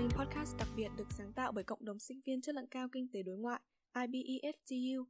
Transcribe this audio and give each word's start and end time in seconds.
kênh 0.00 0.10
podcast 0.10 0.56
đặc 0.58 0.68
biệt 0.76 0.88
được 0.96 1.12
sáng 1.18 1.32
tạo 1.32 1.52
bởi 1.52 1.64
cộng 1.64 1.84
đồng 1.84 1.98
sinh 1.98 2.20
viên 2.26 2.40
chất 2.40 2.54
lượng 2.54 2.66
cao 2.66 2.88
kinh 2.92 3.08
tế 3.08 3.22
đối 3.22 3.38
ngoại 3.38 3.60
IBEFTU. 3.94 5.04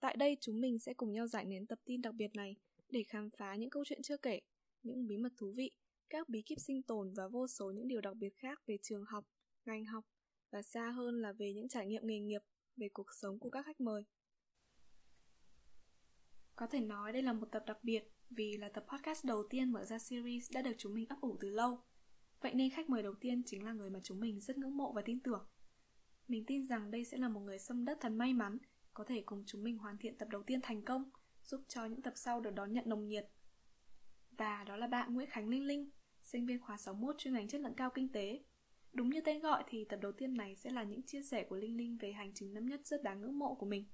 Tại 0.00 0.16
đây 0.16 0.36
chúng 0.40 0.60
mình 0.60 0.78
sẽ 0.78 0.94
cùng 0.94 1.12
nhau 1.12 1.26
giải 1.26 1.44
nến 1.44 1.66
tập 1.66 1.78
tin 1.84 2.02
đặc 2.02 2.14
biệt 2.14 2.34
này 2.34 2.56
để 2.88 3.04
khám 3.08 3.30
phá 3.30 3.54
những 3.54 3.70
câu 3.70 3.84
chuyện 3.86 4.02
chưa 4.02 4.16
kể, 4.16 4.40
những 4.82 5.06
bí 5.06 5.16
mật 5.16 5.32
thú 5.36 5.52
vị, 5.56 5.70
các 6.10 6.28
bí 6.28 6.42
kíp 6.42 6.58
sinh 6.60 6.82
tồn 6.82 7.12
và 7.16 7.28
vô 7.28 7.46
số 7.48 7.70
những 7.70 7.88
điều 7.88 8.00
đặc 8.00 8.16
biệt 8.16 8.36
khác 8.36 8.62
về 8.66 8.76
trường 8.82 9.04
học, 9.04 9.24
ngành 9.64 9.84
học 9.84 10.04
và 10.50 10.62
xa 10.62 10.90
hơn 10.90 11.22
là 11.22 11.32
về 11.32 11.52
những 11.52 11.68
trải 11.68 11.86
nghiệm 11.86 12.06
nghề 12.06 12.20
nghiệp, 12.20 12.42
về 12.76 12.88
cuộc 12.88 13.14
sống 13.14 13.38
của 13.38 13.50
các 13.50 13.66
khách 13.66 13.80
mời. 13.80 14.04
Có 16.56 16.66
thể 16.66 16.80
nói 16.80 17.12
đây 17.12 17.22
là 17.22 17.32
một 17.32 17.46
tập 17.52 17.62
đặc 17.66 17.78
biệt 17.82 18.02
vì 18.30 18.56
là 18.56 18.68
tập 18.68 18.84
podcast 18.92 19.24
đầu 19.24 19.44
tiên 19.50 19.72
mở 19.72 19.84
ra 19.84 19.98
series 19.98 20.52
đã 20.52 20.62
được 20.62 20.74
chúng 20.78 20.94
mình 20.94 21.06
ấp 21.08 21.20
ủ 21.20 21.36
từ 21.40 21.50
lâu. 21.50 21.78
Vậy 22.40 22.54
nên 22.54 22.70
khách 22.70 22.90
mời 22.90 23.02
đầu 23.02 23.14
tiên 23.14 23.42
chính 23.46 23.64
là 23.64 23.72
người 23.72 23.90
mà 23.90 24.00
chúng 24.02 24.20
mình 24.20 24.40
rất 24.40 24.58
ngưỡng 24.58 24.76
mộ 24.76 24.92
và 24.92 25.02
tin 25.02 25.20
tưởng. 25.20 25.46
Mình 26.28 26.44
tin 26.46 26.66
rằng 26.66 26.90
đây 26.90 27.04
sẽ 27.04 27.16
là 27.18 27.28
một 27.28 27.40
người 27.40 27.58
xâm 27.58 27.84
đất 27.84 27.98
thật 28.00 28.08
may 28.08 28.34
mắn, 28.34 28.58
có 28.94 29.04
thể 29.04 29.22
cùng 29.26 29.44
chúng 29.46 29.62
mình 29.62 29.78
hoàn 29.78 29.98
thiện 29.98 30.18
tập 30.18 30.28
đầu 30.28 30.42
tiên 30.42 30.60
thành 30.62 30.84
công, 30.84 31.10
giúp 31.42 31.60
cho 31.68 31.84
những 31.84 32.02
tập 32.02 32.12
sau 32.16 32.40
được 32.40 32.50
đón 32.54 32.72
nhận 32.72 32.88
nồng 32.88 33.06
nhiệt. 33.06 33.26
Và 34.30 34.64
đó 34.64 34.76
là 34.76 34.86
bạn 34.86 35.14
Nguyễn 35.14 35.30
Khánh 35.30 35.48
Linh 35.48 35.66
Linh, 35.66 35.90
sinh 36.22 36.46
viên 36.46 36.60
khóa 36.60 36.76
61 36.76 37.14
chuyên 37.18 37.34
ngành 37.34 37.48
chất 37.48 37.60
lượng 37.60 37.74
cao 37.74 37.90
kinh 37.94 38.12
tế. 38.12 38.44
Đúng 38.92 39.10
như 39.10 39.20
tên 39.20 39.40
gọi 39.40 39.64
thì 39.66 39.84
tập 39.84 39.98
đầu 40.02 40.12
tiên 40.12 40.34
này 40.34 40.56
sẽ 40.56 40.70
là 40.70 40.82
những 40.82 41.02
chia 41.02 41.22
sẻ 41.22 41.46
của 41.48 41.56
Linh 41.56 41.76
Linh 41.76 41.96
về 42.00 42.12
hành 42.12 42.32
trình 42.34 42.54
năm 42.54 42.66
nhất 42.66 42.86
rất 42.86 43.02
đáng 43.02 43.20
ngưỡng 43.20 43.38
mộ 43.38 43.54
của 43.54 43.66
mình. 43.66 43.84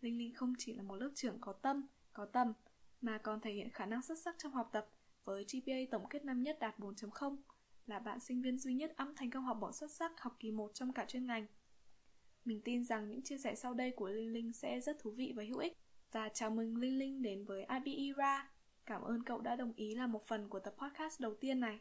Linh 0.00 0.18
Linh 0.18 0.34
không 0.34 0.52
chỉ 0.58 0.74
là 0.74 0.82
một 0.82 0.96
lớp 0.96 1.10
trưởng 1.14 1.40
có 1.40 1.52
tâm, 1.52 1.86
có 2.12 2.26
tầm, 2.26 2.52
mà 3.00 3.18
còn 3.18 3.40
thể 3.40 3.52
hiện 3.52 3.70
khả 3.70 3.86
năng 3.86 4.02
xuất 4.02 4.18
sắc 4.18 4.34
trong 4.38 4.52
học 4.52 4.70
tập 4.72 4.88
với 5.24 5.44
GPA 5.44 5.74
tổng 5.90 6.08
kết 6.10 6.24
năm 6.24 6.42
nhất 6.42 6.56
đạt 6.60 6.78
4.0, 6.78 7.36
là 7.86 7.98
bạn 7.98 8.20
sinh 8.20 8.42
viên 8.42 8.58
duy 8.58 8.74
nhất 8.74 8.92
âm 8.96 9.14
thành 9.16 9.30
công 9.30 9.44
học 9.44 9.58
bổng 9.60 9.72
xuất 9.72 9.90
sắc 9.90 10.20
học 10.20 10.36
kỳ 10.40 10.50
1 10.50 10.70
trong 10.74 10.92
cả 10.92 11.04
chuyên 11.08 11.26
ngành. 11.26 11.46
Mình 12.44 12.60
tin 12.64 12.84
rằng 12.84 13.08
những 13.08 13.22
chia 13.22 13.38
sẻ 13.38 13.54
sau 13.54 13.74
đây 13.74 13.90
của 13.90 14.08
Linh 14.08 14.32
Linh 14.32 14.52
sẽ 14.52 14.80
rất 14.80 14.98
thú 14.98 15.10
vị 15.10 15.32
và 15.36 15.44
hữu 15.44 15.58
ích. 15.58 15.78
Và 16.12 16.28
chào 16.28 16.50
mừng 16.50 16.76
Linh 16.76 16.98
Linh 16.98 17.22
đến 17.22 17.44
với 17.44 17.66
IBERA. 17.84 18.50
Cảm 18.86 19.02
ơn 19.02 19.22
cậu 19.22 19.40
đã 19.40 19.56
đồng 19.56 19.72
ý 19.76 19.94
là 19.94 20.06
một 20.06 20.26
phần 20.26 20.48
của 20.48 20.60
tập 20.60 20.74
podcast 20.78 21.20
đầu 21.20 21.34
tiên 21.34 21.60
này. 21.60 21.80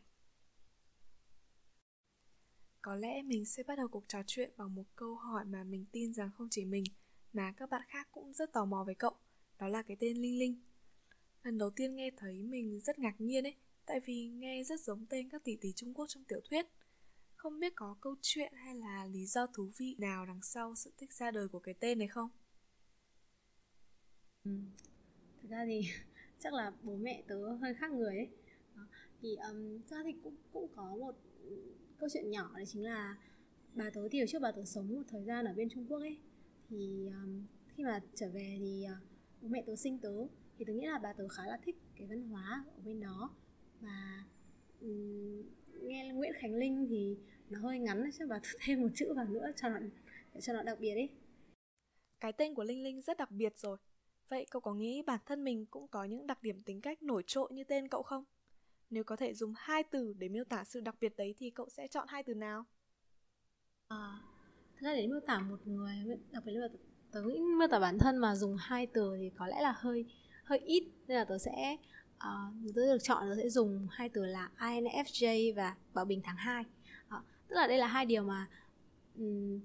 Có 2.81 2.95
lẽ 2.95 3.21
mình 3.21 3.45
sẽ 3.45 3.63
bắt 3.63 3.75
đầu 3.77 3.87
cuộc 3.87 4.03
trò 4.07 4.19
chuyện 4.27 4.51
bằng 4.57 4.75
một 4.75 4.85
câu 4.95 5.15
hỏi 5.15 5.45
mà 5.45 5.63
mình 5.63 5.85
tin 5.91 6.13
rằng 6.13 6.29
không 6.37 6.47
chỉ 6.51 6.65
mình 6.65 6.83
mà 7.33 7.51
các 7.57 7.69
bạn 7.69 7.81
khác 7.87 8.07
cũng 8.11 8.33
rất 8.33 8.53
tò 8.53 8.65
mò 8.65 8.83
về 8.87 8.93
cậu. 8.93 9.13
Đó 9.59 9.67
là 9.67 9.81
cái 9.81 9.97
tên 9.99 10.17
Linh 10.17 10.39
Linh. 10.39 10.61
Lần 11.43 11.57
đầu 11.57 11.69
tiên 11.69 11.95
nghe 11.95 12.11
thấy 12.17 12.43
mình 12.43 12.79
rất 12.79 12.99
ngạc 12.99 13.21
nhiên 13.21 13.43
ấy, 13.43 13.55
tại 13.91 13.99
vì 13.99 14.27
nghe 14.27 14.63
rất 14.63 14.79
giống 14.79 15.05
tên 15.05 15.29
các 15.29 15.43
tỷ 15.43 15.55
tỷ 15.61 15.73
Trung 15.75 15.93
Quốc 15.93 16.05
trong 16.09 16.23
tiểu 16.23 16.39
thuyết. 16.49 16.65
Không 17.35 17.59
biết 17.59 17.73
có 17.75 17.95
câu 18.01 18.15
chuyện 18.21 18.53
hay 18.53 18.75
là 18.75 19.05
lý 19.05 19.25
do 19.25 19.47
thú 19.47 19.69
vị 19.77 19.95
nào 19.99 20.25
đằng 20.25 20.41
sau 20.41 20.75
sự 20.75 20.91
thích 20.97 21.13
ra 21.13 21.31
đời 21.31 21.47
của 21.47 21.59
cái 21.59 21.75
tên 21.79 21.99
này 21.99 22.07
không? 22.07 22.29
Ừ. 24.43 24.51
Thực 25.41 25.49
ra 25.51 25.65
thì 25.65 25.81
chắc 26.39 26.53
là 26.53 26.71
bố 26.83 26.95
mẹ 26.95 27.23
tớ 27.27 27.53
hơi 27.53 27.73
khác 27.73 27.91
người 27.91 28.15
ấy. 28.15 28.29
Đó. 28.75 28.81
Thì 29.21 29.35
um, 29.35 29.81
thực 29.81 29.97
ra 29.97 30.03
thì 30.03 30.13
cũng 30.23 30.35
cũng 30.53 30.67
có 30.75 30.95
một 30.95 31.15
câu 31.97 32.09
chuyện 32.13 32.31
nhỏ 32.31 32.51
đấy 32.55 32.65
chính 32.67 32.83
là 32.83 33.17
bà 33.73 33.89
tớ 33.89 34.07
thì 34.11 34.19
ở 34.19 34.25
trước 34.27 34.39
bà 34.41 34.51
tớ 34.51 34.65
sống 34.65 34.95
một 34.95 35.03
thời 35.07 35.23
gian 35.23 35.45
ở 35.45 35.53
bên 35.53 35.69
Trung 35.69 35.85
Quốc 35.89 35.99
ấy 35.99 36.17
thì 36.69 37.07
um, 37.07 37.45
khi 37.75 37.83
mà 37.83 37.99
trở 38.15 38.29
về 38.29 38.57
thì 38.59 38.85
uh, 38.91 39.07
bố 39.41 39.47
mẹ 39.47 39.63
tớ 39.67 39.75
sinh 39.75 39.99
tớ 39.99 40.27
thì 40.57 40.65
tớ 40.65 40.73
nghĩ 40.73 40.85
là 40.85 40.99
bà 40.99 41.13
tớ 41.13 41.27
khá 41.27 41.45
là 41.45 41.59
thích 41.65 41.75
cái 41.95 42.07
văn 42.07 42.29
hóa 42.29 42.65
ở 42.75 42.81
bên 42.85 42.99
đó 42.99 43.35
và 43.81 44.23
um, 44.81 45.43
nghe 45.81 46.11
Nguyễn 46.13 46.31
Khánh 46.39 46.55
Linh 46.55 46.87
thì 46.89 47.17
nó 47.49 47.59
hơi 47.59 47.79
ngắn 47.79 48.09
chứ 48.19 48.25
tớ 48.29 48.39
thêm 48.59 48.81
một 48.81 48.89
chữ 48.95 49.13
vào 49.13 49.25
nữa 49.25 49.51
cho 49.55 49.69
nó 49.69 49.77
để 50.33 50.41
cho 50.41 50.53
nó 50.53 50.63
đặc 50.63 50.79
biệt 50.79 50.93
ấy 50.93 51.09
cái 52.21 52.33
tên 52.33 52.55
của 52.55 52.63
Linh 52.63 52.83
Linh 52.83 53.01
rất 53.01 53.17
đặc 53.17 53.31
biệt 53.31 53.57
rồi. 53.57 53.77
Vậy 54.29 54.45
cậu 54.51 54.61
có 54.61 54.73
nghĩ 54.73 55.01
bản 55.01 55.19
thân 55.25 55.43
mình 55.43 55.65
cũng 55.65 55.87
có 55.87 56.03
những 56.03 56.27
đặc 56.27 56.43
điểm 56.43 56.61
tính 56.61 56.81
cách 56.81 57.03
nổi 57.03 57.23
trội 57.27 57.53
như 57.53 57.63
tên 57.63 57.87
cậu 57.87 58.03
không? 58.03 58.23
Nếu 58.89 59.03
có 59.03 59.15
thể 59.15 59.33
dùng 59.33 59.53
hai 59.57 59.83
từ 59.83 60.13
để 60.17 60.29
miêu 60.29 60.43
tả 60.43 60.63
sự 60.63 60.79
đặc 60.79 60.95
biệt 61.01 61.17
đấy 61.17 61.35
thì 61.37 61.49
cậu 61.49 61.69
sẽ 61.69 61.87
chọn 61.87 62.07
hai 62.07 62.23
từ 62.23 62.33
nào? 62.33 62.65
À, 63.87 64.21
thật 64.73 64.81
ra 64.81 64.93
để 64.93 65.07
miêu 65.07 65.19
tả 65.27 65.39
một 65.39 65.67
người 65.67 65.95
đặc 66.31 66.43
biệt 66.45 66.51
là 66.51 66.67
tớ 67.11 67.21
nghĩ 67.21 67.39
miêu 67.39 67.67
tả 67.67 67.79
bản 67.79 67.99
thân 67.99 68.17
mà 68.17 68.35
dùng 68.35 68.55
hai 68.59 68.87
từ 68.87 69.15
thì 69.19 69.31
có 69.37 69.47
lẽ 69.47 69.61
là 69.61 69.73
hơi 69.77 70.05
hơi 70.43 70.59
ít. 70.59 70.91
Nên 71.07 71.17
là 71.17 71.25
tớ 71.25 71.37
sẽ 71.37 71.77
Ờ, 72.21 72.47
uh, 72.65 72.75
tôi 72.75 72.87
được 72.87 72.97
chọn 73.03 73.29
là 73.29 73.35
sẽ 73.35 73.49
dùng 73.49 73.87
hai 73.91 74.09
từ 74.09 74.25
là 74.25 74.49
INFJ 74.59 75.55
và 75.55 75.75
Bảo 75.93 76.05
Bình 76.05 76.21
tháng 76.23 76.35
2 76.35 76.61
uh, 76.61 76.67
ờ, 77.09 77.21
tức 77.47 77.55
là 77.55 77.67
đây 77.67 77.77
là 77.77 77.87
hai 77.87 78.05
điều 78.05 78.23
mà 78.23 78.47
um, 79.17 79.59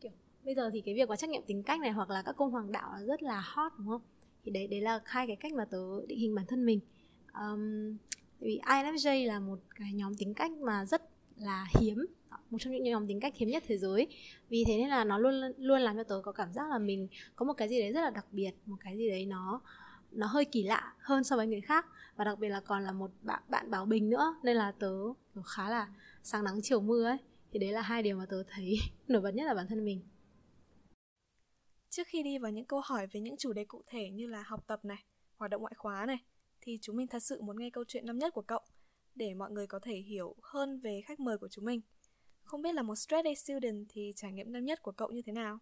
kiểu 0.00 0.12
bây 0.44 0.54
giờ 0.54 0.70
thì 0.72 0.80
cái 0.80 0.94
việc 0.94 1.08
mà 1.08 1.16
trắc 1.16 1.30
nghiệm 1.30 1.42
tính 1.46 1.62
cách 1.62 1.80
này 1.80 1.90
hoặc 1.90 2.10
là 2.10 2.22
các 2.22 2.36
cung 2.36 2.50
hoàng 2.50 2.72
đạo 2.72 2.92
là 2.92 3.04
rất 3.04 3.22
là 3.22 3.42
hot 3.44 3.72
đúng 3.78 3.88
không? 3.88 4.02
Thì 4.44 4.52
đấy 4.52 4.66
đấy 4.66 4.80
là 4.80 5.00
hai 5.04 5.26
cái 5.26 5.36
cách 5.36 5.52
mà 5.52 5.64
tớ 5.64 6.06
định 6.06 6.18
hình 6.18 6.34
bản 6.34 6.46
thân 6.46 6.66
mình. 6.66 6.80
Um, 7.34 7.96
vì 8.40 8.60
INFJ 8.64 9.26
là 9.26 9.40
một 9.40 9.58
cái 9.74 9.92
nhóm 9.92 10.14
tính 10.14 10.34
cách 10.34 10.52
mà 10.52 10.84
rất 10.84 11.02
là 11.36 11.66
hiếm 11.80 12.06
ờ, 12.30 12.38
một 12.50 12.58
trong 12.60 12.72
những 12.72 12.84
nhóm 12.84 13.06
tính 13.06 13.20
cách 13.20 13.36
hiếm 13.36 13.48
nhất 13.48 13.62
thế 13.66 13.78
giới. 13.78 14.06
Vì 14.48 14.64
thế 14.66 14.76
nên 14.76 14.88
là 14.88 15.04
nó 15.04 15.18
luôn 15.18 15.34
luôn 15.58 15.80
làm 15.80 15.96
cho 15.96 16.04
tớ 16.04 16.20
có 16.24 16.32
cảm 16.32 16.52
giác 16.52 16.70
là 16.70 16.78
mình 16.78 17.08
có 17.36 17.44
một 17.46 17.52
cái 17.52 17.68
gì 17.68 17.80
đấy 17.80 17.92
rất 17.92 18.00
là 18.00 18.10
đặc 18.10 18.26
biệt 18.32 18.52
một 18.66 18.76
cái 18.80 18.96
gì 18.96 19.08
đấy 19.08 19.26
nó 19.26 19.60
nó 20.12 20.26
hơi 20.26 20.44
kỳ 20.44 20.62
lạ 20.62 20.94
hơn 20.98 21.24
so 21.24 21.36
với 21.36 21.46
người 21.46 21.60
khác 21.60 21.86
và 22.16 22.24
đặc 22.24 22.38
biệt 22.38 22.48
là 22.48 22.60
còn 22.60 22.82
là 22.82 22.92
một 22.92 23.10
bạn 23.22 23.42
bạn 23.48 23.70
bảo 23.70 23.86
bình 23.86 24.10
nữa 24.10 24.36
nên 24.42 24.56
là 24.56 24.72
tớ, 24.78 24.92
khá 25.44 25.70
là 25.70 25.88
sáng 26.22 26.44
nắng 26.44 26.60
chiều 26.62 26.80
mưa 26.80 27.04
ấy 27.04 27.18
thì 27.52 27.58
đấy 27.58 27.72
là 27.72 27.80
hai 27.80 28.02
điều 28.02 28.16
mà 28.16 28.26
tớ 28.26 28.42
thấy 28.48 28.76
nổi 29.08 29.22
bật 29.22 29.30
nhất 29.30 29.44
là 29.44 29.54
bản 29.54 29.66
thân 29.68 29.84
mình 29.84 30.02
trước 31.90 32.06
khi 32.06 32.22
đi 32.22 32.38
vào 32.38 32.50
những 32.50 32.64
câu 32.64 32.80
hỏi 32.84 33.06
về 33.06 33.20
những 33.20 33.36
chủ 33.38 33.52
đề 33.52 33.64
cụ 33.64 33.82
thể 33.86 34.10
như 34.10 34.26
là 34.26 34.42
học 34.42 34.66
tập 34.66 34.84
này 34.84 35.04
hoạt 35.36 35.50
động 35.50 35.60
ngoại 35.60 35.74
khóa 35.76 36.06
này 36.06 36.18
thì 36.60 36.78
chúng 36.82 36.96
mình 36.96 37.06
thật 37.06 37.22
sự 37.22 37.42
muốn 37.42 37.58
nghe 37.58 37.70
câu 37.70 37.84
chuyện 37.88 38.06
năm 38.06 38.18
nhất 38.18 38.34
của 38.34 38.42
cậu 38.42 38.60
để 39.14 39.34
mọi 39.34 39.50
người 39.50 39.66
có 39.66 39.78
thể 39.78 39.96
hiểu 39.96 40.36
hơn 40.42 40.80
về 40.80 41.00
khách 41.04 41.20
mời 41.20 41.38
của 41.38 41.48
chúng 41.48 41.64
mình. 41.64 41.80
Không 42.42 42.62
biết 42.62 42.74
là 42.74 42.82
một 42.82 42.96
straight 42.96 43.26
A 43.26 43.34
student 43.34 43.86
thì 43.88 44.12
trải 44.16 44.32
nghiệm 44.32 44.52
năm 44.52 44.64
nhất 44.64 44.82
của 44.82 44.92
cậu 44.92 45.10
như 45.10 45.22
thế 45.22 45.32
nào? 45.32 45.58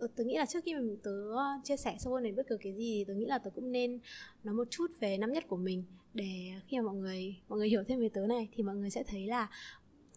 Ờ, 0.00 0.08
tớ 0.16 0.24
nghĩ 0.24 0.36
là 0.38 0.46
trước 0.46 0.64
khi 0.64 0.74
mình 0.74 0.96
tớ 1.02 1.32
ờ, 1.36 1.44
chia 1.64 1.76
sẻ 1.76 1.96
sâu 1.98 2.12
hơn 2.12 2.22
đến 2.22 2.36
bất 2.36 2.46
cứ 2.48 2.56
cái 2.60 2.72
gì 2.72 3.04
tớ 3.08 3.14
nghĩ 3.14 3.26
là 3.26 3.38
tớ 3.38 3.50
cũng 3.50 3.72
nên 3.72 3.98
nói 4.44 4.54
một 4.54 4.70
chút 4.70 4.90
về 5.00 5.18
năm 5.18 5.32
nhất 5.32 5.44
của 5.48 5.56
mình 5.56 5.84
để 6.14 6.52
khi 6.66 6.76
mà 6.76 6.82
mọi 6.82 6.94
người 6.94 7.36
mọi 7.48 7.58
người 7.58 7.68
hiểu 7.68 7.84
thêm 7.84 8.00
về 8.00 8.08
tớ 8.08 8.26
này 8.26 8.48
thì 8.52 8.62
mọi 8.62 8.76
người 8.76 8.90
sẽ 8.90 9.02
thấy 9.02 9.26
là 9.26 9.48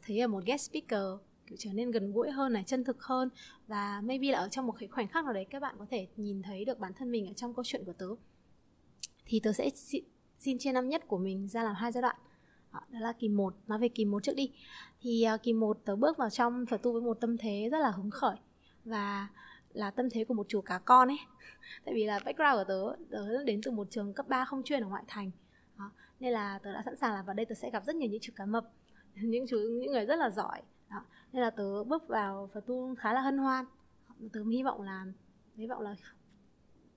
thấy 0.05 0.17
là 0.17 0.27
một 0.27 0.45
guest 0.45 0.71
speaker 0.71 1.03
kiểu 1.47 1.57
trở 1.59 1.73
nên 1.73 1.91
gần 1.91 2.11
gũi 2.11 2.31
hơn 2.31 2.53
này 2.53 2.63
chân 2.67 2.83
thực 2.83 3.03
hơn 3.03 3.29
và 3.67 4.01
maybe 4.03 4.31
là 4.31 4.39
ở 4.39 4.47
trong 4.49 4.67
một 4.67 4.73
cái 4.79 4.89
khoảnh 4.89 5.07
khắc 5.07 5.25
nào 5.25 5.33
đấy 5.33 5.45
các 5.49 5.59
bạn 5.59 5.75
có 5.79 5.85
thể 5.89 6.07
nhìn 6.17 6.41
thấy 6.41 6.65
được 6.65 6.79
bản 6.79 6.93
thân 6.93 7.11
mình 7.11 7.27
ở 7.27 7.33
trong 7.33 7.53
câu 7.53 7.63
chuyện 7.65 7.83
của 7.85 7.93
tớ. 7.93 8.07
Thì 9.25 9.39
tớ 9.39 9.51
sẽ 9.51 9.69
xin 10.39 10.57
chia 10.57 10.71
năm 10.71 10.89
nhất 10.89 11.07
của 11.07 11.17
mình 11.17 11.47
ra 11.47 11.63
làm 11.63 11.75
hai 11.75 11.91
giai 11.91 12.01
đoạn. 12.01 12.15
Đó, 12.73 12.79
là 12.89 13.13
kỳ 13.13 13.29
1 13.29 13.55
nói 13.67 13.79
về 13.79 13.87
kỳ 13.89 14.05
1 14.05 14.23
trước 14.23 14.35
đi. 14.35 14.51
Thì 15.01 15.25
uh, 15.35 15.43
kỳ 15.43 15.53
1 15.53 15.77
tớ 15.85 15.95
bước 15.95 16.17
vào 16.17 16.29
trong 16.29 16.65
phải 16.69 16.79
tu 16.79 16.91
với 16.91 17.01
một 17.01 17.17
tâm 17.21 17.37
thế 17.37 17.69
rất 17.71 17.79
là 17.79 17.91
hứng 17.91 18.11
khởi 18.11 18.35
và 18.85 19.27
là 19.73 19.91
tâm 19.91 20.09
thế 20.09 20.23
của 20.23 20.33
một 20.33 20.45
chủ 20.49 20.61
cá 20.61 20.79
con 20.79 21.07
ấy 21.07 21.19
tại 21.85 21.93
vì 21.93 22.05
là 22.05 22.19
background 22.25 22.55
của 22.57 22.63
tớ 22.63 23.03
tớ 23.11 23.43
đến 23.43 23.61
từ 23.63 23.71
một 23.71 23.87
trường 23.89 24.13
cấp 24.13 24.27
3 24.29 24.45
không 24.45 24.63
chuyên 24.63 24.83
ở 24.83 24.87
ngoại 24.87 25.03
thành 25.07 25.31
đó. 25.77 25.91
nên 26.19 26.33
là 26.33 26.59
tớ 26.63 26.73
đã 26.73 26.81
sẵn 26.85 26.97
sàng 26.97 27.13
là 27.13 27.21
vào 27.21 27.33
đây 27.33 27.45
tớ 27.45 27.55
sẽ 27.55 27.69
gặp 27.69 27.85
rất 27.85 27.95
nhiều 27.95 28.09
những 28.09 28.21
chủ 28.21 28.33
cá 28.35 28.45
mập 28.45 28.71
những 29.15 29.47
chú 29.47 29.57
những 29.57 29.91
người 29.91 30.05
rất 30.05 30.15
là 30.15 30.29
giỏi 30.29 30.61
đó. 30.89 31.05
nên 31.33 31.41
là 31.41 31.49
tớ 31.49 31.83
bước 31.83 32.07
vào 32.07 32.49
và 32.53 32.61
tu 32.61 32.95
khá 32.95 33.13
là 33.13 33.21
hân 33.21 33.37
hoan 33.37 33.65
tớ 34.33 34.43
hy 34.43 34.63
vọng 34.63 34.81
là 34.81 35.05
hy 35.55 35.67
vọng 35.67 35.81
là 35.81 35.95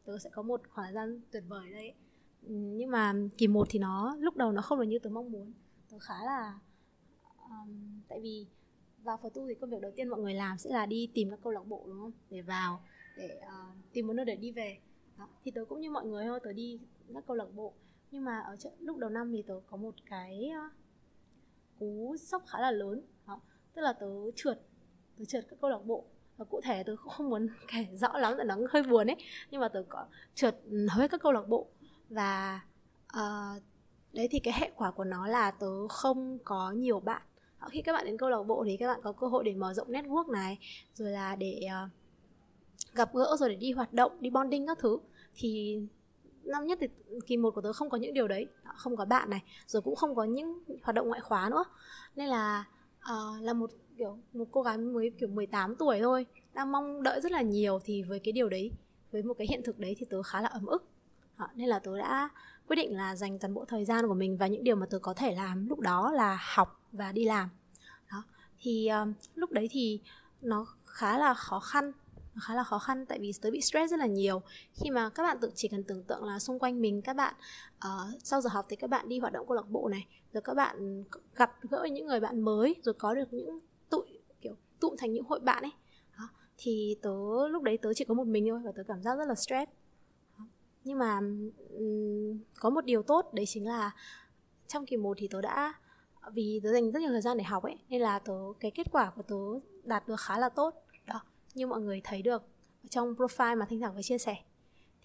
tớ 0.04 0.18
sẽ 0.18 0.30
có 0.30 0.42
một 0.42 0.60
khoảng 0.70 0.86
thời 0.86 0.94
gian 0.94 1.20
tuyệt 1.30 1.42
vời 1.48 1.70
đấy, 1.72 1.94
nhưng 2.48 2.90
mà 2.90 3.14
kỳ 3.38 3.46
một 3.46 3.66
thì 3.70 3.78
nó 3.78 4.16
lúc 4.20 4.36
đầu 4.36 4.52
nó 4.52 4.62
không 4.62 4.78
được 4.78 4.84
như 4.84 4.98
tớ 4.98 5.10
mong 5.10 5.32
muốn 5.32 5.52
tớ 5.90 5.98
khá 5.98 6.14
là 6.24 6.58
um, 7.38 8.00
tại 8.08 8.20
vì 8.20 8.46
vào 9.06 9.16
phật 9.16 9.34
tu 9.34 9.48
thì 9.48 9.54
công 9.54 9.70
việc 9.70 9.80
đầu 9.80 9.92
tiên 9.96 10.08
mọi 10.08 10.20
người 10.20 10.34
làm 10.34 10.58
sẽ 10.58 10.70
là 10.70 10.86
đi 10.86 11.10
tìm 11.14 11.30
các 11.30 11.38
câu 11.42 11.52
lạc 11.52 11.66
bộ 11.66 11.84
đúng 11.86 12.00
không? 12.00 12.12
Để 12.30 12.40
vào 12.42 12.80
để 13.16 13.40
uh, 13.42 13.92
tìm 13.92 14.06
một 14.06 14.12
nơi 14.12 14.24
để 14.24 14.36
đi 14.36 14.52
về. 14.52 14.78
Đó. 15.18 15.28
thì 15.44 15.50
tớ 15.50 15.64
cũng 15.68 15.80
như 15.80 15.90
mọi 15.90 16.06
người 16.06 16.24
thôi 16.26 16.40
tớ 16.44 16.52
đi 16.52 16.80
các 17.14 17.24
câu 17.26 17.36
lạc 17.36 17.54
bộ. 17.54 17.74
Nhưng 18.10 18.24
mà 18.24 18.40
ở 18.40 18.56
chợ, 18.56 18.70
lúc 18.80 18.96
đầu 18.96 19.10
năm 19.10 19.32
thì 19.32 19.42
tớ 19.42 19.54
có 19.66 19.76
một 19.76 19.94
cái 20.06 20.50
uh, 20.66 20.72
cú 21.78 22.16
sốc 22.18 22.42
khá 22.46 22.60
là 22.60 22.70
lớn. 22.70 23.02
Đó. 23.26 23.40
tức 23.74 23.82
là 23.82 23.92
tớ 23.92 24.06
trượt 24.36 24.60
tớ 25.18 25.24
trượt 25.24 25.44
các 25.50 25.58
câu 25.60 25.70
lạc 25.70 25.84
bộ. 25.84 26.04
Và 26.36 26.44
cụ 26.44 26.60
thể 26.64 26.82
tớ 26.82 26.96
cũng 27.02 27.12
không 27.12 27.30
muốn 27.30 27.48
kể 27.72 27.86
rõ 27.92 28.18
lắm 28.18 28.36
là 28.36 28.44
nó 28.44 28.56
hơi 28.70 28.82
buồn 28.82 29.06
ấy. 29.06 29.16
Nhưng 29.50 29.60
mà 29.60 29.68
tớ 29.68 29.84
có 29.88 30.06
trượt 30.34 30.56
hầu 30.90 31.00
hết 31.00 31.10
các 31.10 31.22
câu 31.22 31.32
lạc 31.32 31.48
bộ. 31.48 31.66
Và 32.08 32.60
uh, 33.16 33.62
đấy 34.12 34.28
thì 34.30 34.38
cái 34.38 34.54
hệ 34.56 34.70
quả 34.76 34.90
của 34.90 35.04
nó 35.04 35.26
là 35.26 35.50
tớ 35.50 35.88
không 35.88 36.38
có 36.44 36.72
nhiều 36.72 37.00
bạn 37.00 37.22
khi 37.70 37.82
các 37.82 37.92
bạn 37.92 38.04
đến 38.06 38.18
câu 38.18 38.30
lạc 38.30 38.42
bộ 38.42 38.64
thì 38.66 38.76
các 38.76 38.86
bạn 38.86 39.00
có 39.02 39.12
cơ 39.12 39.26
hội 39.26 39.44
để 39.44 39.54
mở 39.54 39.74
rộng 39.74 39.88
network 39.88 40.30
này 40.30 40.58
rồi 40.94 41.10
là 41.10 41.36
để 41.36 41.60
uh, 41.84 41.90
gặp 42.94 43.14
gỡ 43.14 43.36
rồi 43.38 43.48
để 43.48 43.56
đi 43.56 43.72
hoạt 43.72 43.92
động 43.92 44.12
đi 44.20 44.30
bonding 44.30 44.66
các 44.66 44.78
thứ. 44.78 44.98
Thì 45.34 45.80
năm 46.44 46.66
nhất 46.66 46.78
thì 46.80 46.86
kỳ 47.26 47.36
một 47.36 47.50
của 47.54 47.60
tớ 47.60 47.72
không 47.72 47.90
có 47.90 47.98
những 47.98 48.14
điều 48.14 48.28
đấy 48.28 48.46
không 48.76 48.96
có 48.96 49.04
bạn 49.04 49.30
này 49.30 49.42
rồi 49.66 49.82
cũng 49.82 49.96
không 49.96 50.14
có 50.14 50.24
những 50.24 50.62
hoạt 50.82 50.94
động 50.94 51.08
ngoại 51.08 51.20
khóa 51.20 51.48
nữa. 51.50 51.64
Nên 52.16 52.28
là 52.28 52.64
uh, 53.12 53.42
là 53.42 53.52
một 53.52 53.70
kiểu 53.98 54.18
một 54.32 54.48
cô 54.50 54.62
gái 54.62 54.78
mới 54.78 55.10
kiểu 55.18 55.28
18 55.28 55.76
tuổi 55.76 55.98
thôi 56.00 56.26
đang 56.54 56.72
mong 56.72 57.02
đợi 57.02 57.20
rất 57.20 57.32
là 57.32 57.42
nhiều 57.42 57.80
thì 57.84 58.02
với 58.02 58.18
cái 58.18 58.32
điều 58.32 58.48
đấy 58.48 58.70
với 59.12 59.22
một 59.22 59.34
cái 59.38 59.46
hiện 59.50 59.60
thực 59.64 59.78
đấy 59.78 59.96
thì 59.98 60.06
tớ 60.10 60.22
khá 60.22 60.40
là 60.40 60.48
ấm 60.48 60.66
ức. 60.66 60.84
Đó, 61.38 61.46
nên 61.54 61.68
là 61.68 61.78
tớ 61.78 61.98
đã 61.98 62.28
quyết 62.68 62.76
định 62.76 62.96
là 62.96 63.16
dành 63.16 63.38
toàn 63.38 63.54
bộ 63.54 63.64
thời 63.64 63.84
gian 63.84 64.06
của 64.08 64.14
mình 64.14 64.36
và 64.36 64.46
những 64.46 64.64
điều 64.64 64.76
mà 64.76 64.86
tớ 64.86 64.98
có 64.98 65.14
thể 65.14 65.34
làm 65.34 65.68
lúc 65.68 65.80
đó 65.80 66.12
là 66.12 66.38
học 66.54 66.80
và 66.92 67.12
đi 67.12 67.24
làm. 67.24 67.48
Đó 68.10 68.22
thì 68.60 68.88
um, 68.88 69.12
lúc 69.34 69.52
đấy 69.52 69.68
thì 69.70 70.00
nó 70.42 70.66
khá 70.86 71.18
là 71.18 71.34
khó 71.34 71.60
khăn 71.60 71.92
nó 72.36 72.40
khá 72.44 72.54
là 72.54 72.64
khó 72.64 72.78
khăn 72.78 73.06
tại 73.06 73.18
vì 73.18 73.32
tớ 73.40 73.50
bị 73.50 73.60
stress 73.60 73.90
rất 73.90 73.98
là 73.98 74.06
nhiều. 74.06 74.42
Khi 74.72 74.90
mà 74.90 75.08
các 75.08 75.22
bạn 75.22 75.38
tự 75.40 75.50
chỉ 75.54 75.68
cần 75.68 75.84
tưởng 75.84 76.04
tượng 76.04 76.24
là 76.24 76.38
xung 76.38 76.58
quanh 76.58 76.80
mình 76.80 77.02
các 77.02 77.16
bạn 77.16 77.34
uh, 77.76 78.22
sau 78.24 78.40
giờ 78.40 78.50
học 78.52 78.66
thì 78.68 78.76
các 78.76 78.90
bạn 78.90 79.08
đi 79.08 79.18
hoạt 79.18 79.32
động 79.32 79.46
câu 79.46 79.56
lạc 79.56 79.68
bộ 79.68 79.88
này 79.88 80.06
rồi 80.32 80.42
các 80.42 80.54
bạn 80.54 81.04
gặp 81.34 81.52
gỡ 81.62 81.86
những 81.92 82.06
người 82.06 82.20
bạn 82.20 82.40
mới 82.40 82.74
rồi 82.82 82.94
có 82.94 83.14
được 83.14 83.32
những 83.32 83.58
tụi 83.90 84.06
kiểu 84.40 84.54
tụm 84.80 84.94
thành 84.98 85.12
những 85.12 85.24
hội 85.24 85.40
bạn 85.40 85.62
ấy. 85.62 85.72
Đó. 86.18 86.28
thì 86.58 86.96
tớ 87.02 87.48
lúc 87.48 87.62
đấy 87.62 87.78
tớ 87.78 87.94
chỉ 87.94 88.04
có 88.04 88.14
một 88.14 88.26
mình 88.26 88.46
thôi 88.50 88.60
và 88.64 88.72
tớ 88.76 88.82
cảm 88.88 89.02
giác 89.02 89.16
rất 89.16 89.28
là 89.28 89.34
stress 89.34 89.70
nhưng 90.86 90.98
mà 90.98 91.20
um, 91.72 92.38
có 92.60 92.70
một 92.70 92.84
điều 92.84 93.02
tốt 93.02 93.34
đấy 93.34 93.46
chính 93.46 93.66
là 93.66 93.90
trong 94.66 94.86
kỳ 94.86 94.96
1 94.96 95.16
thì 95.20 95.28
tớ 95.28 95.40
đã 95.40 95.74
vì 96.32 96.60
tớ 96.62 96.72
dành 96.72 96.90
rất 96.90 97.00
nhiều 97.00 97.10
thời 97.10 97.20
gian 97.20 97.38
để 97.38 97.44
học 97.44 97.62
ấy 97.62 97.78
nên 97.88 98.00
là 98.00 98.18
tớ 98.18 98.34
cái 98.60 98.70
kết 98.70 98.86
quả 98.92 99.10
của 99.16 99.22
tớ 99.22 99.68
đạt 99.84 100.08
được 100.08 100.20
khá 100.20 100.38
là 100.38 100.48
tốt. 100.48 100.74
Đó 101.06 101.20
như 101.54 101.66
mọi 101.66 101.80
người 101.80 102.00
thấy 102.04 102.22
được 102.22 102.42
trong 102.88 103.14
profile 103.14 103.58
mà 103.58 103.66
thanh 103.70 103.80
thảo 103.80 103.92
vừa 103.92 104.02
chia 104.02 104.18
sẻ. 104.18 104.36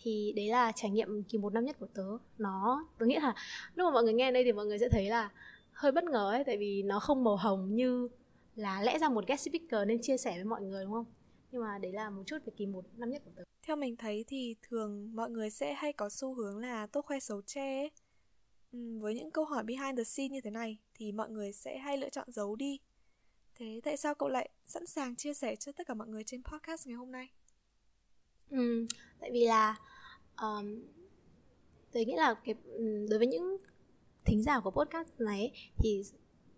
Thì 0.04 0.33
đấy 0.36 0.48
là 0.48 0.72
trải 0.72 0.92
nghiệm 0.92 1.24
kỳ 1.24 1.38
một 1.38 1.54
năm 1.54 1.66
nhất 1.66 1.75
của 1.80 1.88
tớ. 1.94 2.07
Nó 2.38 2.86
tớ 2.98 3.06
nghĩ 3.06 3.16
là 3.16 3.36
lúc 3.75 3.86
mà 3.86 3.92
mọi 3.92 4.04
người 4.04 4.13
nghe 4.13 4.31
đây 4.31 4.44
thì 4.44 4.51
mọi 4.51 4.66
người 4.66 4.80
sẽ 4.80 4.89
thấy 4.89 5.10
là 5.10 5.30
hơi 5.72 5.92
bất 5.92 6.04
ngờ 6.04 6.31
ấy 6.31 6.44
tại 6.44 6.57
vì 6.57 6.84
nó 6.84 7.00
không 7.00 7.24
màu 7.24 7.36
hồng 7.36 7.75
như 7.75 8.07
là 8.56 8.81
lẽ 8.81 9.00
ra 9.00 9.10
một 9.10 9.27
guest 9.27 9.50
speaker 9.50 9.88
nên 9.88 10.01
chia 10.01 10.18
sẻ 10.18 10.31
với 10.36 10.44
mọi 10.44 10.62
người 10.62 10.84
đúng 10.84 10.94
không? 10.94 11.06
Nhưng 11.51 11.62
mà 11.62 11.77
đấy 11.77 11.92
là 11.92 12.09
một 12.09 12.24
chút 12.25 12.38
về 12.45 12.53
kỳ 12.57 12.65
một 12.65 12.86
năm 12.98 13.09
nhất 13.09 13.21
của 13.25 13.31
tớ. 13.36 13.44
Theo 13.62 13.75
mình 13.75 13.95
thấy 13.95 14.25
thì 14.27 14.56
thường 14.62 15.15
mọi 15.15 15.30
người 15.30 15.50
sẽ 15.50 15.74
hay 15.74 15.94
có 15.94 16.09
xu 16.09 16.33
hướng 16.33 16.57
là 16.57 16.88
tốt 16.88 17.01
khoe 17.01 17.19
xấu 17.19 17.42
che 17.42 17.80
ấy. 17.81 17.92
Ừ, 18.71 19.00
với 19.01 19.15
những 19.15 19.31
câu 19.31 19.45
hỏi 19.45 19.63
behind 19.63 19.98
the 19.98 20.03
scene 20.03 20.30
như 20.30 20.42
thế 20.42 20.50
này 20.51 20.77
thì 20.94 21.12
mọi 21.12 21.30
người 21.30 21.53
sẽ 21.53 21.77
hay 21.77 21.98
lựa 21.98 22.09
chọn 22.09 22.31
giấu 22.31 22.56
đi. 22.56 22.80
Thế 23.56 23.81
tại 23.83 23.98
sao 23.98 24.15
cậu 24.15 24.30
lại 24.30 24.50
sẵn 24.65 24.86
sàng 24.86 25.15
chia 25.15 25.33
sẻ 25.33 25.56
cho 25.56 25.71
tất 25.71 25.88
cả 25.88 25.94
mọi 25.94 26.07
người 26.07 26.24
trên 26.24 26.44
podcast 26.44 26.88
ngày 26.88 26.95
hôm 26.95 27.12
nay? 27.12 27.30
Ừ, 28.50 28.86
tại 29.19 29.31
vì 29.33 29.45
là 29.45 29.80
um, 30.42 30.83
tôi 31.92 32.06
nghĩ 32.06 32.15
là 32.15 32.33
cái 32.33 32.56
đối 33.09 33.19
với 33.19 33.27
những 33.27 33.57
thính 34.25 34.44
giả 34.44 34.59
của 34.59 34.71
podcast 34.71 35.09
này 35.19 35.39
ấy, 35.39 35.51
thì 35.77 36.03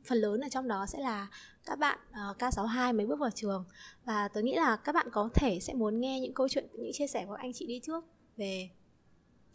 phần 0.06 0.18
lớn 0.18 0.42
ở 0.42 0.50
trong 0.50 0.68
đó 0.68 0.86
sẽ 0.86 1.00
là 1.00 1.28
các 1.66 1.80
bạn 1.80 2.00
uh, 2.10 2.38
K62 2.38 2.96
mới 2.96 3.06
bước 3.06 3.20
vào 3.20 3.30
trường. 3.32 3.66
Và 4.06 4.28
tôi 4.28 4.44
nghĩ 4.44 4.56
là 4.56 4.76
các 4.76 4.92
bạn 4.92 5.08
có 5.12 5.30
thể 5.34 5.60
sẽ 5.60 5.74
muốn 5.74 6.00
nghe 6.00 6.20
những 6.20 6.34
câu 6.34 6.50
chuyện 6.50 6.68
những 6.74 6.94
chia 6.94 7.08
sẻ 7.08 7.26
của 7.26 7.34
anh 7.34 7.54
chị 7.54 7.66
đi 7.66 7.80
trước 7.84 8.06
về 8.38 8.70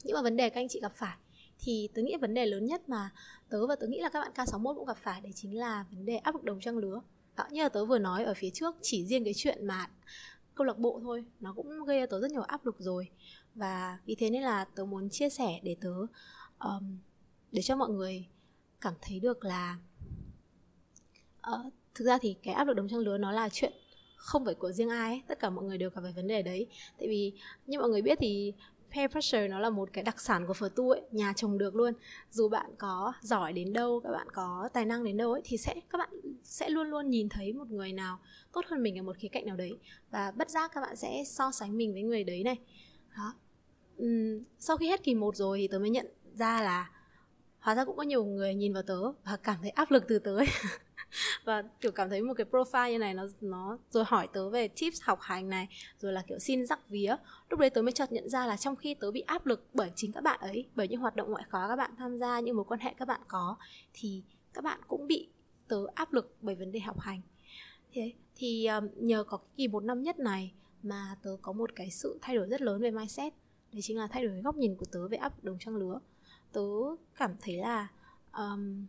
những 0.05 0.15
mà 0.15 0.23
vấn 0.23 0.37
đề 0.37 0.51
các 0.51 0.61
anh 0.61 0.69
chị 0.69 0.81
gặp 0.81 0.93
phải. 0.97 1.17
Thì 1.59 1.89
tôi 1.95 2.05
nghĩ 2.05 2.17
vấn 2.17 2.35
đề 2.35 2.47
lớn 2.47 2.67
nhất 2.67 2.89
mà 2.89 3.11
tớ 3.49 3.67
và 3.67 3.77
tớ 3.77 3.87
nghĩ 3.87 4.01
là 4.01 4.09
các 4.09 4.21
bạn 4.21 4.33
K61 4.35 4.75
cũng 4.75 4.87
gặp 4.87 4.97
phải 4.97 5.21
đấy 5.21 5.33
chính 5.35 5.59
là 5.59 5.85
vấn 5.91 6.05
đề 6.05 6.17
áp 6.17 6.35
lực 6.35 6.45
đồng 6.45 6.61
trang 6.61 6.79
lứa. 6.79 7.01
Đó, 7.37 7.45
như 7.51 7.63
là 7.63 7.69
tớ 7.69 7.85
vừa 7.85 7.99
nói 7.99 8.25
ở 8.25 8.35
phía 8.37 8.51
trước 8.51 8.77
chỉ 8.83 9.07
riêng 9.07 9.25
cái 9.25 9.35
chuyện 9.37 9.67
mà 9.67 9.91
câu 10.55 10.67
lạc 10.67 10.79
bộ 10.79 11.01
thôi 11.03 11.25
nó 11.41 11.53
cũng 11.53 11.85
gây 11.85 12.01
cho 12.01 12.07
tớ 12.07 12.21
rất 12.21 12.31
nhiều 12.31 12.43
áp 12.43 12.67
lực 12.67 12.77
rồi. 12.79 13.11
Và 13.55 13.99
vì 14.07 14.15
thế 14.15 14.31
nên 14.31 14.43
là 14.43 14.65
tớ 14.65 14.85
muốn 14.85 15.11
chia 15.11 15.29
sẻ 15.29 15.61
để 15.63 15.77
tớ 15.81 15.95
um, 16.59 16.99
để 17.53 17.63
cho 17.63 17.77
mọi 17.77 17.89
người 17.89 18.27
cảm 18.81 18.95
thấy 19.01 19.21
được 19.21 19.45
là 19.45 19.77
uh, 21.51 21.73
thực 21.99 22.05
ra 22.05 22.19
thì 22.19 22.37
cái 22.43 22.55
áp 22.55 22.65
lực 22.65 22.75
đồng 22.75 22.89
trang 22.89 23.01
lứa 23.01 23.19
nó 23.19 23.33
là 23.33 23.49
chuyện 23.49 23.73
không 24.17 24.45
phải 24.45 24.55
của 24.55 24.73
riêng 24.73 24.89
ai 24.89 25.13
ấy. 25.13 25.23
tất 25.27 25.39
cả 25.39 25.51
mọi 25.51 25.65
người 25.65 25.79
đều 25.79 25.91
gặp 25.91 26.01
phải 26.03 26.13
vấn 26.13 26.27
đề 26.27 26.43
đấy. 26.43 26.67
Tại 26.99 27.09
vì 27.09 27.33
như 27.67 27.79
mọi 27.79 27.89
người 27.89 28.03
biết 28.03 28.19
thì 28.21 28.53
peer 28.95 29.11
pressure 29.11 29.49
nó 29.49 29.59
là 29.59 29.71
một 29.71 29.89
cái 29.93 30.05
đặc 30.05 30.21
sản 30.21 30.47
của 30.47 30.55
phở 30.55 30.69
tu 30.77 30.91
ấy 30.91 31.03
nhà 31.13 31.33
trồng 31.37 31.59
được 31.59 31.75
luôn. 31.75 31.93
Dù 32.31 32.49
bạn 32.49 32.71
có 32.79 33.13
giỏi 33.21 33.53
đến 33.53 33.73
đâu 33.73 34.01
các 34.05 34.11
bạn 34.11 34.27
có 34.33 34.69
tài 34.73 34.85
năng 34.85 35.05
đến 35.05 35.17
đâu 35.17 35.33
ấy 35.33 35.43
thì 35.45 35.57
sẽ 35.57 35.75
các 35.91 35.99
bạn 35.99 36.09
sẽ 36.45 36.69
luôn 36.71 36.87
luôn 36.87 37.11
nhìn 37.11 37.29
thấy 37.29 37.53
một 37.53 37.71
người 37.71 37.93
nào 37.93 38.19
tốt 38.53 38.65
hơn 38.69 38.83
mình 38.83 38.99
ở 38.99 39.03
một 39.03 39.17
khía 39.17 39.29
cạnh 39.29 39.47
nào 39.47 39.57
đấy. 39.57 39.79
Và 40.11 40.31
bất 40.31 40.51
giác 40.51 40.71
các 40.75 40.81
bạn 40.81 40.97
sẽ 40.97 41.23
so 41.27 41.51
sánh 41.51 41.77
mình 41.77 41.93
với 41.93 42.03
người 42.03 42.25
đấy 42.25 42.43
này. 42.45 42.57
Đó. 43.17 43.35
Uhm, 44.03 44.45
sau 44.59 44.77
khi 44.77 44.89
hết 44.89 45.03
kỳ 45.03 45.15
một 45.15 45.37
rồi 45.37 45.59
thì 45.59 45.69
tớ 45.69 45.79
mới 45.79 45.91
nhận 45.91 46.07
ra 46.35 46.63
là 46.63 46.91
hóa 47.59 47.75
ra 47.75 47.85
cũng 47.85 47.97
có 47.97 48.03
nhiều 48.03 48.25
người 48.25 48.55
nhìn 48.55 48.73
vào 48.73 48.83
tớ 48.83 49.13
và 49.25 49.37
cảm 49.43 49.57
thấy 49.63 49.71
áp 49.71 49.91
lực 49.91 50.05
từ 50.09 50.19
tớ 50.19 50.37
ấy. 50.37 50.47
và 51.45 51.63
kiểu 51.81 51.93
cảm 51.93 52.09
thấy 52.09 52.23
một 52.23 52.35
cái 52.35 52.47
profile 52.51 52.93
như 52.93 52.99
này 52.99 53.15
nó 53.15 53.27
nó 53.41 53.79
rồi 53.91 54.05
hỏi 54.07 54.29
tớ 54.33 54.51
về 54.51 54.69
tips 54.69 55.03
học 55.03 55.19
hành 55.21 55.49
này 55.49 55.69
rồi 56.01 56.13
là 56.13 56.23
kiểu 56.23 56.39
xin 56.39 56.67
rắc 56.67 56.89
vía. 56.89 57.17
Lúc 57.51 57.61
đấy 57.61 57.71
tớ 57.71 57.83
mới 57.83 57.93
chợt 57.93 58.13
nhận 58.13 58.29
ra 58.29 58.47
là 58.47 58.57
trong 58.57 58.77
khi 58.77 58.95
tớ 58.95 59.11
bị 59.11 59.21
áp 59.21 59.47
lực 59.47 59.67
bởi 59.75 59.93
chính 59.97 60.13
các 60.13 60.23
bạn 60.23 60.41
ấy 60.41 60.67
bởi 60.75 60.89
những 60.89 61.01
hoạt 61.01 61.17
động 61.17 61.31
ngoại 61.31 61.45
khóa 61.51 61.69
các 61.69 61.77
bạn 61.77 61.91
tham 61.99 62.19
gia 62.19 62.41
những 62.41 62.57
mối 62.57 62.65
quan 62.65 62.81
hệ 62.81 62.95
các 62.99 63.09
bạn 63.09 63.21
có 63.29 63.57
thì 63.93 64.23
các 64.53 64.65
bạn 64.65 64.81
cũng 64.87 65.07
bị 65.07 65.29
tớ 65.69 65.77
áp 65.95 66.13
lực 66.13 66.37
bởi 66.41 66.55
vấn 66.55 66.73
đề 66.73 66.81
học 66.81 67.01
hành. 67.01 67.21
Thế 67.93 68.13
thì 68.37 68.67
um, 68.67 68.89
nhờ 68.97 69.25
có 69.25 69.37
cái 69.37 69.49
kỳ 69.57 69.69
một 69.69 69.85
năm 69.85 70.03
nhất 70.03 70.19
này 70.19 70.53
mà 70.83 71.17
tớ 71.23 71.37
có 71.43 71.53
một 71.53 71.71
cái 71.77 71.91
sự 71.91 72.19
thay 72.23 72.37
đổi 72.37 72.47
rất 72.47 72.63
lớn 72.63 72.81
về 72.81 72.91
mindset. 72.91 73.33
Đấy 73.73 73.83
chính 73.83 73.99
là 73.99 74.07
thay 74.07 74.27
đổi 74.27 74.43
góc 74.43 74.57
nhìn 74.57 74.77
của 74.77 74.87
tớ 74.93 75.09
về 75.09 75.19
áp 75.19 75.45
đồng 75.45 75.59
trang 75.59 75.77
lứa. 75.77 76.01
Tớ 76.53 76.61
cảm 77.15 77.37
thấy 77.41 77.57
là 77.57 77.89
um, 78.33 78.87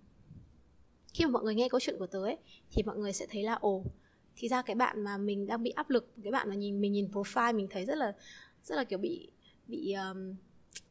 khi 1.19 1.25
mà 1.25 1.31
mọi 1.31 1.43
người 1.43 1.55
nghe 1.55 1.69
câu 1.69 1.79
chuyện 1.79 1.95
của 1.99 2.07
tớ 2.07 2.23
ấy 2.23 2.37
thì 2.71 2.83
mọi 2.83 2.97
người 2.97 3.13
sẽ 3.13 3.27
thấy 3.29 3.43
là 3.43 3.53
ồ 3.53 3.83
thì 4.35 4.47
ra 4.47 4.61
cái 4.61 4.75
bạn 4.75 5.03
mà 5.03 5.17
mình 5.17 5.47
đang 5.47 5.63
bị 5.63 5.69
áp 5.69 5.89
lực 5.89 6.13
cái 6.23 6.31
bạn 6.31 6.49
mà 6.49 6.55
nhìn 6.55 6.81
mình 6.81 6.91
nhìn 6.91 7.07
profile 7.07 7.55
mình 7.55 7.67
thấy 7.69 7.85
rất 7.85 7.97
là 7.97 8.13
rất 8.63 8.75
là 8.75 8.83
kiểu 8.83 8.99
bị 8.99 9.31
bị 9.67 9.93
um, 9.93 10.35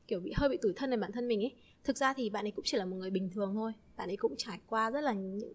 kiểu 0.06 0.20
bị 0.20 0.32
hơi 0.36 0.48
bị 0.48 0.58
tủi 0.62 0.72
thân 0.76 0.90
về 0.90 0.96
bản 0.96 1.12
thân 1.12 1.28
mình 1.28 1.40
ấy. 1.40 1.54
Thực 1.84 1.96
ra 1.96 2.14
thì 2.14 2.30
bạn 2.30 2.44
ấy 2.44 2.50
cũng 2.50 2.64
chỉ 2.64 2.76
là 2.76 2.84
một 2.84 2.96
người 2.96 3.10
bình 3.10 3.30
thường 3.34 3.54
thôi. 3.54 3.72
Bạn 3.96 4.10
ấy 4.10 4.16
cũng 4.16 4.34
trải 4.38 4.60
qua 4.66 4.90
rất 4.90 5.00
là 5.00 5.12
những 5.12 5.52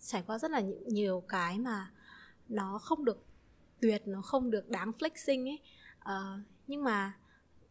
trải 0.00 0.22
qua 0.26 0.38
rất 0.38 0.50
là 0.50 0.60
những, 0.60 0.88
nhiều 0.88 1.22
cái 1.28 1.58
mà 1.58 1.90
nó 2.48 2.78
không 2.78 3.04
được 3.04 3.24
tuyệt 3.80 4.02
nó 4.06 4.22
không 4.22 4.50
được 4.50 4.68
đáng 4.68 4.92
flexing 4.98 5.46
ấy. 5.46 5.58
Uh, 6.00 6.40
nhưng 6.66 6.84
mà 6.84 7.18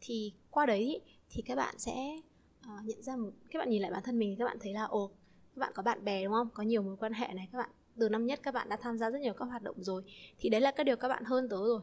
thì 0.01 0.33
qua 0.49 0.65
đấy 0.65 1.01
thì 1.29 1.41
các 1.41 1.55
bạn 1.55 1.75
sẽ 1.79 2.21
uh, 2.59 2.85
nhận 2.85 3.03
ra 3.03 3.15
một 3.15 3.31
các 3.51 3.59
bạn 3.59 3.69
nhìn 3.69 3.81
lại 3.81 3.91
bản 3.91 4.03
thân 4.03 4.19
mình 4.19 4.35
các 4.39 4.45
bạn 4.45 4.57
thấy 4.61 4.73
là 4.73 4.83
ồ 4.83 5.11
các 5.55 5.59
bạn 5.59 5.71
có 5.75 5.83
bạn 5.83 6.05
bè 6.05 6.23
đúng 6.23 6.33
không? 6.33 6.49
Có 6.53 6.63
nhiều 6.63 6.81
mối 6.81 6.95
quan 6.99 7.13
hệ 7.13 7.27
này 7.33 7.49
các 7.51 7.57
bạn. 7.57 7.69
Từ 7.99 8.09
năm 8.09 8.25
nhất 8.25 8.39
các 8.43 8.53
bạn 8.53 8.69
đã 8.69 8.77
tham 8.81 8.97
gia 8.97 9.11
rất 9.11 9.21
nhiều 9.21 9.33
các 9.33 9.45
hoạt 9.45 9.63
động 9.63 9.83
rồi. 9.83 10.03
Thì 10.39 10.49
đấy 10.49 10.61
là 10.61 10.71
các 10.71 10.83
điều 10.83 10.95
các 10.95 11.07
bạn 11.07 11.23
hơn 11.23 11.49
tớ 11.49 11.57
rồi. 11.57 11.81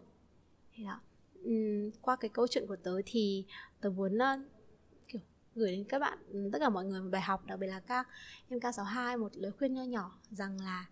Thì 0.74 0.84
đó. 0.84 1.00
Uhm, 1.48 1.90
qua 2.00 2.16
cái 2.16 2.28
câu 2.28 2.46
chuyện 2.46 2.66
của 2.68 2.76
tớ 2.76 3.00
thì 3.06 3.44
tớ 3.80 3.90
muốn 3.90 4.18
uh, 4.18 4.40
kiểu 5.08 5.22
gửi 5.54 5.70
đến 5.70 5.84
các 5.88 5.98
bạn 5.98 6.18
tất 6.52 6.58
cả 6.58 6.68
mọi 6.68 6.84
người 6.84 7.00
một 7.00 7.08
bài 7.12 7.22
học 7.22 7.46
đặc 7.46 7.58
biệt 7.58 7.66
là 7.66 7.80
các 7.80 8.08
em 8.48 8.58
K62 8.58 9.18
một 9.18 9.32
lời 9.34 9.52
khuyên 9.58 9.74
nho 9.74 9.82
nhỏ 9.82 10.18
rằng 10.30 10.60
là 10.60 10.86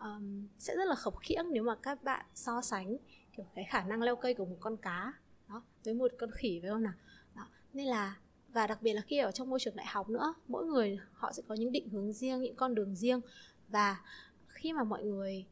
um, 0.00 0.46
sẽ 0.58 0.76
rất 0.76 0.84
là 0.84 0.94
khập 0.94 1.14
khiễng 1.20 1.44
nếu 1.52 1.62
mà 1.62 1.74
các 1.82 2.04
bạn 2.04 2.26
so 2.34 2.62
sánh 2.62 2.96
kiểu 3.36 3.46
cái 3.54 3.64
khả 3.70 3.84
năng 3.84 4.02
leo 4.02 4.16
cây 4.16 4.34
của 4.34 4.44
một 4.44 4.56
con 4.60 4.76
cá 4.76 5.12
đó 5.48 5.62
với 5.84 5.94
một 5.94 6.12
con 6.18 6.30
khỉ 6.30 6.58
phải 6.62 6.70
không 6.70 6.82
nào? 6.82 6.94
Đó. 7.34 7.46
nên 7.72 7.86
là 7.86 8.16
và 8.52 8.66
đặc 8.66 8.82
biệt 8.82 8.92
là 8.92 9.00
khi 9.00 9.18
ở 9.18 9.32
trong 9.32 9.50
môi 9.50 9.60
trường 9.60 9.76
đại 9.76 9.86
học 9.86 10.08
nữa 10.08 10.34
mỗi 10.48 10.66
người 10.66 10.98
họ 11.12 11.32
sẽ 11.32 11.42
có 11.48 11.54
những 11.54 11.72
định 11.72 11.88
hướng 11.88 12.12
riêng 12.12 12.40
những 12.40 12.56
con 12.56 12.74
đường 12.74 12.96
riêng. 12.96 13.20
Và 13.68 14.00
khi 14.46 14.72
mà 14.72 14.84
mọi 14.84 15.04
người 15.04 15.46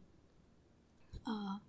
uh, 1.21 1.63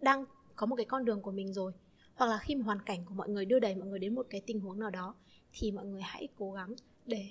đang 0.00 0.24
có 0.56 0.66
một 0.66 0.76
cái 0.76 0.86
con 0.86 1.04
đường 1.04 1.22
của 1.22 1.32
mình 1.32 1.52
rồi 1.52 1.72
hoặc 2.14 2.26
là 2.26 2.38
khi 2.38 2.54
mà 2.54 2.64
hoàn 2.64 2.82
cảnh 2.82 3.04
của 3.04 3.14
mọi 3.14 3.28
người 3.28 3.44
đưa 3.44 3.58
đẩy 3.58 3.74
mọi 3.74 3.88
người 3.88 3.98
đến 3.98 4.14
một 4.14 4.26
cái 4.30 4.40
tình 4.46 4.60
huống 4.60 4.80
nào 4.80 4.90
đó 4.90 5.14
thì 5.52 5.72
mọi 5.72 5.86
người 5.86 6.02
hãy 6.02 6.28
cố 6.38 6.52
gắng 6.52 6.74
để 7.06 7.26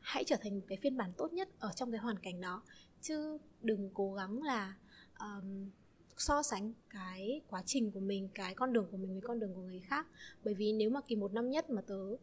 hãy 0.00 0.24
trở 0.24 0.36
thành 0.40 0.54
một 0.54 0.64
cái 0.68 0.78
phiên 0.82 0.96
bản 0.96 1.12
tốt 1.16 1.32
nhất 1.32 1.48
ở 1.58 1.72
trong 1.72 1.90
cái 1.90 2.00
hoàn 2.00 2.18
cảnh 2.18 2.40
đó. 2.40 2.62
Chứ 3.00 3.38
đừng 3.62 3.90
cố 3.94 4.14
gắng 4.14 4.42
là 4.42 4.76
um, 5.20 5.70
so 6.16 6.42
sánh 6.42 6.72
cái 6.90 7.40
quá 7.48 7.62
trình 7.66 7.90
của 7.90 8.00
mình 8.00 8.28
cái 8.34 8.54
con 8.54 8.72
đường 8.72 8.88
của 8.90 8.96
mình 8.96 9.12
với 9.12 9.22
con 9.24 9.40
đường 9.40 9.54
của 9.54 9.62
người 9.62 9.80
khác. 9.80 10.06
Bởi 10.44 10.54
vì 10.54 10.72
nếu 10.72 10.90
mà 10.90 11.00
kỳ 11.00 11.16
một 11.16 11.32
năm 11.32 11.50
nhất 11.50 11.70
mà 11.70 11.82
tớ 11.82 12.16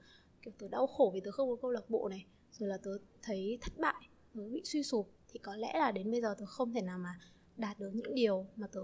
kiểu 0.45 0.53
tớ 0.57 0.67
đau 0.67 0.87
khổ 0.87 1.11
vì 1.13 1.21
tớ 1.25 1.31
không 1.31 1.49
có 1.49 1.55
câu 1.61 1.71
lạc 1.71 1.89
bộ 1.89 2.09
này 2.09 2.25
rồi 2.51 2.69
là 2.69 2.77
tớ 2.83 2.91
thấy 3.21 3.57
thất 3.61 3.73
bại 3.77 4.09
tớ 4.33 4.41
bị 4.49 4.61
suy 4.63 4.83
sụp 4.83 5.11
thì 5.27 5.39
có 5.39 5.55
lẽ 5.55 5.73
là 5.73 5.91
đến 5.91 6.11
bây 6.11 6.21
giờ 6.21 6.35
tớ 6.39 6.45
không 6.45 6.73
thể 6.73 6.81
nào 6.81 6.99
mà 6.99 7.19
đạt 7.57 7.79
được 7.79 7.91
những 7.93 8.15
điều 8.15 8.45
mà 8.55 8.67
tớ 8.67 8.81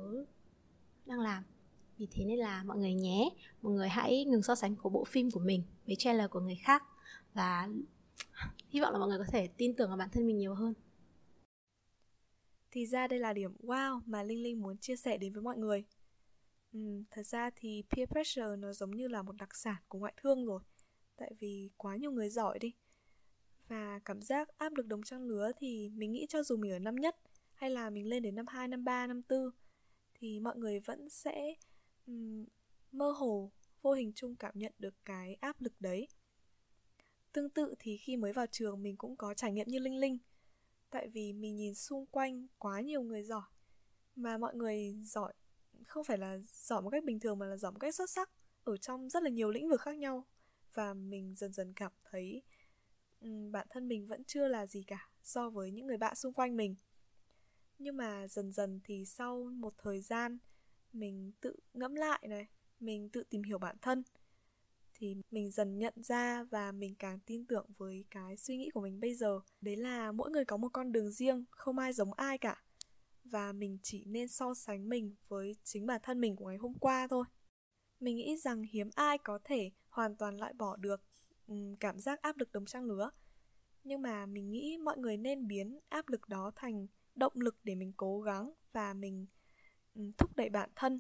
đang 1.06 1.20
làm 1.20 1.44
vì 1.98 2.08
thế 2.12 2.26
nên 2.26 2.40
là 2.40 2.64
mọi 2.64 2.78
người 2.78 2.94
nhé 2.94 3.30
mọi 3.62 3.74
người 3.74 3.90
hãy 3.90 4.26
ngừng 4.26 4.44
so 4.44 4.56
sánh 4.56 4.76
của 4.76 4.90
bộ 4.90 5.04
phim 5.04 5.32
của 5.32 5.40
mình 5.40 5.64
với 5.86 5.96
trailer 5.96 6.30
của 6.30 6.40
người 6.40 6.60
khác 6.64 6.84
và 7.34 7.70
hy 8.70 8.80
vọng 8.82 8.94
là 8.94 9.00
mọi 9.00 9.10
người 9.10 9.18
có 9.18 9.26
thể 9.32 9.48
tin 9.48 9.76
tưởng 9.76 9.90
vào 9.90 9.98
bản 9.98 10.10
thân 10.12 10.28
mình 10.28 10.38
nhiều 10.38 10.54
hơn 10.54 10.74
thì 12.72 12.86
ra 12.86 13.08
đây 13.08 13.20
là 13.20 13.34
điểm 13.34 13.56
wow 13.64 14.02
mà 14.06 14.24
Linh 14.24 14.44
Linh 14.44 14.62
muốn 14.62 14.78
chia 14.78 14.96
sẻ 14.96 15.18
đến 15.18 15.34
với 15.34 15.44
mọi 15.44 15.58
người. 15.58 15.84
Ừ, 16.74 17.04
thật 17.12 17.24
ra 17.24 17.50
thì 17.56 17.84
peer 17.90 18.10
pressure 18.10 18.56
nó 18.58 18.74
giống 18.74 18.92
như 18.92 19.08
là 19.08 19.22
một 19.22 19.36
đặc 19.38 19.56
sản 19.56 19.76
của 19.88 20.00
ngoại 20.00 20.14
thương 20.18 20.46
rồi. 20.46 20.62
Tại 21.22 21.34
vì 21.40 21.70
quá 21.78 21.96
nhiều 21.96 22.12
người 22.12 22.30
giỏi 22.30 22.60
đi. 22.60 22.74
Và 23.68 24.00
cảm 24.06 24.22
giác 24.22 24.58
áp 24.58 24.74
lực 24.74 24.88
đồng 24.88 25.04
trang 25.04 25.24
lứa 25.24 25.52
thì 25.60 25.90
mình 25.90 26.12
nghĩ 26.12 26.26
cho 26.30 26.44
dù 26.44 26.58
mình 26.58 26.72
ở 26.72 26.80
năm 26.80 26.96
nhất 26.96 27.16
hay 27.54 27.70
là 27.70 27.90
mình 27.90 28.08
lên 28.08 28.24
đến 28.24 28.36
năm 28.36 28.48
2, 28.48 28.68
năm 28.68 28.84
3, 28.84 29.08
năm 29.08 29.22
4 29.30 29.40
thì 30.14 30.40
mọi 30.40 30.58
người 30.58 30.80
vẫn 30.80 31.10
sẽ 31.10 31.56
um, 32.08 32.46
mơ 32.92 33.12
hồ 33.12 33.52
vô 33.82 33.94
hình 33.94 34.12
chung 34.16 34.36
cảm 34.36 34.54
nhận 34.56 34.74
được 34.80 34.94
cái 35.06 35.36
áp 35.36 35.62
lực 35.62 35.74
đấy 35.80 36.08
tương 37.32 37.50
tự 37.50 37.76
thì 37.80 37.98
khi 37.98 38.18
mới 38.18 38.34
vào 38.34 38.46
trường 38.52 38.84
mình 38.84 38.98
cũng 38.98 39.16
có 39.16 39.34
trải 39.34 39.54
nghiệm 39.54 39.68
như 39.68 39.80
linh 39.80 40.00
linh 40.00 40.18
tại 40.90 41.08
vì 41.08 41.34
mình 41.34 41.56
nhìn 41.56 41.76
xung 41.76 42.06
quanh 42.06 42.48
quá 42.58 42.82
nhiều 42.82 43.02
người 43.02 43.24
giỏi 43.24 43.50
mà 44.16 44.38
mọi 44.38 44.56
người 44.56 44.96
giỏi 45.04 45.34
không 45.88 46.04
phải 46.04 46.18
là 46.18 46.38
giỏi 46.52 46.82
một 46.82 46.90
cách 46.90 47.04
bình 47.04 47.20
thường 47.20 47.40
mà 47.40 47.46
là 47.46 47.58
giỏi 47.58 47.72
một 47.72 47.80
cách 47.80 47.96
xuất 47.96 48.10
sắc 48.10 48.30
ở 48.64 48.78
trong 48.78 49.10
rất 49.10 49.24
là 49.24 49.30
nhiều 49.30 49.50
lĩnh 49.50 49.70
vực 49.70 49.82
khác 49.82 49.98
nhau 49.98 50.26
và 50.74 50.94
mình 50.94 51.36
dần 51.36 51.54
dần 51.54 51.74
cảm 51.74 51.92
thấy 52.12 52.42
bản 53.52 53.68
thân 53.70 53.88
mình 53.88 54.08
vẫn 54.08 54.24
chưa 54.24 54.48
là 54.48 54.68
gì 54.68 54.84
cả 54.88 55.10
so 55.24 55.50
với 55.50 55.72
những 55.72 55.88
người 55.88 55.98
bạn 55.98 56.16
xung 56.16 56.34
quanh 56.34 56.58
mình. 56.58 56.76
Nhưng 57.80 57.98
mà 57.98 58.28
dần 58.28 58.52
dần 58.52 58.80
thì 58.84 59.06
sau 59.06 59.44
một 59.44 59.74
thời 59.78 60.02
gian, 60.02 60.38
mình 60.94 61.32
tự 61.42 61.56
ngẫm 61.74 61.96
lại 61.96 62.28
này, 62.30 62.48
mình 62.80 63.10
tự 63.10 63.24
tìm 63.24 63.44
hiểu 63.44 63.58
bản 63.58 63.76
thân, 63.82 64.04
thì 64.94 65.16
mình 65.32 65.52
dần 65.52 65.78
nhận 65.78 65.94
ra 65.96 66.44
và 66.44 66.72
mình 66.72 66.96
càng 66.96 67.20
tin 67.26 67.46
tưởng 67.46 67.66
với 67.78 68.06
cái 68.10 68.38
suy 68.38 68.58
nghĩ 68.58 68.70
của 68.74 68.82
mình 68.82 69.00
bây 69.00 69.16
giờ. 69.16 69.40
Đấy 69.62 69.76
là 69.76 70.12
mỗi 70.12 70.32
người 70.32 70.46
có 70.46 70.58
một 70.58 70.70
con 70.74 70.92
đường 70.92 71.12
riêng, 71.12 71.46
không 71.52 71.78
ai 71.78 71.94
giống 71.94 72.14
ai 72.14 72.38
cả. 72.38 72.64
Và 73.24 73.52
mình 73.52 73.78
chỉ 73.84 74.04
nên 74.06 74.28
so 74.28 74.54
sánh 74.54 74.90
mình 74.90 75.16
với 75.28 75.56
chính 75.64 75.86
bản 75.86 76.02
thân 76.04 76.22
mình 76.22 76.36
của 76.36 76.48
ngày 76.48 76.58
hôm 76.58 76.74
qua 76.74 77.08
thôi. 77.08 77.26
Mình 78.00 78.16
nghĩ 78.16 78.38
rằng 78.38 78.64
hiếm 78.64 78.90
ai 78.96 79.18
có 79.18 79.40
thể 79.44 79.72
hoàn 79.92 80.16
toàn 80.16 80.38
loại 80.38 80.54
bỏ 80.54 80.76
được 80.76 81.02
um, 81.48 81.76
cảm 81.76 82.00
giác 82.00 82.22
áp 82.22 82.38
lực 82.38 82.52
đồng 82.52 82.66
trang 82.66 82.86
lứa 82.86 83.10
nhưng 83.84 84.02
mà 84.02 84.26
mình 84.26 84.50
nghĩ 84.50 84.78
mọi 84.78 84.98
người 84.98 85.18
nên 85.18 85.48
biến 85.48 85.80
áp 85.90 86.10
lực 86.10 86.30
đó 86.30 86.52
thành 86.56 86.88
động 87.16 87.34
lực 87.36 87.56
để 87.64 87.76
mình 87.76 87.94
cố 87.98 88.22
gắng 88.22 88.54
và 88.74 88.94
mình 88.94 89.26
um, 89.96 90.12
thúc 90.12 90.36
đẩy 90.36 90.50
bản 90.50 90.70
thân 90.76 91.00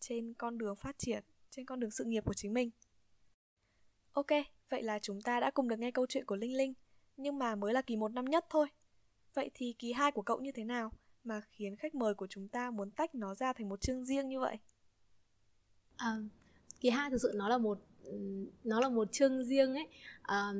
trên 0.00 0.34
con 0.34 0.58
đường 0.58 0.76
phát 0.76 0.98
triển 0.98 1.24
trên 1.50 1.66
con 1.66 1.80
đường 1.80 1.90
sự 1.90 2.04
nghiệp 2.04 2.24
của 2.24 2.34
chính 2.34 2.54
mình. 2.54 2.70
Ok 4.12 4.30
vậy 4.68 4.82
là 4.82 4.98
chúng 4.98 5.20
ta 5.20 5.40
đã 5.40 5.50
cùng 5.50 5.68
được 5.68 5.78
nghe 5.78 5.90
câu 5.90 6.06
chuyện 6.08 6.24
của 6.24 6.36
linh 6.36 6.56
linh 6.56 6.74
nhưng 7.16 7.38
mà 7.38 7.54
mới 7.54 7.74
là 7.74 7.82
kỳ 7.82 7.96
một 7.96 8.12
năm 8.12 8.24
nhất 8.24 8.46
thôi. 8.50 8.66
Vậy 9.34 9.50
thì 9.54 9.74
kỳ 9.78 9.92
hai 9.92 10.12
của 10.12 10.22
cậu 10.22 10.40
như 10.40 10.52
thế 10.52 10.64
nào 10.64 10.92
mà 11.24 11.40
khiến 11.40 11.76
khách 11.76 11.94
mời 11.94 12.14
của 12.14 12.26
chúng 12.26 12.48
ta 12.48 12.70
muốn 12.70 12.90
tách 12.90 13.14
nó 13.14 13.34
ra 13.34 13.52
thành 13.52 13.68
một 13.68 13.80
chương 13.80 14.04
riêng 14.04 14.28
như 14.28 14.40
vậy? 14.40 14.58
À, 15.96 16.16
kỳ 16.80 16.90
hai 16.90 17.10
thực 17.10 17.20
sự 17.20 17.32
nó 17.34 17.48
là 17.48 17.58
một 17.58 17.78
nó 18.64 18.80
là 18.80 18.88
một 18.88 19.12
chương 19.12 19.44
riêng 19.44 19.74
ấy. 19.74 19.88
À, 20.22 20.52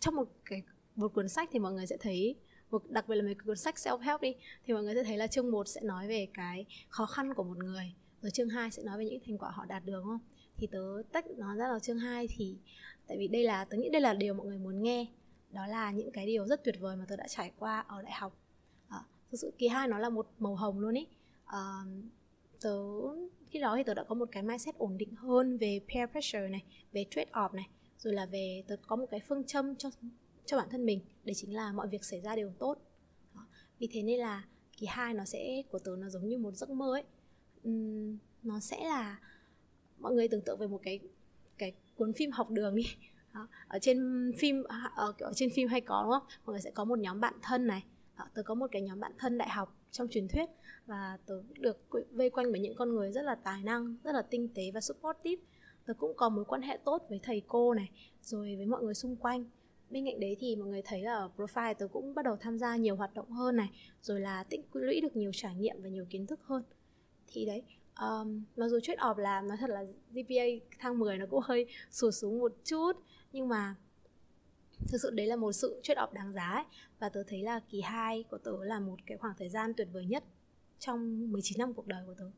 trong 0.00 0.14
một 0.14 0.28
cái 0.44 0.62
một 0.96 1.14
cuốn 1.14 1.28
sách 1.28 1.48
thì 1.52 1.58
mọi 1.58 1.72
người 1.72 1.86
sẽ 1.86 1.96
thấy 1.96 2.36
một 2.70 2.90
đặc 2.90 3.08
biệt 3.08 3.14
là 3.14 3.22
mấy 3.22 3.34
cuốn 3.34 3.56
sách 3.56 3.74
self 3.74 3.98
help 3.98 4.20
đi 4.20 4.34
thì 4.64 4.74
mọi 4.74 4.82
người 4.82 4.94
sẽ 4.94 5.04
thấy 5.04 5.16
là 5.16 5.26
chương 5.26 5.50
1 5.50 5.68
sẽ 5.68 5.80
nói 5.80 6.08
về 6.08 6.28
cái 6.34 6.66
khó 6.88 7.06
khăn 7.06 7.34
của 7.34 7.44
một 7.44 7.58
người 7.58 7.94
rồi 8.22 8.30
chương 8.30 8.48
2 8.48 8.70
sẽ 8.70 8.82
nói 8.82 8.98
về 8.98 9.04
những 9.04 9.20
thành 9.26 9.38
quả 9.38 9.50
họ 9.50 9.64
đạt 9.64 9.84
được 9.84 10.02
không? 10.04 10.18
Thì 10.56 10.66
tớ 10.66 11.02
tách 11.12 11.26
nó 11.26 11.56
ra 11.56 11.68
là 11.68 11.78
chương 11.78 11.98
2 11.98 12.28
thì 12.30 12.56
tại 13.06 13.18
vì 13.18 13.28
đây 13.28 13.44
là 13.44 13.64
tớ 13.64 13.76
nghĩ 13.76 13.88
đây 13.88 14.00
là 14.00 14.14
điều 14.14 14.34
mọi 14.34 14.46
người 14.46 14.58
muốn 14.58 14.82
nghe. 14.82 15.06
Đó 15.50 15.66
là 15.66 15.90
những 15.90 16.10
cái 16.10 16.26
điều 16.26 16.46
rất 16.46 16.64
tuyệt 16.64 16.76
vời 16.80 16.96
mà 16.96 17.04
tớ 17.08 17.16
đã 17.16 17.28
trải 17.28 17.52
qua 17.58 17.80
ở 17.88 18.02
đại 18.02 18.12
học. 18.12 18.36
À, 18.88 18.98
thực 19.30 19.40
sự 19.40 19.52
kỳ 19.58 19.68
hai 19.68 19.88
nó 19.88 19.98
là 19.98 20.08
một 20.08 20.26
màu 20.38 20.54
hồng 20.54 20.78
luôn 20.78 20.94
ý. 20.94 21.06
À, 21.44 21.60
tớ 22.60 22.78
khi 23.50 23.58
đó 23.58 23.74
thì 23.76 23.82
tớ 23.82 23.94
đã 23.94 24.04
có 24.04 24.14
một 24.14 24.28
cái 24.32 24.42
mindset 24.42 24.74
ổn 24.78 24.98
định 24.98 25.14
hơn 25.14 25.56
về 25.56 25.80
peer 25.88 26.10
pressure 26.10 26.48
này 26.48 26.64
về 26.92 27.04
trade 27.10 27.30
off 27.32 27.54
này 27.54 27.68
rồi 27.98 28.14
là 28.14 28.26
về 28.26 28.64
tớ 28.66 28.76
có 28.86 28.96
một 28.96 29.06
cái 29.10 29.20
phương 29.28 29.44
châm 29.44 29.76
cho 29.76 29.90
cho 30.44 30.56
bản 30.56 30.68
thân 30.70 30.86
mình 30.86 31.00
đấy 31.24 31.34
chính 31.34 31.54
là 31.54 31.72
mọi 31.72 31.88
việc 31.88 32.04
xảy 32.04 32.20
ra 32.20 32.36
đều 32.36 32.52
tốt. 32.58 32.76
Đó. 33.34 33.46
vì 33.78 33.88
thế 33.92 34.02
nên 34.02 34.18
là 34.18 34.44
kỳ 34.76 34.86
hai 34.86 35.14
nó 35.14 35.24
sẽ 35.24 35.62
của 35.70 35.78
tớ 35.78 35.96
nó 35.98 36.08
giống 36.08 36.28
như 36.28 36.38
một 36.38 36.54
giấc 36.54 36.70
mơ 36.70 36.92
ấy. 36.92 37.04
Uhm, 37.68 38.18
nó 38.42 38.60
sẽ 38.60 38.84
là 38.84 39.20
mọi 39.98 40.14
người 40.14 40.28
tưởng 40.28 40.42
tượng 40.46 40.58
về 40.58 40.66
một 40.66 40.80
cái 40.82 41.00
cái 41.58 41.72
cuốn 41.96 42.12
phim 42.12 42.30
học 42.30 42.50
đường 42.50 42.74
đi. 42.74 42.86
Đó. 43.34 43.48
ở 43.68 43.78
trên 43.78 44.32
phim 44.38 44.62
ờ, 44.62 44.76
ở, 44.94 45.12
ở 45.18 45.32
trên 45.34 45.50
phim 45.54 45.68
hay 45.68 45.80
có 45.80 46.02
đúng 46.02 46.12
không? 46.12 46.28
Mọi 46.44 46.52
người 46.52 46.60
sẽ 46.60 46.70
có 46.70 46.84
một 46.84 46.98
nhóm 46.98 47.20
bạn 47.20 47.34
thân 47.42 47.66
này. 47.66 47.84
Đó, 48.18 48.24
tớ 48.34 48.42
có 48.42 48.54
một 48.54 48.66
cái 48.72 48.82
nhóm 48.82 49.00
bạn 49.00 49.12
thân 49.18 49.38
đại 49.38 49.48
học 49.48 49.77
trong 49.90 50.08
truyền 50.08 50.28
thuyết. 50.28 50.48
Và 50.86 51.18
tớ 51.26 51.42
được 51.58 51.78
vây 52.12 52.30
quanh 52.30 52.52
bởi 52.52 52.60
những 52.60 52.74
con 52.74 52.94
người 52.94 53.12
rất 53.12 53.22
là 53.22 53.34
tài 53.34 53.62
năng 53.62 53.96
rất 54.04 54.12
là 54.12 54.22
tinh 54.22 54.48
tế 54.54 54.70
và 54.74 54.80
supportive. 54.80 55.42
Tớ 55.86 55.94
cũng 55.94 56.16
có 56.16 56.28
mối 56.28 56.44
quan 56.44 56.62
hệ 56.62 56.78
tốt 56.84 57.06
với 57.08 57.20
thầy 57.22 57.42
cô 57.48 57.74
này 57.74 57.90
rồi 58.22 58.56
với 58.56 58.66
mọi 58.66 58.82
người 58.82 58.94
xung 58.94 59.16
quanh. 59.16 59.44
Bên 59.90 60.04
cạnh 60.04 60.20
đấy 60.20 60.36
thì 60.40 60.56
mọi 60.56 60.68
người 60.68 60.82
thấy 60.84 61.02
là 61.02 61.14
ở 61.14 61.30
profile 61.36 61.74
tớ 61.74 61.86
cũng 61.86 62.14
bắt 62.14 62.24
đầu 62.24 62.36
tham 62.36 62.58
gia 62.58 62.76
nhiều 62.76 62.96
hoạt 62.96 63.14
động 63.14 63.30
hơn 63.30 63.56
này 63.56 63.70
rồi 64.02 64.20
là 64.20 64.44
tích 64.44 64.60
lũy 64.72 65.00
được 65.00 65.16
nhiều 65.16 65.30
trải 65.34 65.54
nghiệm 65.54 65.82
và 65.82 65.88
nhiều 65.88 66.06
kiến 66.10 66.26
thức 66.26 66.40
hơn. 66.42 66.62
Thì 67.26 67.46
đấy 67.46 67.62
um, 68.00 68.42
mặc 68.56 68.68
dù 68.68 68.80
trade 68.80 68.96
off 68.96 69.16
là 69.16 69.40
nói 69.40 69.56
thật 69.60 69.70
là 69.70 69.84
GPA 70.10 70.44
thang 70.78 70.98
10 70.98 71.18
nó 71.18 71.26
cũng 71.30 71.40
hơi 71.44 71.66
sụt 71.90 72.14
xuống 72.14 72.38
một 72.38 72.52
chút 72.64 72.92
nhưng 73.32 73.48
mà 73.48 73.74
thực 74.88 74.98
sự 75.02 75.10
đấy 75.10 75.26
là 75.26 75.36
một 75.36 75.52
sự 75.52 75.80
trade 75.82 76.00
off 76.00 76.12
đáng 76.12 76.32
giá 76.32 76.50
ấy. 76.50 76.64
và 76.98 77.08
tớ 77.08 77.22
thấy 77.22 77.42
là 77.42 77.60
kỳ 77.70 77.80
2 77.80 78.24
của 78.30 78.38
tớ 78.38 78.64
là 78.64 78.80
một 78.80 78.96
cái 79.06 79.18
khoảng 79.18 79.34
thời 79.38 79.48
gian 79.48 79.72
tuyệt 79.76 79.88
vời 79.92 80.06
nhất 80.06 80.24
trong 80.78 81.32
19 81.32 81.58
năm 81.58 81.74
cuộc 81.74 81.86
đời 81.86 82.02
của 82.06 82.14
tớ. 82.14 82.30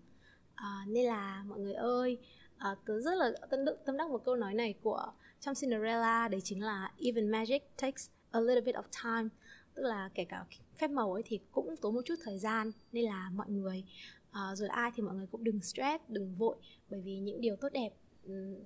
À, 0.54 0.84
nên 0.88 1.06
là 1.06 1.44
mọi 1.46 1.58
người 1.58 1.74
ơi 1.74 2.18
à, 2.56 2.76
tớ 2.86 3.00
rất 3.00 3.14
là 3.14 3.32
tâm 3.50 3.64
đắc, 3.64 3.72
tâm 3.84 3.96
đắc 3.96 4.10
một 4.10 4.24
câu 4.24 4.36
nói 4.36 4.54
này 4.54 4.74
của 4.82 5.12
trong 5.40 5.54
Cinderella 5.54 6.28
đấy 6.28 6.40
chính 6.44 6.62
là 6.64 6.92
even 6.98 7.30
magic 7.30 7.76
takes 7.76 8.08
a 8.30 8.40
little 8.40 8.60
bit 8.60 8.74
of 8.74 8.82
time. 9.04 9.28
Tức 9.74 9.82
là 9.82 10.10
kể 10.14 10.24
cả 10.24 10.44
phép 10.76 10.90
màu 10.90 11.12
ấy 11.12 11.22
thì 11.26 11.40
cũng 11.52 11.76
tốn 11.76 11.94
một 11.94 12.02
chút 12.04 12.14
thời 12.24 12.38
gian. 12.38 12.72
Nên 12.92 13.04
là 13.04 13.30
mọi 13.34 13.50
người 13.50 13.84
à, 14.30 14.54
rồi 14.54 14.68
ai 14.68 14.90
thì 14.94 15.02
mọi 15.02 15.14
người 15.14 15.26
cũng 15.26 15.44
đừng 15.44 15.60
stress 15.62 16.04
đừng 16.08 16.34
vội. 16.34 16.56
Bởi 16.90 17.00
vì 17.00 17.18
những 17.18 17.40
điều 17.40 17.56
tốt 17.56 17.68
đẹp 17.72 17.90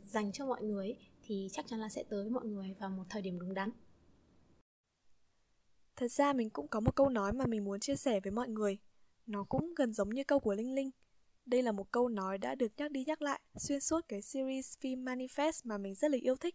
dành 0.03 0.33
cho 0.33 0.47
mọi 0.47 0.63
người 0.63 0.87
ấy, 0.87 0.97
thì 1.27 1.49
chắc 1.53 1.67
chắn 1.69 1.81
là 1.81 1.89
sẽ 1.89 2.05
tới 2.09 2.23
với 2.23 2.31
mọi 2.31 2.45
người 2.45 2.75
vào 2.79 2.91
một 2.91 3.05
thời 3.09 3.23
điểm 3.23 3.39
đúng 3.39 3.55
đắn 3.55 3.71
thật 5.97 6.11
ra 6.11 6.33
mình 6.33 6.51
cũng 6.51 6.69
có 6.69 6.81
một 6.81 6.97
câu 6.97 7.09
nói 7.09 7.33
mà 7.33 7.47
mình 7.47 7.65
muốn 7.65 7.81
chia 7.81 7.97
sẻ 7.97 8.21
với 8.21 8.33
mọi 8.33 8.49
người 8.49 8.79
nó 9.27 9.45
cũng 9.45 9.75
gần 9.75 9.93
giống 9.93 10.11
như 10.11 10.25
câu 10.25 10.41
của 10.41 10.55
linh 10.55 10.75
linh 10.75 10.91
đây 11.47 11.63
là 11.63 11.73
một 11.73 11.93
câu 11.93 12.09
nói 12.09 12.39
đã 12.39 12.55
được 12.55 12.73
nhắc 12.77 12.91
đi 12.91 13.05
nhắc 13.05 13.23
lại 13.23 13.41
xuyên 13.57 13.81
suốt 13.81 14.01
cái 14.09 14.23
series 14.23 14.79
phim 14.81 15.05
Manifest 15.05 15.61
mà 15.65 15.79
mình 15.79 15.95
rất 15.95 16.11
là 16.11 16.19
yêu 16.21 16.37
thích. 16.37 16.55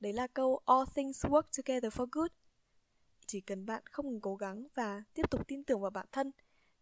Đấy 0.00 0.12
là 0.12 0.26
câu 0.26 0.60
All 0.64 0.84
things 0.94 1.24
work 1.26 1.42
together 1.56 1.92
for 1.92 2.06
good. 2.12 2.30
Chỉ 3.26 3.40
cần 3.40 3.66
bạn 3.66 3.82
không 3.90 4.08
ngừng 4.08 4.20
cố 4.20 4.36
gắng 4.36 4.66
và 4.74 5.02
tiếp 5.14 5.30
tục 5.30 5.48
tin 5.48 5.64
tưởng 5.64 5.80
vào 5.80 5.90
bản 5.90 6.06
thân 6.12 6.32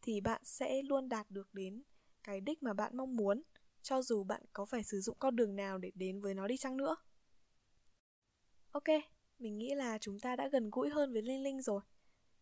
thì 0.02 0.20
bạn 0.20 0.40
sẽ 0.44 0.82
luôn 0.82 1.08
đạt 1.08 1.30
được 1.30 1.54
đến 1.54 1.82
cái 2.22 2.40
đích 2.40 2.62
mà 2.62 2.72
bạn 2.72 2.96
mong 2.96 3.16
muốn, 3.16 3.42
cho 3.82 4.02
dù 4.02 4.25
bạn 4.25 4.42
có 4.52 4.64
phải 4.64 4.84
sử 4.84 5.00
dụng 5.00 5.16
con 5.18 5.37
đường 5.37 5.56
nào 5.56 5.78
để 5.78 5.90
đến 5.94 6.20
với 6.20 6.34
nó 6.34 6.46
đi 6.46 6.56
chăng 6.56 6.76
nữa. 6.76 6.96
Ok, 8.72 8.84
mình 9.38 9.58
nghĩ 9.58 9.74
là 9.74 9.98
chúng 9.98 10.20
ta 10.20 10.36
đã 10.36 10.48
gần 10.48 10.70
gũi 10.70 10.90
hơn 10.90 11.12
với 11.12 11.22
Linh 11.22 11.42
Linh 11.42 11.62
rồi. 11.62 11.80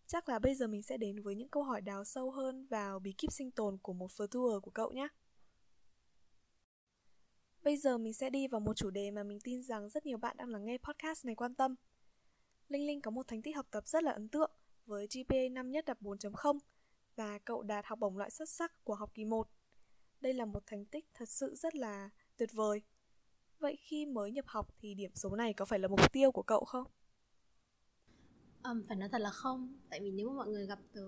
Chắc 0.06 0.28
là 0.28 0.38
bây 0.38 0.54
giờ 0.54 0.66
mình 0.66 0.82
sẽ 0.82 0.97
đến 0.97 1.23
với 1.23 1.35
những 1.35 1.49
câu 1.49 1.62
hỏi 1.62 1.80
đào 1.80 2.04
sâu 2.04 2.30
hơn 2.30 2.66
vào 2.66 2.99
bí 2.99 3.12
kíp 3.12 3.32
sinh 3.32 3.50
tồn 3.50 3.78
của 3.82 3.92
một 3.92 4.11
tour 4.30 4.62
của 4.62 4.70
cậu 4.70 4.92
nhé. 4.92 5.08
Bây 7.62 7.76
giờ 7.76 7.99
mình 7.99 8.14
sẽ 8.14 8.30
đi 8.30 8.49
vào 8.49 8.61
một 8.61 8.76
chủ 8.76 8.90
đề 8.90 9.11
mà 9.11 9.23
mình 9.23 9.40
tin 9.40 9.62
rằng 9.62 9.88
rất 9.88 10.06
nhiều 10.06 10.18
bạn 10.18 10.37
đang 10.37 10.49
lắng 10.49 10.64
nghe 10.64 10.78
podcast 10.78 11.25
này 11.25 11.35
quan 11.35 11.54
tâm. 11.54 11.75
Linh 12.68 12.87
Linh 12.87 13.00
có 13.00 13.11
một 13.11 13.28
thành 13.28 13.42
tích 13.42 13.56
học 13.56 13.66
tập 13.70 13.88
rất 13.88 14.02
là 14.02 14.12
ấn 14.12 14.28
tượng 14.28 14.50
với 14.87 15.06
GPA 15.06 15.37
năm 15.50 15.70
nhất 15.70 15.85
đạt 15.85 16.00
4.0 16.00 16.58
và 17.16 17.38
cậu 17.38 17.62
đạt 17.62 17.87
học 17.87 17.99
bổng 17.99 18.16
loại 18.16 18.30
xuất 18.30 18.49
sắc 18.49 18.85
của 18.85 18.94
học 18.94 19.11
kỳ 19.14 19.25
1. 19.25 19.49
Đây 20.20 20.35
là 20.35 20.44
một 20.44 20.62
thành 20.66 20.85
tích 20.85 21.06
thật 21.14 21.28
sự 21.28 21.54
rất 21.54 21.75
là 21.75 22.11
tuyệt 22.37 22.50
vời. 22.52 22.82
Vậy 23.61 23.77
khi 23.81 24.07
mới 24.07 24.33
nhập 24.33 24.45
học 24.49 24.75
thì 24.79 24.95
điểm 24.95 25.11
số 25.15 25.37
này 25.37 25.53
có 25.53 25.65
phải 25.65 25.79
là 25.79 25.88
mục 25.88 26.12
tiêu 26.12 26.33
của 26.33 26.43
cậu 26.43 26.65
không? 26.65 26.85
Um, 28.65 28.83
phải 28.88 28.97
nói 28.97 29.09
thật 29.09 29.21
là 29.21 29.31
không. 29.31 29.77
Tại 29.91 30.00
vì 30.00 30.11
nếu 30.11 30.29
mà 30.29 30.37
mọi 30.37 30.49
người 30.49 30.67
gặp 30.67 30.79
tớ 30.93 31.07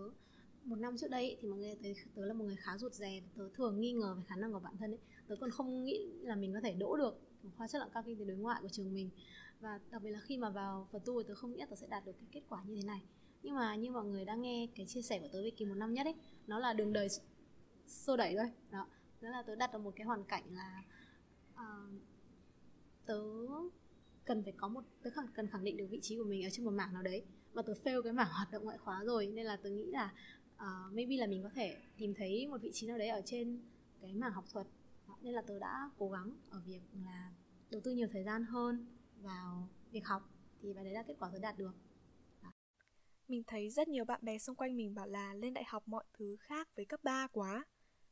một 0.64 0.76
năm 0.76 0.96
trước 0.96 1.10
đây 1.10 1.36
thì 1.40 1.48
mọi 1.48 1.58
người 1.58 1.76
thấy 1.82 1.94
tớ 2.14 2.26
là 2.26 2.34
một 2.34 2.44
người 2.44 2.56
khá 2.56 2.78
rụt 2.78 2.92
rè 2.92 3.20
tớ 3.36 3.48
thường 3.54 3.80
nghi 3.80 3.92
ngờ 3.92 4.14
về 4.14 4.22
khả 4.26 4.36
năng 4.36 4.52
của 4.52 4.58
bản 4.58 4.76
thân 4.78 4.90
ấy. 4.90 4.98
Tớ 5.28 5.36
còn 5.40 5.50
không 5.50 5.84
nghĩ 5.84 6.12
là 6.20 6.36
mình 6.36 6.52
có 6.54 6.60
thể 6.60 6.74
đỗ 6.74 6.96
được 6.96 7.20
khoa 7.56 7.68
chất 7.68 7.78
lượng 7.78 7.90
cao 7.94 8.02
kinh 8.06 8.18
tế 8.18 8.24
đối 8.24 8.36
ngoại 8.36 8.58
của 8.62 8.68
trường 8.68 8.94
mình. 8.94 9.10
Và 9.60 9.80
đặc 9.90 10.02
biệt 10.02 10.10
là 10.10 10.20
khi 10.20 10.38
mà 10.38 10.50
vào 10.50 10.88
phần 10.92 11.02
tu 11.04 11.22
tớ 11.22 11.34
không 11.34 11.52
nghĩ 11.52 11.64
tớ 11.70 11.76
sẽ 11.76 11.86
đạt 11.86 12.04
được 12.04 12.12
cái 12.12 12.28
kết 12.32 12.42
quả 12.48 12.64
như 12.64 12.76
thế 12.76 12.86
này. 12.86 13.02
Nhưng 13.42 13.54
mà 13.54 13.74
như 13.76 13.90
mọi 13.90 14.04
người 14.04 14.24
đang 14.24 14.42
nghe 14.42 14.68
cái 14.74 14.86
chia 14.86 15.02
sẻ 15.02 15.18
của 15.18 15.28
tớ 15.32 15.42
về 15.42 15.50
kỳ 15.50 15.64
một 15.64 15.74
năm 15.74 15.94
nhất 15.94 16.06
ấy 16.06 16.14
nó 16.46 16.58
là 16.58 16.72
đường 16.72 16.92
đời 16.92 17.08
xô 17.86 18.16
đẩy 18.16 18.34
thôi. 18.36 18.52
Đó 18.70 18.86
đó 19.20 19.30
là 19.30 19.42
tớ 19.42 19.54
đặt 19.54 19.72
ở 19.72 19.78
một 19.78 19.92
cái 19.96 20.06
hoàn 20.06 20.24
cảnh 20.24 20.44
là 20.50 20.82
uh, 21.54 21.60
tớ 23.10 23.20
cần 24.24 24.42
phải 24.42 24.52
có 24.56 24.68
một 24.68 24.84
tớ 25.02 25.10
cần 25.34 25.46
khẳng 25.46 25.64
định 25.64 25.76
được 25.76 25.86
vị 25.90 25.98
trí 26.02 26.16
của 26.16 26.24
mình 26.24 26.44
ở 26.44 26.50
trên 26.52 26.64
một 26.64 26.70
mảng 26.70 26.92
nào 26.92 27.02
đấy 27.02 27.24
và 27.52 27.62
tớ 27.62 27.72
fail 27.84 28.02
cái 28.02 28.12
mảng 28.12 28.28
hoạt 28.30 28.50
động 28.52 28.64
ngoại 28.64 28.78
khóa 28.78 29.04
rồi 29.04 29.26
nên 29.26 29.46
là 29.46 29.56
tớ 29.56 29.70
nghĩ 29.70 29.86
là 29.86 30.12
uh, 30.56 30.92
maybe 30.92 31.16
là 31.16 31.26
mình 31.26 31.42
có 31.42 31.48
thể 31.54 31.76
tìm 31.96 32.14
thấy 32.14 32.46
một 32.46 32.62
vị 32.62 32.70
trí 32.72 32.86
nào 32.86 32.98
đấy 32.98 33.08
ở 33.08 33.22
trên 33.24 33.60
cái 34.00 34.14
mảng 34.14 34.32
học 34.32 34.44
thuật 34.52 34.66
nên 35.22 35.34
là 35.34 35.42
tớ 35.42 35.58
đã 35.58 35.90
cố 35.98 36.10
gắng 36.10 36.32
ở 36.50 36.60
việc 36.66 36.80
là 37.04 37.32
đầu 37.70 37.80
tư 37.84 37.90
nhiều 37.90 38.08
thời 38.12 38.24
gian 38.24 38.44
hơn 38.44 38.86
vào 39.22 39.68
việc 39.90 40.06
học 40.06 40.30
thì 40.62 40.72
và 40.72 40.82
đấy 40.82 40.92
là 40.92 41.02
kết 41.02 41.14
quả 41.18 41.30
tớ 41.32 41.38
đạt 41.38 41.58
được 41.58 41.72
Mình 43.28 43.42
thấy 43.46 43.70
rất 43.70 43.88
nhiều 43.88 44.04
bạn 44.04 44.20
bè 44.22 44.38
xung 44.38 44.56
quanh 44.56 44.76
mình 44.76 44.94
bảo 44.94 45.06
là 45.06 45.34
lên 45.34 45.54
đại 45.54 45.64
học 45.68 45.82
mọi 45.88 46.04
thứ 46.12 46.36
khác 46.40 46.68
với 46.76 46.84
cấp 46.84 47.00
3 47.02 47.28
quá. 47.32 47.64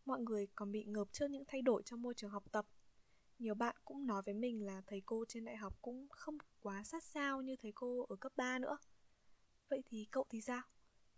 Mọi 0.05 0.21
người 0.21 0.47
còn 0.55 0.73
bị 0.73 0.85
ngợp 0.85 1.09
trước 1.13 1.31
những 1.31 1.45
thay 1.49 1.63
đổi 1.63 1.83
trong 1.85 2.03
môi 2.03 2.15
trường 2.15 2.31
học 2.31 2.45
tập. 2.53 2.67
Nhiều 3.39 3.55
bạn 3.55 3.77
cũng 3.85 4.07
nói 4.07 4.23
với 4.27 4.35
mình 4.35 4.67
là 4.67 4.83
thầy 4.87 5.03
cô 5.07 5.25
trên 5.29 5.45
đại 5.45 5.57
học 5.57 5.79
cũng 5.83 6.07
không 6.11 6.39
quá 6.61 6.85
sát 6.85 7.05
sao 7.05 7.43
như 7.43 7.57
thầy 7.57 7.73
cô 7.75 8.07
ở 8.09 8.17
cấp 8.17 8.33
3 8.37 8.59
nữa. 8.59 8.79
Vậy 9.69 9.83
thì 9.87 10.07
cậu 10.11 10.27
thì 10.31 10.41
sao? 10.41 10.63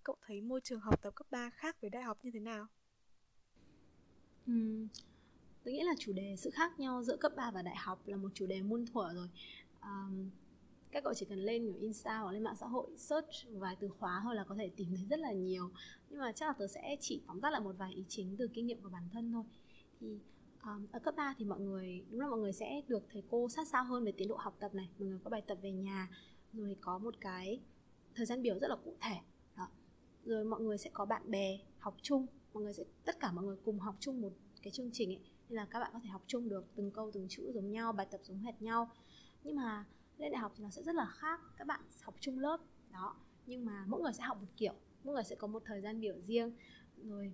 Cậu 0.03 0.17
thấy 0.27 0.41
môi 0.41 0.61
trường 0.61 0.81
học 0.81 1.03
tập 1.03 1.15
cấp 1.15 1.27
3 1.31 1.50
khác 1.50 1.81
với 1.81 1.91
đại 1.91 2.03
học 2.03 2.19
như 2.23 2.31
thế 2.31 2.41
nào? 2.41 2.67
Uhm, 4.50 4.89
tôi 5.65 5.75
nghĩ 5.75 5.83
là 5.83 5.95
chủ 5.99 6.12
đề 6.12 6.37
sự 6.39 6.50
khác 6.50 6.81
nhau 6.81 7.03
giữa 7.03 7.17
cấp 7.17 7.33
3 7.37 7.50
và 7.50 7.62
đại 7.62 7.77
học 7.77 8.09
là 8.09 8.17
một 8.17 8.31
chủ 8.35 8.47
đề 8.47 8.62
muôn 8.62 8.87
thuở 8.87 9.12
rồi. 9.15 9.29
Um, 9.83 10.31
các 10.93 11.05
cậu 11.05 11.15
chỉ 11.15 11.27
cần 11.27 11.39
lên 11.39 11.65
kiểu 11.65 11.77
insta 11.81 12.19
hoặc 12.19 12.33
lên 12.33 12.43
mạng 12.43 12.57
xã 12.61 12.67
hội 12.67 12.91
search 12.97 13.29
vài 13.53 13.77
từ 13.81 13.89
khóa 13.89 14.21
thôi 14.23 14.35
là 14.35 14.45
có 14.45 14.55
thể 14.55 14.71
tìm 14.77 14.89
thấy 14.97 15.07
rất 15.11 15.19
là 15.19 15.33
nhiều 15.33 15.71
nhưng 16.11 16.21
mà 16.21 16.33
chắc 16.33 16.47
là 16.47 16.53
tớ 16.59 16.67
sẽ 16.67 16.97
chỉ 17.00 17.21
tóm 17.27 17.41
tắt 17.41 17.50
lại 17.50 17.61
một 17.61 17.75
vài 17.79 17.93
ý 17.93 18.05
chính 18.09 18.37
từ 18.37 18.49
kinh 18.55 18.67
nghiệm 18.67 18.83
của 18.83 18.89
bản 18.89 19.09
thân 19.12 19.33
thôi 19.33 19.45
thì 20.00 20.19
um, 20.64 20.87
ở 20.93 20.99
cấp 20.99 21.14
3 21.17 21.35
thì 21.38 21.45
mọi 21.45 21.61
người 21.61 22.05
đúng 22.11 22.21
là 22.21 22.29
mọi 22.29 22.38
người 22.38 22.52
sẽ 22.52 22.83
được 22.88 23.02
thầy 23.12 23.23
cô 23.31 23.49
sát 23.49 23.69
sao 23.69 23.85
hơn 23.85 24.05
về 24.05 24.12
tiến 24.12 24.29
độ 24.29 24.37
học 24.37 24.57
tập 24.61 24.75
này. 24.75 24.90
Mọi 24.99 25.09
người 25.09 25.19
có 25.25 25.31
bài 25.31 25.43
tập 25.47 25.59
về 25.62 25.73
nhà 25.73 26.09
rồi 26.52 26.76
có 26.81 26.99
một 26.99 27.14
cái 27.21 27.61
thời 28.14 28.26
gian 28.26 28.43
biểu 28.43 28.59
rất 28.59 28.69
là 28.69 28.76
cụ 28.76 28.97
thể. 29.00 29.17
Đó. 29.57 29.69
rồi 30.25 30.45
mọi 30.45 30.61
người 30.61 30.79
sẽ 30.79 30.90
có 30.93 31.05
bạn 31.05 31.31
bè 31.31 31.59
học 31.79 31.97
chung. 32.02 32.26
Mọi 32.52 32.62
người 32.62 32.73
sẽ 32.73 32.85
tất 33.05 33.21
cả 33.21 33.33
mọi 33.33 33.45
người 33.45 33.57
cùng 33.64 33.79
học 33.79 33.95
chung 34.00 34.21
một 34.21 34.33
cái 34.62 34.71
chương 34.71 34.90
trình 34.93 35.11
ấy. 35.11 35.21
Nên 35.49 35.57
là 35.57 35.67
các 35.71 35.81
bạn 35.81 35.90
có 35.93 36.00
thể 36.02 36.09
học 36.09 36.23
chung 36.26 36.49
được 36.49 36.64
từng 36.75 36.90
câu 36.90 37.11
từng 37.14 37.26
chữ 37.29 37.52
giống 37.55 37.71
nhau 37.71 37.93
bài 37.93 38.07
tập 38.11 38.21
giống 38.23 38.38
hệt 38.38 38.62
nhau. 38.62 38.90
Nhưng 39.43 39.57
mà 39.57 39.85
lên 40.19 40.33
đại 40.33 40.40
học 40.40 40.52
thì 40.57 40.64
nó 40.64 40.71
sẽ 40.71 40.83
rất 40.83 40.95
là 40.95 41.07
khác. 41.07 41.40
Các 41.57 41.67
bạn 41.67 41.81
học 42.02 42.14
chung 42.21 42.38
lớp 42.38 42.61
đó. 42.93 43.17
Nhưng 43.47 43.64
mà 43.64 43.85
mỗi 43.88 44.00
người 44.00 44.12
sẽ 44.12 44.23
học 44.23 44.38
một 44.40 44.49
kiểu. 44.57 44.75
Mỗi 45.05 45.14
người 45.14 45.25
sẽ 45.25 45.37
có 45.37 45.47
một 45.47 45.62
thời 45.67 45.81
gian 45.81 46.00
biểu 46.00 46.21
riêng. 46.21 46.52
Rồi 46.97 47.33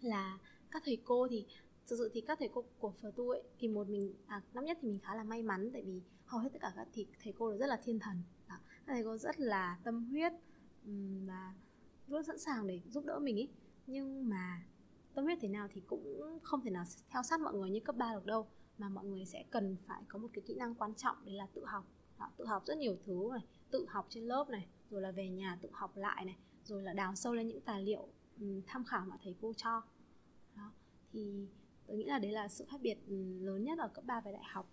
là 0.00 0.38
các 0.70 0.82
thầy 0.84 0.98
cô 1.04 1.28
thì 1.30 1.46
thực 1.88 1.96
sự 1.96 2.10
thì 2.12 2.20
các 2.20 2.38
thầy 2.38 2.48
cô 2.54 2.64
của 2.78 2.90
phở 2.90 3.12
tu 3.16 3.30
ấy 3.30 3.42
thì 3.58 3.68
một 3.68 3.88
mình 3.88 4.14
à, 4.26 4.42
năm 4.52 4.64
nhất 4.64 4.78
thì 4.80 4.88
mình 4.88 4.98
khá 4.98 5.14
là 5.14 5.24
may 5.24 5.42
mắn 5.42 5.70
tại 5.72 5.82
vì 5.82 6.02
hầu 6.24 6.40
hết 6.40 6.48
tất 6.52 6.58
cả 6.62 6.72
các 6.76 6.88
thì 6.92 7.06
thầy 7.22 7.32
cô 7.38 7.50
đều 7.50 7.58
rất 7.58 7.66
là 7.66 7.80
thiên 7.84 7.98
thần 7.98 8.22
đó. 8.48 8.56
các 8.86 8.92
thầy 8.92 9.04
cô 9.04 9.16
rất 9.16 9.40
là 9.40 9.78
tâm 9.84 10.04
huyết 10.04 10.32
và 11.26 11.54
luôn 12.06 12.24
sẵn 12.24 12.38
sàng 12.38 12.66
để 12.66 12.80
giúp 12.88 13.04
đỡ 13.04 13.18
mình 13.18 13.36
ấy 13.36 13.48
nhưng 13.86 14.28
mà 14.28 14.62
tâm 15.14 15.24
huyết 15.24 15.38
thế 15.40 15.48
nào 15.48 15.68
thì 15.70 15.80
cũng 15.86 16.38
không 16.42 16.60
thể 16.60 16.70
nào 16.70 16.84
theo 17.08 17.22
sát 17.22 17.40
mọi 17.40 17.54
người 17.54 17.70
như 17.70 17.80
cấp 17.80 17.96
3 17.96 18.14
được 18.14 18.26
đâu 18.26 18.46
mà 18.78 18.88
mọi 18.88 19.04
người 19.04 19.24
sẽ 19.24 19.44
cần 19.50 19.76
phải 19.86 20.02
có 20.08 20.18
một 20.18 20.28
cái 20.32 20.42
kỹ 20.46 20.54
năng 20.54 20.74
quan 20.74 20.94
trọng 20.94 21.16
đấy 21.24 21.34
là 21.34 21.46
tự 21.54 21.64
học 21.64 21.84
đó, 22.18 22.30
tự 22.36 22.46
học 22.46 22.62
rất 22.66 22.78
nhiều 22.78 22.96
thứ 23.06 23.28
này 23.32 23.44
tự 23.70 23.86
học 23.88 24.06
trên 24.08 24.24
lớp 24.24 24.48
này 24.48 24.66
rồi 24.90 25.00
là 25.00 25.10
về 25.10 25.28
nhà 25.28 25.58
tự 25.62 25.68
học 25.72 25.96
lại 25.96 26.24
này 26.24 26.36
rồi 26.64 26.82
là 26.82 26.92
đào 26.92 27.14
sâu 27.14 27.34
lên 27.34 27.48
những 27.48 27.60
tài 27.60 27.82
liệu 27.82 28.08
um, 28.40 28.62
tham 28.66 28.84
khảo 28.84 29.04
mà 29.06 29.16
thầy 29.22 29.34
cô 29.40 29.52
cho 29.56 29.82
đó. 30.56 30.72
thì 31.12 31.48
tôi 31.88 31.96
nghĩ 31.96 32.04
là 32.04 32.18
đấy 32.18 32.32
là 32.32 32.48
sự 32.48 32.64
khác 32.68 32.80
biệt 32.82 32.98
ừ, 33.08 33.38
lớn 33.40 33.64
nhất 33.64 33.78
ở 33.78 33.88
cấp 33.88 34.04
3 34.04 34.20
về 34.20 34.32
đại 34.32 34.44
học. 34.44 34.70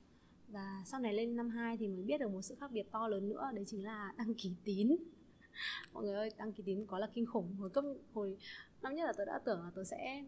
Và 0.47 0.83
sau 0.85 0.99
này 0.99 1.13
lên 1.13 1.35
năm 1.35 1.49
2 1.49 1.77
thì 1.77 1.87
mới 1.87 2.03
biết 2.03 2.17
được 2.17 2.31
một 2.31 2.41
sự 2.41 2.55
khác 2.59 2.71
biệt 2.71 2.91
to 2.91 3.07
lớn 3.07 3.29
nữa 3.29 3.49
đấy 3.53 3.65
chính 3.67 3.83
là 3.83 4.13
đăng 4.17 4.33
ký 4.33 4.51
tín. 4.63 4.95
Mọi 5.93 6.03
người 6.03 6.15
ơi 6.15 6.29
đăng 6.37 6.53
ký 6.53 6.63
tín 6.65 6.85
có 6.85 6.99
là 6.99 7.07
kinh 7.13 7.25
khủng. 7.25 7.55
Hồi 7.55 7.69
cấp 7.69 7.83
hồi 8.13 8.37
năm 8.81 8.95
nhất 8.95 9.05
là 9.05 9.13
tôi 9.17 9.25
đã 9.25 9.39
tưởng 9.45 9.61
là 9.63 9.71
tôi 9.75 9.85
sẽ 9.85 10.23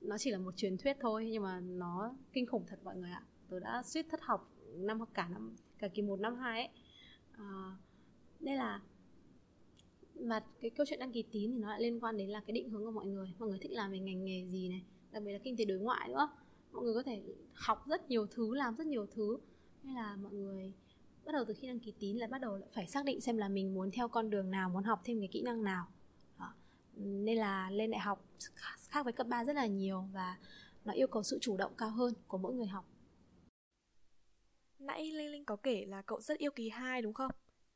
nó 0.00 0.18
chỉ 0.18 0.30
là 0.30 0.38
một 0.38 0.56
truyền 0.56 0.76
thuyết 0.78 0.96
thôi 1.00 1.28
nhưng 1.32 1.42
mà 1.42 1.60
nó 1.60 2.14
kinh 2.32 2.46
khủng 2.46 2.64
thật 2.66 2.78
mọi 2.84 2.96
người 2.96 3.10
ạ. 3.10 3.22
Tôi 3.48 3.60
đã 3.60 3.82
suýt 3.82 4.06
thất 4.10 4.20
học 4.22 4.52
năm 4.76 5.00
cả 5.14 5.28
năm 5.28 5.56
cả 5.78 5.88
kỳ 5.88 6.02
một 6.02 6.20
năm 6.20 6.36
hai 6.36 6.60
ấy. 6.60 6.68
À, 7.32 7.76
đây 8.40 8.56
là 8.56 8.80
mà 10.14 10.44
cái 10.60 10.70
câu 10.70 10.86
chuyện 10.88 10.98
đăng 10.98 11.12
ký 11.12 11.24
tín 11.32 11.52
thì 11.52 11.58
nó 11.58 11.68
lại 11.68 11.82
liên 11.82 12.00
quan 12.00 12.16
đến 12.16 12.30
là 12.30 12.40
cái 12.40 12.52
định 12.52 12.70
hướng 12.70 12.84
của 12.84 12.90
mọi 12.90 13.06
người. 13.06 13.32
Mọi 13.38 13.48
người 13.48 13.58
thích 13.58 13.72
làm 13.72 13.90
về 13.90 13.98
ngành 13.98 14.24
nghề 14.24 14.46
gì 14.46 14.68
này? 14.68 14.82
Đặc 15.12 15.22
biệt 15.22 15.32
là 15.32 15.38
kinh 15.38 15.56
tế 15.56 15.64
đối 15.64 15.78
ngoại 15.78 16.08
nữa 16.08 16.28
mọi 16.72 16.84
người 16.84 16.94
có 16.94 17.02
thể 17.02 17.22
học 17.54 17.86
rất 17.86 18.10
nhiều 18.10 18.26
thứ, 18.26 18.54
làm 18.54 18.76
rất 18.76 18.86
nhiều 18.86 19.06
thứ 19.06 19.38
hay 19.84 19.94
là 19.94 20.16
mọi 20.16 20.32
người 20.32 20.72
bắt 21.24 21.32
đầu 21.32 21.44
từ 21.48 21.54
khi 21.54 21.68
đăng 21.68 21.80
ký 21.80 21.92
tín 21.98 22.16
là 22.16 22.26
bắt 22.26 22.40
đầu 22.40 22.60
phải 22.72 22.86
xác 22.86 23.04
định 23.04 23.20
xem 23.20 23.36
là 23.36 23.48
mình 23.48 23.74
muốn 23.74 23.90
theo 23.90 24.08
con 24.08 24.30
đường 24.30 24.50
nào, 24.50 24.70
muốn 24.70 24.84
học 24.84 25.00
thêm 25.04 25.18
cái 25.20 25.28
kỹ 25.32 25.42
năng 25.42 25.62
nào 25.62 25.86
Đó. 26.38 26.54
nên 26.94 27.38
là 27.38 27.70
lên 27.70 27.90
đại 27.90 28.00
học 28.00 28.24
khác 28.88 29.02
với 29.04 29.12
cấp 29.12 29.26
3 29.26 29.44
rất 29.44 29.56
là 29.56 29.66
nhiều 29.66 30.04
và 30.12 30.38
nó 30.84 30.92
yêu 30.92 31.06
cầu 31.06 31.22
sự 31.22 31.38
chủ 31.40 31.56
động 31.56 31.72
cao 31.76 31.90
hơn 31.90 32.14
của 32.26 32.38
mỗi 32.38 32.54
người 32.54 32.66
học 32.66 32.84
Nãy 34.78 35.10
Linh 35.12 35.30
Linh 35.30 35.44
có 35.44 35.56
kể 35.56 35.84
là 35.88 36.02
cậu 36.02 36.20
rất 36.20 36.38
yêu 36.38 36.50
kỳ 36.50 36.68
2 36.68 37.02
đúng 37.02 37.14
không? 37.14 37.30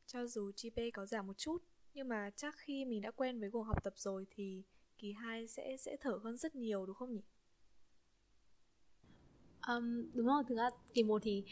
Cho 0.07 0.27
dù 0.27 0.53
GP 0.63 0.81
có 0.95 1.07
giảm 1.07 1.27
một 1.27 1.39
chút, 1.39 1.59
Nhưng 1.95 2.09
mà 2.09 2.31
chắc 2.37 2.55
khi 2.59 2.85
mình 2.85 3.01
đã 3.01 3.11
quen 3.11 3.41
với 3.41 3.51
cuộc 3.51 3.63
học 3.63 3.85
tập 3.85 3.93
rồi 3.97 4.27
Thì 4.31 4.63
kỳ 5.03 5.13
2 5.13 5.49
sẽ 5.49 5.77
sẽ 5.77 5.97
thở 6.01 6.21
hơn 6.23 6.37
rất 6.37 6.55
nhiều 6.55 6.87
đúng 6.87 6.97
không 6.97 7.15
nhỉ? 7.15 7.23
Um, 9.69 10.11
đúng 10.15 10.27
rồi, 10.27 10.43
thực 10.49 10.55
ra 10.57 10.71
kỳ 10.95 11.03
1 11.03 11.23
thì 11.25 11.45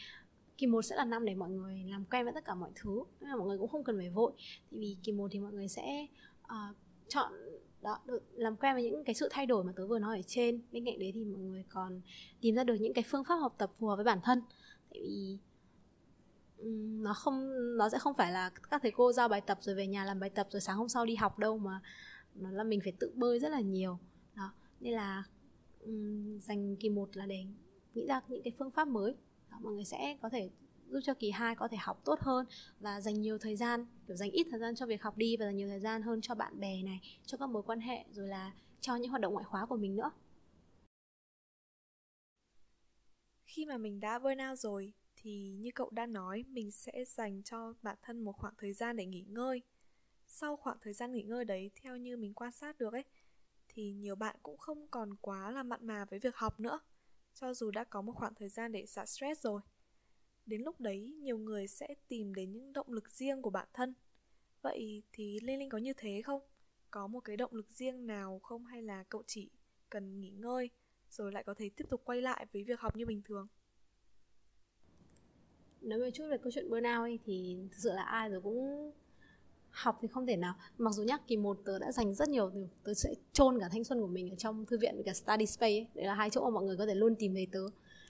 kỳ 0.57 0.67
1 0.67 0.81
sẽ 0.81 0.95
là 0.95 1.05
năm 1.05 1.25
để 1.25 1.35
mọi 1.35 1.49
người 1.49 1.83
làm 1.89 2.05
quen 2.05 2.23
với 2.23 2.33
tất 2.33 2.45
cả 2.45 2.55
mọi 2.55 2.71
thứ 2.75 3.03
Nên 3.19 3.29
là 3.29 3.35
mọi 3.35 3.47
người 3.47 3.57
cũng 3.57 3.67
không 3.67 3.83
cần 3.83 3.97
phải 3.97 4.09
vội. 4.09 4.31
Tại 4.71 4.79
vì 4.79 4.97
kỳ 5.03 5.11
1 5.11 5.27
thì 5.31 5.39
mọi 5.39 5.53
người 5.53 5.67
sẽ 5.67 6.07
uh, 6.43 6.75
chọn 7.07 7.33
đó 7.81 7.99
được 8.05 8.23
làm 8.33 8.55
quen 8.55 8.73
với 8.73 8.83
những 8.83 9.03
cái 9.03 9.15
sự 9.15 9.27
thay 9.31 9.45
đổi 9.45 9.63
mà 9.63 9.73
tớ 9.75 9.87
vừa 9.87 9.99
nói 9.99 10.17
ở 10.17 10.21
trên. 10.27 10.61
Bên 10.71 10.85
cạnh 10.85 10.99
đấy 10.99 11.11
thì 11.15 11.25
mọi 11.25 11.41
người 11.41 11.65
còn 11.69 12.01
tìm 12.41 12.55
ra 12.55 12.63
được 12.63 12.75
những 12.79 12.93
cái 12.93 13.03
phương 13.07 13.23
pháp 13.23 13.35
học 13.35 13.55
tập 13.57 13.71
phù 13.79 13.87
hợp 13.87 13.95
với 13.95 14.05
bản 14.05 14.19
thân. 14.23 14.41
Tại 14.89 14.99
vì 15.01 15.37
nó 17.01 17.13
không 17.13 17.51
nó 17.77 17.89
sẽ 17.89 17.99
không 17.99 18.13
phải 18.13 18.31
là 18.31 18.49
các 18.49 18.81
thầy 18.81 18.91
cô 18.91 19.11
giao 19.11 19.27
bài 19.27 19.41
tập 19.41 19.57
rồi 19.61 19.75
về 19.75 19.87
nhà 19.87 20.05
làm 20.05 20.19
bài 20.19 20.29
tập 20.29 20.47
rồi 20.49 20.61
sáng 20.61 20.77
hôm 20.77 20.89
sau 20.89 21.05
đi 21.05 21.15
học 21.15 21.39
đâu 21.39 21.57
mà 21.57 21.81
nó 22.35 22.51
là 22.51 22.63
mình 22.63 22.79
phải 22.83 22.93
tự 22.99 23.11
bơi 23.15 23.39
rất 23.39 23.49
là 23.49 23.59
nhiều. 23.59 23.99
Đó 24.35 24.53
nên 24.79 24.93
là 24.93 25.23
um, 25.79 26.39
dành 26.39 26.75
kỳ 26.75 26.89
một 26.89 27.17
là 27.17 27.25
để 27.25 27.45
nghĩ 27.93 28.05
ra 28.07 28.21
những 28.27 28.43
cái 28.43 28.53
phương 28.57 28.71
pháp 28.71 28.87
mới. 28.87 29.15
Đó, 29.51 29.57
mọi 29.61 29.73
người 29.73 29.85
sẽ 29.85 30.17
có 30.21 30.29
thể 30.29 30.49
giúp 30.89 30.99
cho 31.03 31.13
kỳ 31.13 31.31
2 31.31 31.55
có 31.55 31.67
thể 31.67 31.77
học 31.77 32.01
tốt 32.05 32.19
hơn 32.19 32.45
và 32.79 33.01
dành 33.01 33.21
nhiều 33.21 33.37
thời 33.37 33.55
gian 33.55 33.85
kiểu 34.07 34.17
dành 34.17 34.31
ít 34.31 34.47
thời 34.51 34.59
gian 34.59 34.75
cho 34.75 34.85
việc 34.85 35.01
học 35.01 35.17
đi 35.17 35.37
và 35.37 35.45
dành 35.45 35.57
nhiều 35.57 35.67
thời 35.67 35.79
gian 35.79 36.01
hơn 36.01 36.21
cho 36.21 36.35
bạn 36.35 36.59
bè 36.59 36.83
này 36.83 37.01
cho 37.25 37.37
các 37.37 37.49
mối 37.49 37.63
quan 37.63 37.79
hệ 37.79 38.05
rồi 38.11 38.27
là 38.27 38.53
cho 38.81 38.95
những 38.95 39.09
hoạt 39.09 39.21
động 39.21 39.33
ngoại 39.33 39.45
khóa 39.45 39.65
của 39.65 39.77
mình 39.77 39.95
nữa. 39.95 40.11
Khi 43.45 43.65
mà 43.65 43.77
mình 43.77 43.99
đã 43.99 44.19
burnout 44.19 44.59
rồi 44.59 44.93
thì 45.15 45.57
như 45.59 45.71
cậu 45.75 45.89
đã 45.89 46.05
nói 46.05 46.43
mình 46.47 46.71
sẽ 46.71 47.05
dành 47.07 47.43
cho 47.43 47.73
bản 47.81 47.97
thân 48.01 48.23
một 48.23 48.37
khoảng 48.37 48.53
thời 48.57 48.73
gian 48.73 48.95
để 48.95 49.05
nghỉ 49.05 49.21
ngơi 49.27 49.61
sau 50.31 50.55
khoảng 50.55 50.77
thời 50.81 50.93
gian 50.93 51.11
nghỉ 51.11 51.23
ngơi 51.23 51.45
đấy, 51.45 51.71
theo 51.75 51.97
như 51.97 52.17
mình 52.17 52.33
quan 52.33 52.51
sát 52.51 52.77
được 52.77 52.93
ấy, 52.93 53.05
thì 53.67 53.91
nhiều 53.91 54.15
bạn 54.15 54.35
cũng 54.43 54.57
không 54.57 54.87
còn 54.87 55.15
quá 55.15 55.51
là 55.51 55.63
mặn 55.63 55.87
mà 55.87 56.05
với 56.05 56.19
việc 56.19 56.35
học 56.35 56.59
nữa. 56.59 56.79
Cho 57.33 57.53
dù 57.53 57.71
đã 57.71 57.83
có 57.83 58.01
một 58.01 58.13
khoảng 58.13 58.33
thời 58.35 58.49
gian 58.49 58.71
để 58.71 58.85
xả 58.85 59.05
stress 59.05 59.41
rồi, 59.41 59.61
đến 60.45 60.61
lúc 60.61 60.79
đấy 60.79 61.15
nhiều 61.21 61.37
người 61.37 61.67
sẽ 61.67 61.87
tìm 62.07 62.35
đến 62.35 62.51
những 62.51 62.73
động 62.73 62.93
lực 62.93 63.09
riêng 63.09 63.41
của 63.41 63.49
bản 63.49 63.67
thân. 63.73 63.93
Vậy 64.61 65.03
thì 65.11 65.39
linh 65.39 65.59
linh 65.59 65.69
có 65.69 65.77
như 65.77 65.93
thế 65.97 66.21
không? 66.21 66.41
Có 66.91 67.07
một 67.07 67.19
cái 67.19 67.37
động 67.37 67.53
lực 67.53 67.71
riêng 67.71 68.07
nào 68.07 68.39
không 68.39 68.65
hay 68.65 68.81
là 68.81 69.03
cậu 69.03 69.23
chỉ 69.27 69.49
cần 69.89 70.19
nghỉ 70.19 70.29
ngơi 70.29 70.69
rồi 71.09 71.31
lại 71.31 71.43
có 71.43 71.53
thể 71.53 71.69
tiếp 71.75 71.85
tục 71.89 72.01
quay 72.05 72.21
lại 72.21 72.45
với 72.53 72.63
việc 72.63 72.79
học 72.79 72.95
như 72.95 73.05
bình 73.05 73.21
thường? 73.25 73.47
Nói 75.81 75.99
một 75.99 76.09
chút 76.13 76.27
về 76.29 76.37
câu 76.37 76.51
chuyện 76.51 76.69
burnout 76.69 77.01
ấy, 77.01 77.19
thì 77.25 77.57
thực 77.71 77.77
sự 77.77 77.93
là 77.93 78.03
ai 78.03 78.29
rồi 78.29 78.41
cũng 78.41 78.91
học 79.71 79.97
thì 80.01 80.07
không 80.07 80.27
thể 80.27 80.35
nào 80.37 80.53
mặc 80.77 80.93
dù 80.93 81.03
nhắc 81.03 81.21
kỳ 81.27 81.37
một 81.37 81.57
tớ 81.65 81.79
đã 81.79 81.91
dành 81.91 82.13
rất 82.13 82.29
nhiều 82.29 82.51
tớ 82.83 82.93
sẽ 82.93 83.13
chôn 83.33 83.59
cả 83.59 83.69
thanh 83.71 83.83
xuân 83.83 84.01
của 84.01 84.07
mình 84.07 84.29
ở 84.29 84.35
trong 84.35 84.65
thư 84.65 84.77
viện 84.77 84.95
với 84.95 85.03
cả 85.03 85.13
study 85.13 85.45
space 85.45 85.73
ấy. 85.73 85.87
đấy 85.93 86.05
là 86.05 86.13
hai 86.13 86.29
chỗ 86.29 86.43
mà 86.43 86.49
mọi 86.49 86.63
người 86.63 86.77
có 86.77 86.85
thể 86.85 86.95
luôn 86.95 87.15
tìm 87.15 87.33
thấy 87.33 87.47
tớ 87.51 87.65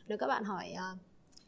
nếu 0.08 0.18
các 0.18 0.28
bạn 0.28 0.44
hỏi 0.44 0.74
uh, 0.74 1.00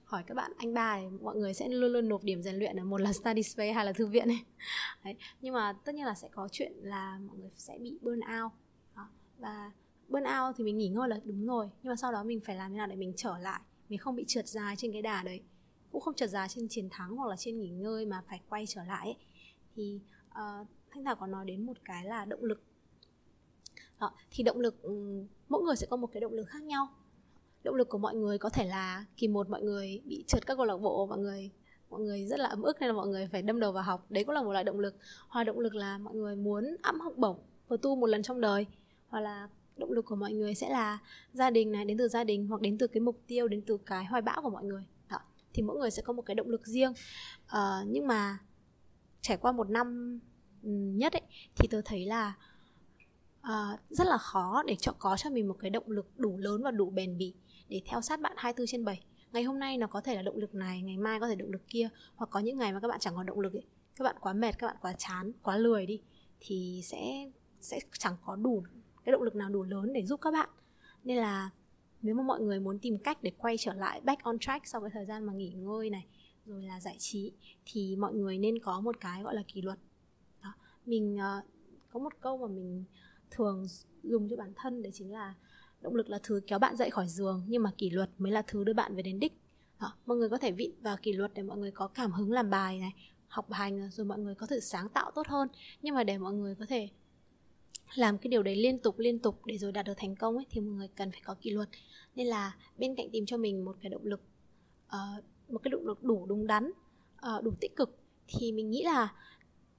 hỏi 0.04 0.23
các 0.28 0.34
bạn 0.36 0.52
anh 0.58 0.73
ba 0.73 0.97
thì 1.02 1.08
mọi 1.21 1.36
người 1.36 1.54
sẽ 1.54 1.67
luôn 1.67 1.91
luôn 1.93 2.10
nộp 2.10 2.23
điểm 2.23 2.43
rèn 2.43 2.56
luyện 2.56 2.76
ở 2.76 2.86
một 2.86 3.02
là 3.02 3.13
study 3.13 3.43
space 3.43 3.73
hay 3.73 3.86
là 3.86 3.93
thư 3.93 4.08
viện 4.08 4.28
ấy 4.28 4.39
đấy. 5.04 5.15
nhưng 5.41 5.54
mà 5.54 5.73
tất 5.86 5.95
nhiên 5.95 6.06
là 6.06 6.13
sẽ 6.13 6.30
có 6.32 6.47
chuyện 6.52 6.73
là 6.82 7.19
mọi 7.28 7.38
người 7.38 7.49
sẽ 7.58 7.78
bị 7.78 7.97
burn 8.02 8.19
out 8.19 8.52
đó. 8.95 9.10
và 9.38 9.71
burn 10.10 10.23
out 10.23 10.56
thì 10.58 10.63
mình 10.63 10.78
nghỉ 10.78 10.89
ngơi 10.89 11.10
là 11.10 11.19
đúng 11.23 11.45
rồi 11.45 11.69
nhưng 11.84 11.91
mà 11.91 11.95
sau 11.95 12.12
đó 12.12 12.23
mình 12.23 12.39
phải 12.39 12.56
làm 12.56 12.71
thế 12.71 12.78
nào 12.78 12.88
để 12.88 12.95
mình 12.95 13.13
trở 13.15 13.38
lại 13.38 13.62
mình 13.89 13.99
không 13.99 14.15
bị 14.15 14.26
trượt 14.28 14.47
dài 14.47 14.76
trên 14.78 14.91
cái 14.91 15.02
đà 15.02 15.23
đấy 15.23 15.41
cũng 15.91 16.02
không 16.02 16.13
trượt 16.13 16.30
dài 16.30 16.47
trên 16.49 16.67
chiến 16.69 16.89
thắng 16.91 17.15
hoặc 17.15 17.30
là 17.30 17.36
trên 17.38 17.60
nghỉ 17.60 17.69
ngơi 17.69 18.06
mà 18.06 18.21
phải 18.30 18.41
quay 18.49 18.65
trở 18.67 18.84
lại 18.84 19.08
ấy 19.08 19.15
thì 19.75 19.99
uh, 20.29 20.67
thanh 20.91 21.03
thảo 21.05 21.15
có 21.15 21.27
nói 21.27 21.45
đến 21.45 21.65
một 21.65 21.77
cái 21.86 22.05
là 22.05 22.25
động 22.25 22.43
lực. 22.43 22.63
Đó, 23.99 24.12
thì 24.31 24.43
động 24.43 24.59
lực 24.59 24.81
ừ, 24.81 25.23
mỗi 25.49 25.62
người 25.62 25.75
sẽ 25.75 25.88
có 25.89 25.97
một 25.97 26.07
cái 26.13 26.21
động 26.21 26.33
lực 26.33 26.45
khác 26.47 26.63
nhau. 26.63 26.88
Động 27.63 27.75
lực 27.75 27.89
của 27.89 27.97
mọi 27.97 28.15
người 28.15 28.38
có 28.38 28.49
thể 28.49 28.65
là 28.65 29.05
kỳ 29.17 29.27
một 29.27 29.49
mọi 29.49 29.62
người 29.62 30.01
bị 30.05 30.23
trượt 30.27 30.45
các 30.45 30.55
câu 30.55 30.65
lạc 30.65 30.77
bộ 30.77 31.05
mọi 31.05 31.17
người 31.17 31.51
mọi 31.93 32.01
người 32.01 32.25
rất 32.25 32.39
là 32.39 32.49
ấm 32.49 32.62
ức 32.62 32.77
nên 32.79 32.88
là 32.88 32.93
mọi 32.93 33.07
người 33.07 33.27
phải 33.27 33.41
đâm 33.41 33.59
đầu 33.59 33.71
vào 33.71 33.83
học. 33.83 34.05
Đấy 34.09 34.23
cũng 34.23 34.36
là 34.36 34.43
một 34.43 34.51
loại 34.51 34.63
động 34.63 34.79
lực. 34.79 34.95
Hoặc 35.27 35.43
động 35.43 35.59
lực 35.59 35.75
là 35.75 35.97
mọi 35.97 36.15
người 36.15 36.36
muốn 36.36 36.75
ẵm 36.81 36.99
học 36.99 37.13
bổng 37.17 37.39
vừa 37.67 37.77
tu 37.77 37.95
một 37.95 38.07
lần 38.07 38.23
trong 38.23 38.41
đời. 38.41 38.65
Hoặc 39.07 39.19
là 39.19 39.49
động 39.77 39.91
lực 39.91 40.05
của 40.05 40.15
mọi 40.15 40.33
người 40.33 40.55
sẽ 40.55 40.69
là 40.69 40.99
gia 41.33 41.49
đình 41.49 41.71
này 41.71 41.86
đến 41.86 41.97
từ 41.97 42.07
gia 42.07 42.23
đình 42.23 42.47
hoặc 42.47 42.62
đến 42.62 42.77
từ 42.77 42.88
cái 42.88 43.01
mục 43.01 43.21
tiêu 43.27 43.47
đến 43.47 43.62
từ 43.67 43.77
cái 43.86 44.05
hoài 44.05 44.21
bão 44.21 44.41
của 44.41 44.49
mọi 44.49 44.63
người. 44.63 44.83
Đó. 45.09 45.19
thì 45.53 45.63
mỗi 45.63 45.77
người 45.77 45.91
sẽ 45.91 46.01
có 46.01 46.13
một 46.13 46.21
cái 46.21 46.36
động 46.36 46.49
lực 46.49 46.67
riêng. 46.67 46.91
Uh, 47.45 47.88
nhưng 47.88 48.07
mà 48.07 48.38
trải 49.23 49.38
qua 49.38 49.51
một 49.51 49.69
năm 49.69 50.19
ừ, 50.63 50.69
nhất 50.71 51.13
ấy 51.13 51.21
thì 51.55 51.67
tôi 51.71 51.81
thấy 51.86 52.05
là 52.05 52.33
uh, 53.41 53.79
rất 53.89 54.07
là 54.07 54.17
khó 54.17 54.63
để 54.67 54.75
cho 54.75 54.91
có 54.99 55.17
cho 55.17 55.29
mình 55.29 55.47
một 55.47 55.55
cái 55.59 55.69
động 55.69 55.91
lực 55.91 56.07
đủ 56.15 56.38
lớn 56.38 56.63
và 56.63 56.71
đủ 56.71 56.89
bền 56.89 57.17
bỉ 57.17 57.33
để 57.69 57.81
theo 57.86 58.01
sát 58.01 58.21
bạn 58.21 58.33
24 58.38 58.67
trên 58.67 58.86
7 58.86 59.05
ngày 59.31 59.43
hôm 59.43 59.59
nay 59.59 59.77
nó 59.77 59.88
có 59.88 60.01
thể 60.01 60.15
là 60.15 60.21
động 60.21 60.38
lực 60.38 60.55
này 60.55 60.81
ngày 60.81 60.97
mai 60.97 61.19
có 61.19 61.27
thể 61.27 61.36
động 61.36 61.51
lực 61.51 61.67
kia 61.67 61.89
hoặc 62.15 62.29
có 62.29 62.39
những 62.39 62.57
ngày 62.57 62.73
mà 62.73 62.79
các 62.79 62.88
bạn 62.88 62.99
chẳng 62.99 63.15
còn 63.15 63.25
động 63.25 63.39
lực 63.39 63.53
ấy 63.53 63.65
các 63.95 64.03
bạn 64.03 64.15
quá 64.19 64.33
mệt 64.33 64.57
các 64.57 64.67
bạn 64.67 64.75
quá 64.81 64.93
chán 64.97 65.31
quá 65.43 65.57
lười 65.57 65.86
đi 65.86 66.01
thì 66.39 66.81
sẽ 66.83 67.29
sẽ 67.63 67.79
chẳng 67.99 68.15
có 68.25 68.36
đủ 68.36 68.63
cái 69.05 69.12
động 69.12 69.21
lực 69.21 69.36
nào 69.36 69.49
đủ 69.49 69.63
lớn 69.63 69.93
để 69.93 70.05
giúp 70.05 70.21
các 70.21 70.31
bạn. 70.31 70.49
Nên 71.03 71.17
là 71.17 71.49
nếu 72.01 72.15
mà 72.15 72.23
mọi 72.23 72.41
người 72.41 72.59
muốn 72.59 72.79
tìm 72.79 72.97
cách 72.97 73.17
để 73.21 73.31
quay 73.38 73.55
trở 73.59 73.73
lại 73.73 74.01
back 74.01 74.23
on 74.23 74.39
track 74.39 74.67
sau 74.67 74.81
cái 74.81 74.89
thời 74.93 75.05
gian 75.05 75.23
mà 75.23 75.33
nghỉ 75.33 75.49
ngơi 75.49 75.89
này 75.89 76.05
rồi 76.45 76.63
là 76.63 76.79
giải 76.79 76.95
trí 76.99 77.32
thì 77.65 77.95
mọi 77.95 78.13
người 78.13 78.38
nên 78.38 78.60
có 78.60 78.79
một 78.79 78.99
cái 78.99 79.23
gọi 79.23 79.36
là 79.36 79.43
kỷ 79.47 79.62
luật 79.62 79.79
đó. 80.43 80.53
mình 80.86 81.15
uh, 81.15 81.45
có 81.89 81.99
một 81.99 82.13
câu 82.21 82.38
mà 82.38 82.47
mình 82.47 82.84
thường 83.32 83.67
dùng 84.03 84.29
cho 84.29 84.36
bản 84.36 84.53
thân 84.56 84.82
đấy 84.82 84.91
chính 84.95 85.12
là 85.12 85.34
động 85.82 85.95
lực 85.95 86.10
là 86.10 86.19
thứ 86.23 86.41
kéo 86.47 86.60
bạn 86.60 86.75
dậy 86.75 86.89
khỏi 86.89 87.08
giường 87.08 87.45
nhưng 87.47 87.63
mà 87.63 87.71
kỷ 87.77 87.89
luật 87.89 88.10
mới 88.17 88.32
là 88.32 88.41
thứ 88.47 88.63
đưa 88.63 88.73
bạn 88.73 88.95
về 88.95 89.01
đến 89.01 89.19
đích 89.19 89.34
đó. 89.79 89.93
mọi 90.06 90.17
người 90.17 90.29
có 90.29 90.38
thể 90.38 90.51
vịn 90.51 90.71
vào 90.82 90.97
kỷ 91.01 91.13
luật 91.13 91.32
để 91.34 91.43
mọi 91.43 91.58
người 91.58 91.71
có 91.71 91.88
cảm 91.88 92.12
hứng 92.12 92.32
làm 92.32 92.49
bài 92.49 92.79
này 92.79 92.93
học 93.27 93.51
hành 93.51 93.89
rồi 93.91 94.06
mọi 94.06 94.19
người 94.19 94.36
có 94.36 94.47
thể 94.47 94.60
sáng 94.60 94.89
tạo 94.89 95.12
tốt 95.12 95.27
hơn 95.27 95.47
nhưng 95.82 95.95
mà 95.95 96.03
để 96.03 96.17
mọi 96.17 96.34
người 96.34 96.56
có 96.56 96.65
thể 96.65 96.89
làm 97.95 98.17
cái 98.17 98.29
điều 98.29 98.43
đấy 98.43 98.56
liên 98.56 98.79
tục 98.79 98.99
liên 98.99 99.19
tục 99.19 99.45
để 99.45 99.58
rồi 99.58 99.71
đạt 99.71 99.86
được 99.86 99.93
thành 99.97 100.15
công 100.15 100.36
ấy 100.36 100.45
thì 100.49 100.62
mọi 100.62 100.73
người 100.73 100.88
cần 100.88 101.12
phải 101.12 101.21
có 101.25 101.36
kỷ 101.41 101.49
luật 101.49 101.69
nên 102.15 102.27
là 102.27 102.56
bên 102.77 102.95
cạnh 102.95 103.10
tìm 103.12 103.25
cho 103.25 103.38
mình 103.38 103.65
một 103.65 103.75
cái 103.82 103.89
động 103.89 104.06
lực 104.06 104.21
uh, 104.88 105.23
một 105.53 105.59
cái 105.63 105.71
động 105.71 105.85
lực 105.85 106.03
đủ 106.03 106.25
đúng 106.25 106.47
đắn 106.47 106.71
ờ, 107.17 107.41
đủ 107.43 107.51
tích 107.61 107.75
cực 107.75 107.97
thì 108.27 108.51
mình 108.51 108.69
nghĩ 108.69 108.83
là 108.83 109.13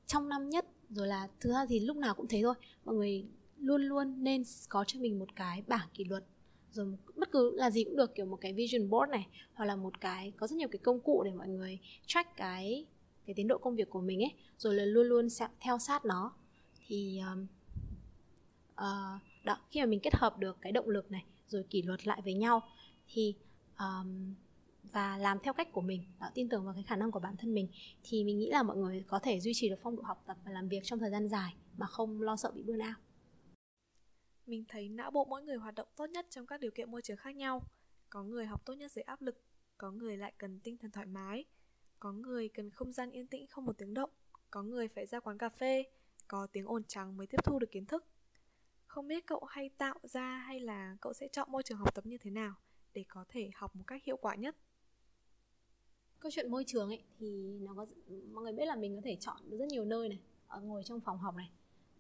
trong 0.07 0.29
năm 0.29 0.51
nhất 0.51 0.67
rồi 0.91 1.09
là 1.09 1.29
thứ 1.41 1.53
hai 1.53 1.67
thì 1.69 1.81
lúc 1.81 1.97
nào 1.97 2.15
cũng 2.15 2.27
thế 2.29 2.41
thôi 2.43 2.55
mọi 2.85 2.95
người 2.95 3.25
luôn 3.59 3.83
luôn 3.83 4.25
nên 4.25 4.43
có 4.69 4.85
cho 4.87 5.01
mình 5.01 5.19
một 5.19 5.37
cái 5.37 5.63
bảng 5.67 5.89
kỷ 5.95 6.05
luật 6.05 6.25
rồi 6.71 6.87
một, 6.87 6.99
bất 7.17 7.31
cứ 7.31 7.57
là 7.57 7.71
gì 7.71 7.85
cũng 7.85 7.97
được 7.97 8.15
kiểu 8.15 8.27
một 8.27 8.39
cái 8.41 8.53
vision 8.53 8.91
board 8.91 9.11
này 9.11 9.27
hoặc 9.55 9.65
là 9.65 9.77
một 9.77 10.01
cái 10.01 10.33
có 10.37 10.47
rất 10.47 10.57
nhiều 10.57 10.69
cái 10.69 10.79
công 10.79 11.01
cụ 11.01 11.23
để 11.25 11.33
mọi 11.33 11.49
người 11.49 11.79
track 12.07 12.37
cái 12.37 12.87
cái 13.27 13.35
tiến 13.35 13.49
độ 13.49 13.59
công 13.59 13.77
việc 13.77 13.91
của 13.91 14.01
mình 14.01 14.23
ấy 14.23 14.33
rồi 14.59 14.75
là 14.75 14.85
luôn 14.85 15.07
luôn 15.07 15.31
sẽ 15.31 15.49
theo 15.61 15.79
sát 15.79 16.05
nó. 16.05 16.33
Thì 16.87 17.21
um, 17.33 17.47
uh, 18.73 19.45
đó 19.45 19.59
khi 19.71 19.81
mà 19.81 19.87
mình 19.87 20.01
kết 20.03 20.15
hợp 20.15 20.39
được 20.39 20.57
cái 20.61 20.73
động 20.73 20.89
lực 20.89 21.11
này 21.11 21.25
rồi 21.49 21.65
kỷ 21.71 21.83
luật 21.83 22.07
lại 22.07 22.21
với 22.25 22.35
nhau 22.35 22.69
thì 23.09 23.35
um, 23.79 24.35
và 24.95 25.19
làm 25.19 25.39
theo 25.43 25.53
cách 25.53 25.73
của 25.73 25.81
mình 25.81 26.05
đó, 26.21 26.31
tin 26.35 26.49
tưởng 26.49 26.65
vào 26.65 26.75
cái 26.75 26.83
khả 26.83 26.97
năng 26.97 27.11
của 27.11 27.21
bản 27.21 27.37
thân 27.37 27.55
mình 27.55 27.69
thì 28.03 28.25
mình 28.25 28.39
nghĩ 28.39 28.51
là 28.51 28.63
mọi 28.63 28.77
người 28.77 29.05
có 29.07 29.19
thể 29.19 29.41
duy 29.41 29.53
trì 29.55 29.69
được 29.69 29.79
phong 29.83 29.97
độ 29.97 30.03
học 30.03 30.23
tập 30.27 30.37
và 30.45 30.53
làm 30.53 30.69
việc 30.69 30.81
trong 30.83 30.99
thời 30.99 31.11
gian 31.11 31.29
dài 31.29 31.55
mà 31.77 31.87
không 31.87 32.23
lo 32.23 32.37
sợ 32.37 32.51
bị 32.51 32.63
burnout. 32.63 32.97
Mình 34.47 34.65
thấy 34.69 34.89
não 34.89 35.11
bộ 35.11 35.25
mỗi 35.25 35.43
người 35.43 35.57
hoạt 35.57 35.75
động 35.75 35.89
tốt 35.97 36.07
nhất 36.07 36.27
trong 36.31 36.47
các 36.47 36.61
điều 36.61 36.71
kiện 36.71 36.91
môi 36.91 37.03
trường 37.03 37.17
khác 37.17 37.37
nhau. 37.37 37.63
Có 38.11 38.23
người 38.23 38.47
học 38.47 38.65
tốt 38.65 38.75
nhất 38.75 38.93
dưới 38.93 39.03
áp 39.03 39.23
lực 39.23 39.43
có 39.79 39.91
người 39.91 40.17
lại 40.17 40.33
cần 40.39 40.61
tinh 40.61 40.77
thần 40.79 40.91
thoải 40.91 41.07
mái 41.07 41.45
có 42.05 42.13
người 42.13 42.49
cần 42.49 42.71
không 42.71 42.93
gian 42.93 43.11
yên 43.11 43.27
tĩnh 43.27 43.47
không 43.47 43.67
một 43.67 43.79
tiếng 43.79 43.95
động 43.95 44.11
có 44.51 44.63
người 44.63 44.89
phải 44.89 45.07
ra 45.07 45.21
quán 45.21 45.39
cà 45.39 45.49
phê 45.49 45.85
có 46.29 46.47
tiếng 46.53 46.67
ồn 46.67 46.85
trắng 46.85 47.17
mới 47.17 47.27
tiếp 47.27 47.39
thu 47.45 47.59
được 47.59 47.71
kiến 47.71 47.87
thức. 47.87 48.05
Không 48.87 49.09
biết 49.09 49.27
cậu 49.27 49.45
hay 49.45 49.71
tạo 49.79 49.99
ra 50.03 50.39
hay 50.39 50.61
là 50.61 50.97
cậu 51.01 51.13
sẽ 51.13 51.29
chọn 51.29 51.53
môi 51.53 51.63
trường 51.63 51.79
học 51.79 51.95
tập 51.95 52.07
như 52.07 52.19
thế 52.19 52.31
nào 52.31 52.55
để 52.95 53.05
có 53.09 53.25
thể 53.29 53.51
học 53.55 53.77
một 53.77 53.85
cách 53.87 54.05
hiệu 54.05 54.17
quả 54.17 54.35
nhất? 54.35 54.57
Câu 56.25 56.31
chuyện 56.31 56.51
môi 56.51 56.65
trường 56.65 56.89
ấy, 56.89 57.03
thì 57.19 57.59
nó 57.61 57.75
có 57.77 57.87
mọi 58.33 58.43
người 58.43 58.53
biết 58.53 58.65
là 58.67 58.77
mình 58.77 58.97
có 58.97 59.03
thể 59.05 59.17
chọn 59.21 59.37
được 59.51 59.57
rất 59.57 59.69
nhiều 59.69 59.85
nơi 59.85 60.09
này 60.09 60.19
ở 60.49 60.61
ngồi 60.61 60.83
trong 60.85 61.01
phòng 61.01 61.19
học 61.19 61.37
này, 61.37 61.51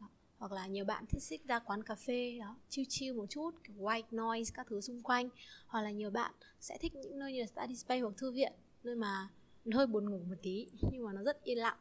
đó. 0.00 0.06
hoặc 0.38 0.52
là 0.52 0.66
nhiều 0.66 0.84
bạn 0.84 1.04
thích 1.06 1.22
xích 1.22 1.44
ra 1.46 1.58
quán 1.58 1.82
cà 1.82 1.94
phê, 1.94 2.38
đó, 2.40 2.56
chill 2.68 2.86
chill 2.88 3.16
một 3.16 3.26
chút, 3.26 3.50
kiểu 3.64 3.76
white 3.76 4.02
noise 4.10 4.52
các 4.54 4.66
thứ 4.70 4.80
xung 4.80 5.02
quanh, 5.02 5.28
hoặc 5.66 5.82
là 5.82 5.90
nhiều 5.90 6.10
bạn 6.10 6.34
sẽ 6.60 6.78
thích 6.78 6.94
những 6.94 7.18
nơi 7.18 7.32
như 7.32 7.40
là 7.40 7.46
study 7.46 7.76
space 7.76 8.00
hoặc 8.00 8.14
thư 8.16 8.32
viện, 8.32 8.52
nơi 8.84 8.96
mà 8.96 9.28
hơi 9.72 9.86
buồn 9.86 10.10
ngủ 10.10 10.18
một 10.18 10.36
tí, 10.42 10.68
nhưng 10.92 11.04
mà 11.04 11.12
nó 11.12 11.22
rất 11.22 11.44
yên 11.44 11.58
lặng 11.58 11.78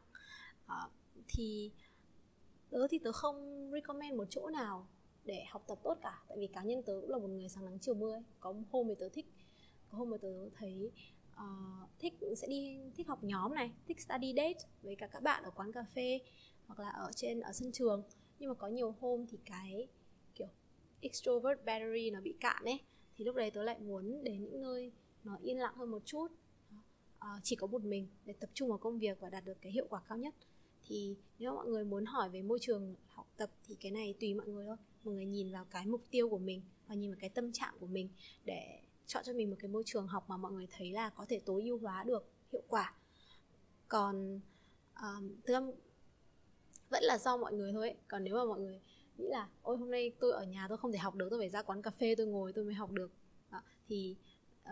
đó. 0.68 0.90
thì 1.28 1.70
tớ 2.70 2.86
thì 2.90 2.98
tớ 2.98 3.12
không 3.12 3.70
recommend 3.72 4.18
một 4.18 4.26
chỗ 4.30 4.50
nào 4.50 4.86
để 5.24 5.44
học 5.48 5.64
tập 5.66 5.78
tốt 5.82 5.98
cả, 6.02 6.22
tại 6.28 6.38
vì 6.38 6.46
cá 6.46 6.62
nhân 6.62 6.82
tớ 6.82 6.92
cũng 7.00 7.10
là 7.10 7.18
một 7.18 7.28
người 7.28 7.48
sáng 7.48 7.64
nắng 7.64 7.78
chiều 7.80 7.94
mưa 7.94 8.12
ấy. 8.14 8.22
có 8.40 8.54
hôm 8.70 8.88
thì 8.88 8.94
tớ 8.98 9.08
thích, 9.08 9.26
có 9.90 9.98
hôm 9.98 10.10
mà 10.10 10.16
tớ 10.16 10.48
thấy 10.58 10.90
uh, 11.34 11.88
thích 11.98 12.14
sẽ 12.36 12.46
đi 12.48 12.78
thích 12.96 13.08
học 13.08 13.24
nhóm 13.24 13.54
này 13.54 13.70
thích 13.86 14.00
study 14.00 14.34
date 14.36 14.68
với 14.82 14.96
cả 14.96 15.06
các 15.06 15.22
bạn 15.22 15.44
ở 15.44 15.50
quán 15.50 15.72
cà 15.72 15.84
phê 15.94 16.20
hoặc 16.66 16.80
là 16.80 16.88
ở 16.88 17.10
trên 17.12 17.40
ở 17.40 17.52
sân 17.52 17.72
trường. 17.72 18.02
Nhưng 18.38 18.48
mà 18.48 18.54
có 18.54 18.68
nhiều 18.68 18.94
hôm 19.00 19.26
thì 19.26 19.38
cái 19.44 19.88
kiểu 20.34 20.48
extrovert 21.00 21.64
battery 21.64 22.10
nó 22.10 22.20
bị 22.20 22.34
cạn 22.40 22.64
ấy 22.64 22.80
thì 23.16 23.24
lúc 23.24 23.36
đấy 23.36 23.50
tớ 23.50 23.62
lại 23.62 23.78
muốn 23.78 24.24
đến 24.24 24.44
những 24.44 24.62
nơi 24.62 24.92
nó 25.24 25.36
yên 25.42 25.58
lặng 25.58 25.74
hơn 25.76 25.90
một 25.90 26.02
chút. 26.04 26.26
Uh, 27.18 27.40
chỉ 27.42 27.56
có 27.56 27.66
một 27.66 27.84
mình 27.84 28.08
để 28.24 28.34
tập 28.40 28.50
trung 28.54 28.68
vào 28.68 28.78
công 28.78 28.98
việc 28.98 29.20
và 29.20 29.30
đạt 29.30 29.44
được 29.44 29.56
cái 29.60 29.72
hiệu 29.72 29.86
quả 29.90 30.00
cao 30.08 30.18
nhất. 30.18 30.34
Thì 30.86 31.16
nếu 31.38 31.54
mọi 31.54 31.66
người 31.66 31.84
muốn 31.84 32.04
hỏi 32.04 32.30
về 32.30 32.42
môi 32.42 32.58
trường 32.60 32.94
học 33.06 33.26
tập 33.36 33.50
thì 33.64 33.74
cái 33.80 33.92
này 33.92 34.14
tùy 34.20 34.34
mọi 34.34 34.48
người 34.48 34.66
thôi. 34.66 34.76
Mọi 35.04 35.14
người 35.14 35.26
nhìn 35.26 35.52
vào 35.52 35.64
cái 35.64 35.86
mục 35.86 36.00
tiêu 36.10 36.28
của 36.28 36.38
mình 36.38 36.62
và 36.88 36.94
nhìn 36.94 37.10
vào 37.10 37.18
cái 37.20 37.30
tâm 37.30 37.52
trạng 37.52 37.74
của 37.80 37.86
mình 37.86 38.08
để 38.44 38.80
chọn 39.06 39.24
cho 39.24 39.32
mình 39.32 39.50
một 39.50 39.56
cái 39.58 39.68
môi 39.68 39.82
trường 39.86 40.06
học 40.06 40.24
mà 40.28 40.36
mọi 40.36 40.52
người 40.52 40.66
thấy 40.70 40.92
là 40.92 41.10
có 41.10 41.26
thể 41.28 41.40
tối 41.44 41.62
ưu 41.62 41.78
hóa 41.78 42.04
được 42.04 42.24
hiệu 42.52 42.62
quả 42.68 42.94
còn 43.88 44.40
um, 45.02 45.28
thực 45.44 45.52
ra 45.52 45.60
vẫn 46.90 47.04
là 47.04 47.18
do 47.18 47.36
mọi 47.36 47.52
người 47.52 47.72
thôi 47.72 47.88
ấy. 47.88 47.96
còn 48.08 48.24
nếu 48.24 48.34
mà 48.34 48.44
mọi 48.44 48.60
người 48.60 48.80
nghĩ 49.18 49.28
là 49.28 49.48
ôi 49.62 49.76
hôm 49.76 49.90
nay 49.90 50.12
tôi 50.20 50.32
ở 50.32 50.44
nhà 50.44 50.66
tôi 50.68 50.78
không 50.78 50.92
thể 50.92 50.98
học 50.98 51.14
được 51.14 51.26
tôi 51.30 51.38
phải 51.38 51.50
ra 51.50 51.62
quán 51.62 51.82
cà 51.82 51.90
phê 51.90 52.14
tôi 52.14 52.26
ngồi 52.26 52.52
tôi 52.52 52.64
mới 52.64 52.74
học 52.74 52.90
được 52.90 53.12
đó. 53.50 53.62
thì 53.88 54.16
uh, 54.62 54.70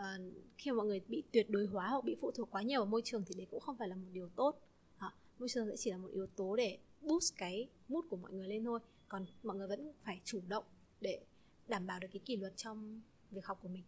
khi 0.59 0.71
mà 0.71 0.77
mọi 0.77 0.87
người 0.87 1.01
bị 1.09 1.23
tuyệt 1.33 1.51
đối 1.51 1.66
hóa 1.66 1.88
hoặc 1.88 2.05
bị 2.05 2.16
phụ 2.21 2.31
thuộc 2.31 2.51
quá 2.51 2.62
nhiều 2.62 2.81
vào 2.81 2.87
môi 2.87 3.03
trường 3.05 3.25
thì 3.27 3.35
đấy 3.35 3.47
cũng 3.51 3.61
không 3.61 3.77
phải 3.77 3.88
là 3.88 3.97
một 3.97 4.09
điều 4.12 4.29
tốt 4.29 4.61
đó. 5.01 5.12
môi 5.38 5.49
trường 5.49 5.68
sẽ 5.68 5.77
chỉ 5.77 5.90
là 5.90 5.97
một 5.97 6.09
yếu 6.12 6.27
tố 6.27 6.57
để 6.57 6.79
boost 7.01 7.35
cái 7.37 7.68
mood 7.88 8.05
của 8.11 8.16
mọi 8.16 8.33
người 8.33 8.49
lên 8.49 8.64
thôi 8.64 8.81
còn 9.09 9.27
mọi 9.42 9.57
người 9.57 9.68
vẫn 9.68 9.92
phải 10.01 10.21
chủ 10.25 10.40
động 10.49 10.64
để 11.01 11.21
đảm 11.68 11.87
bảo 11.87 12.01
được 12.01 12.09
cái 12.12 12.21
kỷ 12.25 12.37
luật 12.37 12.53
trong 12.57 13.01
việc 13.31 13.47
học 13.47 13.59
của 13.62 13.68
mình 13.68 13.85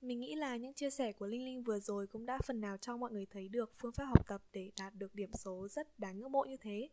mình 0.00 0.20
nghĩ 0.20 0.34
là 0.34 0.56
những 0.56 0.74
chia 0.74 0.90
sẻ 0.90 1.12
của 1.12 1.26
Linh 1.26 1.44
Linh 1.44 1.62
vừa 1.62 1.78
rồi 1.78 2.06
cũng 2.06 2.26
đã 2.26 2.38
phần 2.46 2.60
nào 2.60 2.76
cho 2.76 2.96
mọi 2.96 3.12
người 3.12 3.26
thấy 3.26 3.48
được 3.48 3.70
phương 3.74 3.92
pháp 3.92 4.04
học 4.04 4.26
tập 4.28 4.42
để 4.52 4.70
đạt 4.78 4.94
được 4.94 5.14
điểm 5.14 5.30
số 5.32 5.68
rất 5.68 5.98
đáng 5.98 6.18
ngưỡng 6.18 6.32
mộ 6.32 6.44
như 6.44 6.56
thế. 6.56 6.88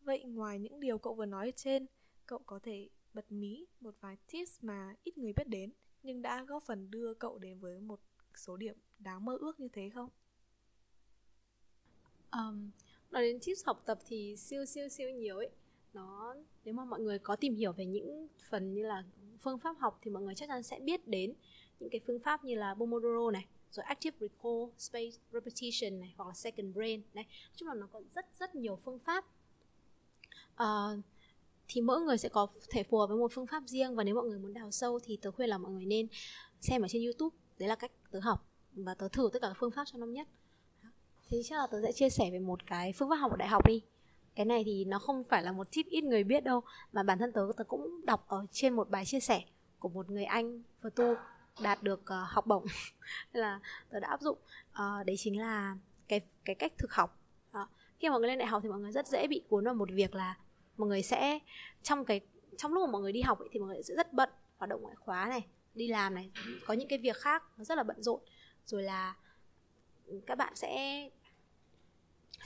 Vậy 0.00 0.24
ngoài 0.24 0.58
những 0.58 0.80
điều 0.80 0.98
cậu 0.98 1.14
vừa 1.14 1.26
nói 1.26 1.48
ở 1.48 1.50
trên, 1.56 1.86
cậu 2.26 2.38
có 2.38 2.58
thể 2.62 2.88
bật 3.14 3.32
mí 3.32 3.66
một 3.80 3.94
vài 4.00 4.16
tips 4.32 4.58
mà 4.62 4.94
ít 5.04 5.18
người 5.18 5.32
biết 5.32 5.48
đến 5.48 5.72
nhưng 6.02 6.22
đã 6.22 6.44
góp 6.44 6.62
phần 6.62 6.90
đưa 6.90 7.14
cậu 7.14 7.38
đến 7.38 7.58
với 7.58 7.80
một 7.80 8.00
số 8.34 8.56
điểm 8.56 8.76
đáng 8.98 9.24
mơ 9.24 9.36
ước 9.40 9.60
như 9.60 9.68
thế 9.68 9.90
không? 9.90 10.08
Um, 12.32 12.70
nói 13.10 13.22
đến 13.22 13.38
tips 13.46 13.66
học 13.66 13.82
tập 13.86 13.98
thì 14.06 14.36
siêu 14.36 14.64
siêu 14.64 14.88
siêu 14.88 15.10
nhiều 15.10 15.36
ấy 15.36 15.50
nó 15.92 16.34
nếu 16.64 16.74
mà 16.74 16.84
mọi 16.84 17.00
người 17.00 17.18
có 17.18 17.36
tìm 17.36 17.54
hiểu 17.54 17.72
về 17.72 17.86
những 17.86 18.28
phần 18.50 18.74
như 18.74 18.82
là 18.82 19.04
phương 19.40 19.58
pháp 19.58 19.76
học 19.78 19.98
thì 20.02 20.10
mọi 20.10 20.22
người 20.22 20.34
chắc 20.34 20.48
chắn 20.48 20.62
sẽ 20.62 20.80
biết 20.80 21.08
đến 21.08 21.34
những 21.82 21.90
cái 21.90 22.00
phương 22.06 22.18
pháp 22.18 22.44
như 22.44 22.54
là 22.54 22.74
Pomodoro 22.74 23.30
này 23.30 23.46
rồi 23.72 23.84
Active 23.84 24.16
Recall, 24.20 24.72
Space 24.78 25.16
Repetition 25.32 26.00
này 26.00 26.14
hoặc 26.16 26.28
là 26.28 26.34
Second 26.34 26.74
Brain 26.74 27.02
này. 27.14 27.24
Nói 27.24 27.54
chung 27.56 27.68
là 27.68 27.74
nó 27.74 27.86
có 27.92 28.02
rất 28.14 28.26
rất 28.40 28.54
nhiều 28.54 28.78
phương 28.84 28.98
pháp. 28.98 29.24
Uh, 30.62 31.00
thì 31.68 31.80
mỗi 31.80 32.00
người 32.00 32.18
sẽ 32.18 32.28
có 32.28 32.46
thể 32.70 32.82
phù 32.82 32.98
hợp 32.98 33.06
với 33.06 33.16
một 33.16 33.32
phương 33.34 33.46
pháp 33.46 33.62
riêng 33.66 33.96
và 33.96 34.04
nếu 34.04 34.14
mọi 34.14 34.24
người 34.24 34.38
muốn 34.38 34.54
đào 34.54 34.70
sâu 34.70 35.00
thì 35.04 35.16
tớ 35.16 35.30
khuyên 35.30 35.48
là 35.48 35.58
mọi 35.58 35.72
người 35.72 35.84
nên 35.84 36.06
xem 36.60 36.82
ở 36.82 36.88
trên 36.88 37.02
YouTube. 37.02 37.36
Đấy 37.58 37.68
là 37.68 37.74
cách 37.74 37.92
tớ 38.10 38.20
học 38.20 38.46
và 38.72 38.94
tớ 38.94 39.08
thử 39.08 39.30
tất 39.32 39.38
cả 39.42 39.48
các 39.48 39.56
phương 39.60 39.70
pháp 39.70 39.84
cho 39.92 39.98
năm 39.98 40.12
nhất. 40.12 40.28
Thì 41.28 41.42
chắc 41.44 41.56
là 41.56 41.66
tớ 41.66 41.82
sẽ 41.82 41.92
chia 41.92 42.10
sẻ 42.10 42.30
về 42.32 42.38
một 42.38 42.66
cái 42.66 42.92
phương 42.92 43.08
pháp 43.08 43.16
học 43.16 43.30
ở 43.30 43.36
đại 43.36 43.48
học 43.48 43.66
đi. 43.66 43.82
Cái 44.34 44.46
này 44.46 44.62
thì 44.64 44.84
nó 44.84 44.98
không 44.98 45.24
phải 45.24 45.42
là 45.42 45.52
một 45.52 45.66
tip 45.72 45.86
ít 45.86 46.04
người 46.04 46.24
biết 46.24 46.44
đâu 46.44 46.60
mà 46.92 47.02
bản 47.02 47.18
thân 47.18 47.32
tớ 47.32 47.48
tớ 47.56 47.64
cũng 47.64 48.06
đọc 48.06 48.24
ở 48.28 48.46
trên 48.52 48.76
một 48.76 48.90
bài 48.90 49.04
chia 49.04 49.20
sẻ 49.20 49.44
của 49.78 49.88
một 49.88 50.10
người 50.10 50.24
anh 50.24 50.62
vừa 50.82 50.90
tu 50.90 51.14
đạt 51.60 51.82
được 51.82 52.00
uh, 52.00 52.28
học 52.28 52.46
bổng. 52.46 52.66
Nên 53.32 53.40
là 53.40 53.60
tớ 53.90 54.00
đã 54.00 54.08
áp 54.08 54.20
dụng 54.20 54.38
uh, 54.70 55.06
đấy 55.06 55.16
chính 55.18 55.40
là 55.40 55.76
cái 56.08 56.20
cái 56.44 56.54
cách 56.54 56.72
thực 56.78 56.92
học. 56.92 57.18
Uh, 57.50 57.68
khi 57.98 58.08
mà 58.08 58.12
mọi 58.12 58.20
người 58.20 58.28
lên 58.28 58.38
đại 58.38 58.48
học 58.48 58.62
thì 58.62 58.68
mọi 58.68 58.80
người 58.80 58.92
rất 58.92 59.06
dễ 59.06 59.26
bị 59.26 59.42
cuốn 59.48 59.64
vào 59.64 59.74
một 59.74 59.88
việc 59.92 60.14
là 60.14 60.36
mọi 60.76 60.88
người 60.88 61.02
sẽ 61.02 61.38
trong 61.82 62.04
cái 62.04 62.20
trong 62.58 62.72
lúc 62.72 62.88
mà 62.88 62.92
mọi 62.92 63.02
người 63.02 63.12
đi 63.12 63.20
học 63.20 63.38
ấy, 63.38 63.48
thì 63.52 63.60
mọi 63.60 63.68
người 63.68 63.82
sẽ 63.82 63.94
rất 63.94 64.12
bận 64.12 64.28
hoạt 64.56 64.70
động 64.70 64.82
ngoại 64.82 64.96
khóa 64.96 65.26
này 65.28 65.46
đi 65.74 65.88
làm 65.88 66.14
này 66.14 66.30
có 66.66 66.74
những 66.74 66.88
cái 66.88 66.98
việc 66.98 67.16
khác 67.16 67.42
nó 67.56 67.64
rất 67.64 67.78
là 67.78 67.82
bận 67.82 68.02
rộn. 68.02 68.20
Rồi 68.64 68.82
là 68.82 69.16
các 70.26 70.38
bạn 70.38 70.56
sẽ 70.56 71.08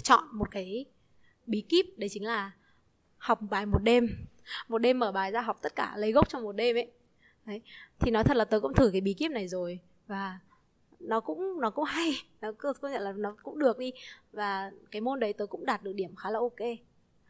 chọn 0.02 0.24
một 0.32 0.50
cái 0.50 0.84
bí 1.46 1.60
kíp 1.68 1.86
đấy 1.96 2.08
chính 2.12 2.24
là 2.24 2.50
học 3.18 3.38
bài 3.50 3.66
một 3.66 3.82
đêm. 3.82 4.08
Một 4.68 4.78
đêm 4.78 4.98
mở 4.98 5.12
bài 5.12 5.30
ra 5.30 5.40
học 5.40 5.58
tất 5.62 5.76
cả 5.76 5.94
lấy 5.96 6.12
gốc 6.12 6.28
trong 6.28 6.42
một 6.42 6.52
đêm 6.52 6.76
ấy 6.76 6.92
đấy, 7.46 7.60
thì 7.98 8.10
nói 8.10 8.24
thật 8.24 8.36
là 8.36 8.44
tớ 8.44 8.60
cũng 8.60 8.74
thử 8.74 8.90
cái 8.92 9.00
bí 9.00 9.14
kíp 9.14 9.30
này 9.30 9.48
rồi 9.48 9.80
và 10.06 10.38
nó 11.00 11.20
cũng 11.20 11.60
nó 11.60 11.70
cũng 11.70 11.84
hay, 11.84 12.12
nó 12.40 12.52
công 12.52 12.92
nhận 12.92 13.02
là 13.02 13.12
nó 13.12 13.36
cũng 13.42 13.58
được 13.58 13.78
đi 13.78 13.92
và 14.32 14.70
cái 14.90 15.00
môn 15.00 15.20
đấy 15.20 15.32
tớ 15.32 15.46
cũng 15.46 15.66
đạt 15.66 15.82
được 15.82 15.92
điểm 15.92 16.16
khá 16.16 16.30
là 16.30 16.38
ok. 16.38 16.60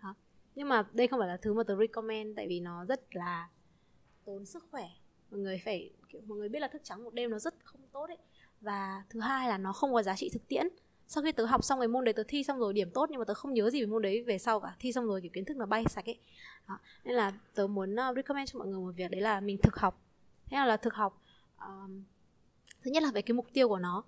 Đó. 0.03 0.15
nhưng 0.55 0.69
mà 0.69 0.85
đây 0.93 1.09
không 1.09 1.21
phải 1.21 1.29
là 1.29 1.37
thứ 1.37 1.55
mà 1.55 1.63
tớ 1.63 1.77
recommend 1.77 2.37
tại 2.37 2.47
vì 2.49 2.61
nó 2.61 2.85
rất 2.85 3.17
là 3.17 3.49
tốn 4.27 4.47
sức 4.47 4.65
khỏe. 4.71 4.89
Mọi 5.31 5.41
người 5.41 5.61
phải, 5.65 5.91
kiểu, 6.09 6.21
mọi 6.27 6.39
người 6.39 6.49
biết 6.49 6.61
là 6.61 6.69
thức 6.69 6.83
trắng 6.85 7.05
một 7.05 7.15
đêm 7.15 7.31
nó 7.31 7.39
rất 7.39 7.55
không 7.65 7.81
tốt 7.93 8.07
ấy. 8.09 8.19
Và 8.61 9.03
thứ 9.11 9.21
hai 9.21 9.49
là 9.49 9.59
nó 9.59 9.73
không 9.73 9.93
có 9.93 10.03
giá 10.03 10.17
trị 10.17 10.31
thực 10.33 10.49
tiễn. 10.49 10.69
Sau 11.07 11.23
khi 11.23 11.33
tớ 11.33 11.45
học 11.45 11.65
xong 11.65 11.79
cái 11.79 11.89
môn 11.89 12.05
đấy, 12.05 12.13
tớ 12.13 12.23
thi 12.29 12.45
xong 12.45 12.59
rồi 12.59 12.73
điểm 12.73 12.91
tốt 12.91 13.07
nhưng 13.11 13.19
mà 13.19 13.25
tớ 13.25 13.35
không 13.35 13.55
nhớ 13.55 13.71
gì 13.71 13.81
về 13.81 13.87
môn 13.87 14.03
đấy 14.03 14.23
về 14.23 14.39
sau 14.39 14.61
cả. 14.61 14.77
Thi 14.79 14.93
xong 14.93 15.07
rồi 15.07 15.21
kiểu 15.21 15.31
kiến 15.35 15.45
thức 15.45 15.57
nó 15.57 15.67
bay 15.67 15.85
sạch 15.89 16.09
ấy. 16.09 16.19
Đó. 16.69 16.79
nên 17.05 17.15
là 17.15 17.33
tớ 17.55 17.67
muốn 17.67 17.97
ờ, 17.97 18.13
recommend 18.17 18.53
cho 18.53 18.59
mọi 18.59 18.69
người 18.69 18.81
một 18.81 18.93
việc 18.97 19.11
đấy 19.11 19.21
là 19.21 19.41
mình 19.41 19.59
thực 19.63 19.77
học 19.77 20.06
thế 20.47 20.57
là, 20.57 20.67
là 20.67 20.77
thực 20.77 20.95
học 20.95 21.23
um, 21.61 22.05
thứ 22.83 22.91
nhất 22.91 23.03
là 23.03 23.11
về 23.11 23.23
cái 23.23 23.33
mục 23.33 23.47
tiêu 23.53 23.69
của 23.69 23.79
nó. 23.79 24.05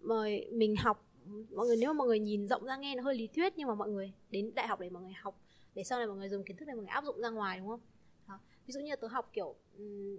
Mời 0.00 0.48
mình 0.52 0.76
học 0.76 1.04
mọi 1.50 1.66
người 1.66 1.76
nếu 1.76 1.92
mà 1.92 1.98
mọi 1.98 2.06
người 2.06 2.18
nhìn 2.18 2.48
rộng 2.48 2.64
ra 2.64 2.76
nghe 2.76 2.96
nó 2.96 3.02
hơi 3.02 3.14
lý 3.14 3.26
thuyết 3.26 3.52
nhưng 3.56 3.68
mà 3.68 3.74
mọi 3.74 3.88
người 3.88 4.12
đến 4.30 4.50
đại 4.54 4.66
học 4.66 4.80
để 4.80 4.90
mọi 4.90 5.02
người 5.02 5.12
học 5.12 5.40
để 5.74 5.84
sau 5.84 5.98
này 5.98 6.06
mọi 6.06 6.16
người 6.16 6.28
dùng 6.28 6.44
kiến 6.44 6.56
thức 6.56 6.64
này 6.64 6.76
mọi 6.76 6.84
người 6.84 6.90
áp 6.90 7.04
dụng 7.04 7.20
ra 7.20 7.30
ngoài 7.30 7.58
đúng 7.58 7.68
không? 7.68 7.80
Đó. 8.28 8.38
ví 8.66 8.72
dụ 8.72 8.80
như 8.80 8.90
là 8.90 8.96
tớ 8.96 9.08
học 9.08 9.30
kiểu, 9.32 9.54
um, 9.78 10.16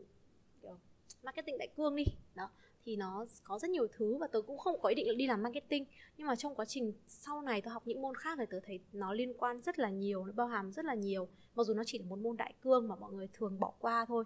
kiểu 0.62 0.78
marketing 1.24 1.58
đại 1.58 1.68
cương 1.68 1.96
đi 1.96 2.04
đó 2.36 2.50
thì 2.86 2.96
nó 2.96 3.26
có 3.44 3.60
rất 3.60 3.72
nhiều 3.72 3.88
thứ 3.98 4.18
và 4.18 4.28
tớ 4.28 4.42
cũng 4.42 4.58
không 4.58 4.82
có 4.82 4.90
ý 4.90 4.96
định 4.96 5.08
là 5.08 5.14
đi 5.14 5.28
làm 5.28 5.44
marketing. 5.44 5.86
Nhưng 6.18 6.28
mà 6.28 6.36
trong 6.36 6.56
quá 6.56 6.66
trình 6.66 6.94
sau 7.08 7.42
này 7.42 7.62
tớ 7.62 7.72
học 7.72 7.84
những 7.86 8.02
môn 8.02 8.16
khác 8.16 8.38
thì 8.38 8.46
tớ 8.50 8.60
thấy 8.66 8.80
nó 8.94 9.14
liên 9.14 9.34
quan 9.38 9.62
rất 9.62 9.80
là 9.80 9.90
nhiều 9.90 10.26
nó 10.26 10.34
bao 10.36 10.48
hàm 10.48 10.72
rất 10.72 10.86
là 10.86 10.94
nhiều. 10.94 11.28
Mặc 11.56 11.64
dù 11.64 11.74
nó 11.74 11.84
chỉ 11.86 12.00
là 12.00 12.06
một 12.06 12.20
môn 12.20 12.38
đại 12.38 12.54
cương 12.62 12.88
mà 12.88 12.96
mọi 12.96 13.14
người 13.14 13.28
thường 13.34 13.60
bỏ 13.60 13.74
qua 13.80 14.06
thôi 14.06 14.24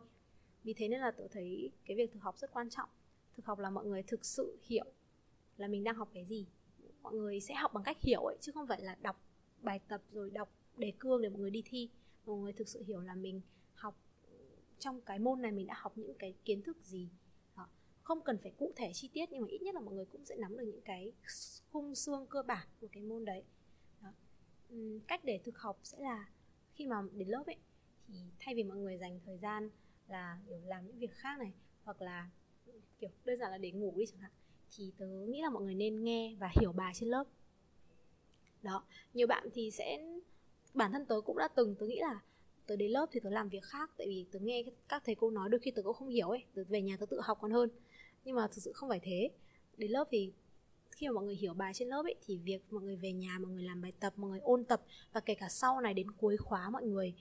vì 0.64 0.74
thế 0.74 0.88
nên 0.88 1.00
là 1.00 1.12
tôi 1.12 1.28
thấy 1.32 1.72
cái 1.86 1.98
việc 1.98 2.12
thực 2.12 2.24
học 2.24 2.38
rất 2.38 2.52
quan 2.52 2.70
trọng. 2.70 2.90
Thực 3.34 3.46
học 3.46 3.60
là 3.60 3.70
mọi 3.70 3.86
người 3.86 4.04
thực 4.04 4.26
sự 4.26 4.58
hiểu 4.62 4.86
là 5.58 5.68
mình 5.68 5.84
đang 5.84 5.96
học 5.96 6.10
cái 6.14 6.26
gì. 6.26 6.48
Mọi 7.02 7.14
người 7.14 7.40
sẽ 7.40 7.56
học 7.56 7.74
bằng 7.74 7.84
cách 7.84 8.02
hiểu 8.02 8.22
ấy, 8.22 8.38
chứ 8.42 8.52
không 8.52 8.68
phải 8.68 8.82
là 8.82 8.96
đọc 9.02 9.22
bài 9.62 9.80
tập 9.88 10.02
rồi 10.08 10.30
đọc 10.30 10.50
đề 10.78 10.94
cương 11.00 11.22
để 11.22 11.30
mọi 11.30 11.40
người 11.40 11.52
đi 11.52 11.64
thi. 11.66 11.90
Mọi 12.26 12.38
người 12.38 12.54
thực 12.54 12.68
sự 12.68 12.84
hiểu 12.84 13.02
là 13.02 13.16
mình 13.16 13.42
học 13.74 13.96
trong 14.80 15.02
cái 15.02 15.20
môn 15.20 15.42
này 15.42 15.52
mình 15.52 15.68
đã 15.68 15.76
học 15.78 15.98
những 15.98 16.14
cái 16.20 16.34
kiến 16.46 16.62
thức 16.62 16.78
gì. 16.84 17.10
Đó. 17.58 17.68
không 18.02 18.22
cần 18.22 18.38
phải 18.38 18.52
cụ 18.58 18.74
thể 18.76 18.92
chi 18.94 19.10
tiết 19.14 19.26
nhưng 19.32 19.42
mà 19.42 19.48
ít 19.48 19.62
nhất 19.62 19.76
là 19.76 19.82
mọi 19.82 19.96
người 19.96 20.06
cũng 20.06 20.26
sẽ 20.26 20.36
nắm 20.36 20.58
được 20.58 20.64
những 20.64 20.82
cái 20.82 21.14
khung 21.72 21.96
xương 21.96 22.28
cơ 22.30 22.44
bản 22.44 22.68
của 22.82 22.88
cái 22.92 23.04
môn 23.04 23.26
đấy. 23.26 23.44
Đó. 24.02 24.10
cách 25.08 25.24
để 25.24 25.40
thực 25.44 25.58
học 25.58 25.80
sẽ 25.84 25.98
là 26.00 26.30
khi 26.74 26.88
mà 26.88 27.02
đến 27.14 27.28
lớp 27.28 27.44
ấy, 27.46 27.58
thì 28.08 28.14
thay 28.40 28.56
vì 28.56 28.64
mọi 28.64 28.78
người 28.78 28.98
dành 28.98 29.20
thời 29.26 29.38
gian 29.38 29.70
là, 30.14 30.38
kiểu, 30.48 30.60
làm 30.66 30.88
những 30.88 31.00
việc 31.00 31.12
khác 31.14 31.40
này, 31.40 31.52
hoặc 31.84 32.02
là, 32.02 32.30
kiểu, 33.00 33.10
đơn 33.26 33.40
giản 33.40 33.52
là 33.52 33.58
để 33.58 33.72
ngủ 33.72 33.94
đi 33.98 34.06
chẳng 34.06 34.20
hạn, 34.20 34.32
thì 34.76 34.92
tớ 34.98 35.08
nghĩ 35.08 35.42
là 35.42 35.50
mọi 35.50 35.64
người 35.64 35.76
nên 35.76 36.04
nghe 36.04 36.36
và 36.40 36.52
hiểu 36.62 36.72
bài 36.72 36.94
trên 36.96 37.10
lớp. 37.10 37.24
Đó, 38.62 38.84
nhiều 39.14 39.28
bạn 39.28 39.48
thì 39.54 39.72
sẽ, 39.72 40.00
bản 40.74 40.92
thân 40.92 41.06
tớ 41.06 41.22
cũng 41.26 41.38
đã 41.38 41.48
từng, 41.48 41.76
tớ 41.76 41.86
nghĩ 41.86 42.00
là 42.00 42.20
tớ 42.68 42.76
đến 42.76 42.92
lớp 42.92 43.06
thì 43.12 43.20
tớ 43.20 43.30
làm 43.30 43.50
việc 43.50 43.64
khác, 43.64 43.92
tại 43.98 44.08
vì 44.08 44.26
tớ 44.32 44.40
nghe 44.40 44.64
các 44.88 45.04
thầy 45.06 45.16
cô 45.16 45.30
nói 45.30 45.50
đôi 45.50 45.60
khi 45.60 45.72
tớ 45.72 45.82
cũng 45.82 45.94
không 45.94 46.10
hiểu 46.10 46.30
ấy, 46.30 46.44
tớ 46.54 46.64
về 46.70 46.82
nhà 46.82 46.98
tớ 46.98 47.06
tự 47.06 47.20
học 47.22 47.38
còn 47.42 47.52
hơn. 47.52 47.70
Nhưng 48.26 48.36
mà 48.36 48.48
thực 48.48 48.64
sự 48.64 48.72
không 48.74 48.90
phải 48.90 49.00
thế. 49.04 49.30
Đến 49.78 49.92
lớp 49.92 50.08
thì 50.12 50.32
khi 50.92 51.08
mà 51.08 51.14
mọi 51.14 51.26
người 51.26 51.36
hiểu 51.36 51.54
bài 51.54 51.74
trên 51.74 51.88
lớp 51.88 52.04
ấy, 52.06 52.16
thì 52.26 52.38
việc 52.38 52.74
mọi 52.74 52.84
người 52.84 52.96
về 52.96 53.12
nhà, 53.12 53.40
mọi 53.40 53.52
người 53.52 53.64
làm 53.64 53.82
bài 53.82 53.94
tập, 54.00 54.14
mọi 54.16 54.30
người 54.30 54.40
ôn 54.40 54.64
tập, 54.64 54.82
và 55.14 55.20
kể 55.20 55.36
cả 55.36 55.50
sau 55.50 55.82
này 55.82 55.94
đến 55.94 56.12
cuối 56.12 56.38
khóa 56.38 56.70
mọi 56.70 56.84
người 56.84 57.14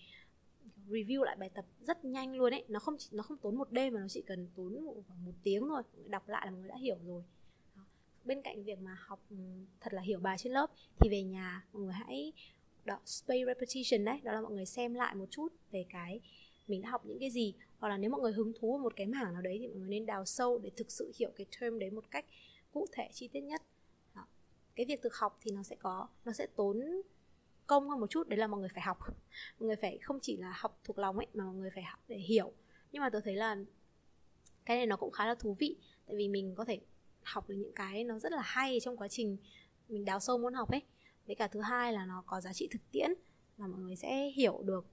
review 0.92 1.22
lại 1.22 1.36
bài 1.36 1.50
tập 1.54 1.64
rất 1.80 2.04
nhanh 2.04 2.36
luôn 2.36 2.54
ấy. 2.54 2.64
Nó 2.68 2.80
không 2.80 2.96
nó 3.10 3.22
không 3.22 3.36
tốn 3.36 3.56
một 3.56 3.72
đêm 3.72 3.94
mà 3.94 4.00
nó 4.00 4.08
chỉ 4.08 4.22
cần 4.22 4.48
tốn 4.54 4.84
một, 4.84 4.94
một 5.24 5.32
tiếng 5.42 5.68
thôi. 5.68 5.82
Đọc 6.06 6.28
lại 6.28 6.42
là 6.46 6.50
mọi 6.50 6.60
người 6.60 6.68
đã 6.68 6.76
hiểu 6.76 6.96
rồi. 7.06 7.22
Đó. 7.76 7.82
bên 8.24 8.42
cạnh 8.42 8.64
việc 8.64 8.78
mà 8.78 8.96
học 9.00 9.20
ừ, 9.30 9.36
thật 9.80 9.94
là 9.94 10.02
hiểu 10.02 10.20
bài 10.20 10.38
trên 10.38 10.52
lớp 10.52 10.70
thì 11.00 11.10
về 11.10 11.22
nhà 11.22 11.64
mọi 11.72 11.82
người 11.82 11.92
hãy 11.92 12.32
đó 12.84 12.98
space 13.04 13.44
repetition 13.46 14.04
đấy. 14.04 14.20
Đó 14.22 14.32
là 14.32 14.40
mọi 14.40 14.52
người 14.52 14.66
xem 14.66 14.94
lại 14.94 15.14
một 15.14 15.26
chút 15.30 15.52
về 15.70 15.84
cái 15.88 16.20
mình 16.68 16.82
đã 16.82 16.90
học 16.90 17.06
những 17.06 17.18
cái 17.18 17.30
gì. 17.30 17.54
Hoặc 17.78 17.88
là 17.88 17.98
nếu 17.98 18.10
mọi 18.10 18.20
người 18.20 18.32
hứng 18.32 18.52
thú 18.60 18.78
một 18.78 18.96
cái 18.96 19.06
mảng 19.06 19.32
nào 19.32 19.42
đấy 19.42 19.56
thì 19.60 19.68
mọi 19.68 19.76
người 19.76 19.88
nên 19.88 20.06
đào 20.06 20.24
sâu 20.24 20.58
để 20.58 20.70
thực 20.76 20.90
sự 20.90 21.12
hiểu 21.18 21.30
cái 21.36 21.46
term 21.60 21.78
đấy 21.78 21.90
một 21.90 22.10
cách 22.10 22.24
cụ 22.72 22.86
thể 22.92 23.08
chi 23.12 23.28
tiết 23.28 23.40
nhất. 23.40 23.62
Đó. 24.14 24.26
cái 24.76 24.86
việc 24.86 25.02
thực 25.02 25.14
học 25.14 25.38
thì 25.40 25.50
nó 25.50 25.62
sẽ 25.62 25.76
có 25.76 26.08
nó 26.24 26.32
sẽ 26.32 26.46
tốn 26.56 27.02
công 27.72 27.88
hơn 27.88 28.00
một 28.00 28.10
chút, 28.10 28.28
đấy 28.28 28.38
là 28.38 28.46
mọi 28.46 28.60
người 28.60 28.68
phải 28.68 28.82
học. 28.82 28.98
Mọi 29.58 29.66
người 29.66 29.76
phải 29.76 29.98
không 30.02 30.18
chỉ 30.22 30.36
là 30.36 30.52
học 30.56 30.80
thuộc 30.84 30.98
lòng 30.98 31.16
ấy, 31.16 31.26
mà 31.34 31.44
mọi 31.44 31.54
người 31.54 31.70
phải 31.70 31.82
học 31.82 31.98
để 32.08 32.16
hiểu. 32.16 32.52
Nhưng 32.92 33.02
mà 33.02 33.10
tôi 33.10 33.22
thấy 33.24 33.36
là 33.36 33.56
cái 34.64 34.76
này 34.76 34.86
nó 34.86 34.96
cũng 34.96 35.10
khá 35.10 35.26
là 35.26 35.34
thú 35.34 35.56
vị, 35.58 35.76
tại 36.06 36.16
vì 36.16 36.28
mình 36.28 36.54
có 36.54 36.64
thể 36.64 36.80
học 37.22 37.48
được 37.48 37.54
những 37.54 37.72
cái 37.74 38.04
nó 38.04 38.18
rất 38.18 38.32
là 38.32 38.42
hay 38.42 38.80
trong 38.80 38.96
quá 38.96 39.08
trình 39.08 39.36
mình 39.88 40.04
đào 40.04 40.20
sâu 40.20 40.38
muốn 40.38 40.54
học 40.54 40.70
ấy. 40.70 40.82
Với 41.26 41.36
cả 41.36 41.48
thứ 41.48 41.60
hai 41.60 41.92
là 41.92 42.06
nó 42.06 42.22
có 42.26 42.40
giá 42.40 42.52
trị 42.52 42.68
thực 42.70 42.90
tiễn 42.92 43.10
là 43.58 43.66
mọi 43.66 43.80
người 43.80 43.96
sẽ 43.96 44.30
hiểu 44.36 44.62
được, 44.64 44.86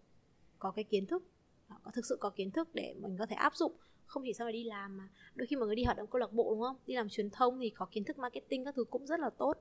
có 0.60 0.72
cái 0.72 0.84
kiến 0.84 1.06
thức 1.06 1.24
à, 1.68 1.76
có 1.84 1.92
thực 1.92 2.06
sự 2.06 2.18
có 2.20 2.30
kiến 2.30 2.52
thức 2.52 2.70
để 2.74 2.96
mình 3.00 3.18
có 3.20 3.26
thể 3.26 3.36
áp 3.36 3.56
dụng. 3.56 3.72
Không 4.06 4.24
chỉ 4.26 4.34
sau 4.34 4.46
này 4.46 4.54
đi 4.54 4.64
làm 4.64 4.98
mà, 4.98 5.10
đôi 5.36 5.48
khi 5.48 5.56
mọi 5.56 5.68
người 5.68 5.76
đi 5.76 5.84
hoạt 5.84 5.98
động 5.98 6.08
câu 6.08 6.20
lạc 6.20 6.34
bộ, 6.34 6.50
đúng 6.50 6.62
không? 6.62 6.76
Đi 6.86 6.96
làm 6.96 7.10
truyền 7.10 7.30
thông 7.30 7.60
thì 7.60 7.70
có 7.70 7.86
kiến 7.92 8.04
thức 8.04 8.18
marketing 8.18 8.66
các 8.66 8.76
thứ 8.76 8.84
cũng 8.84 9.08
rất 9.08 9.20
là 9.20 9.30
tốt 9.30 9.54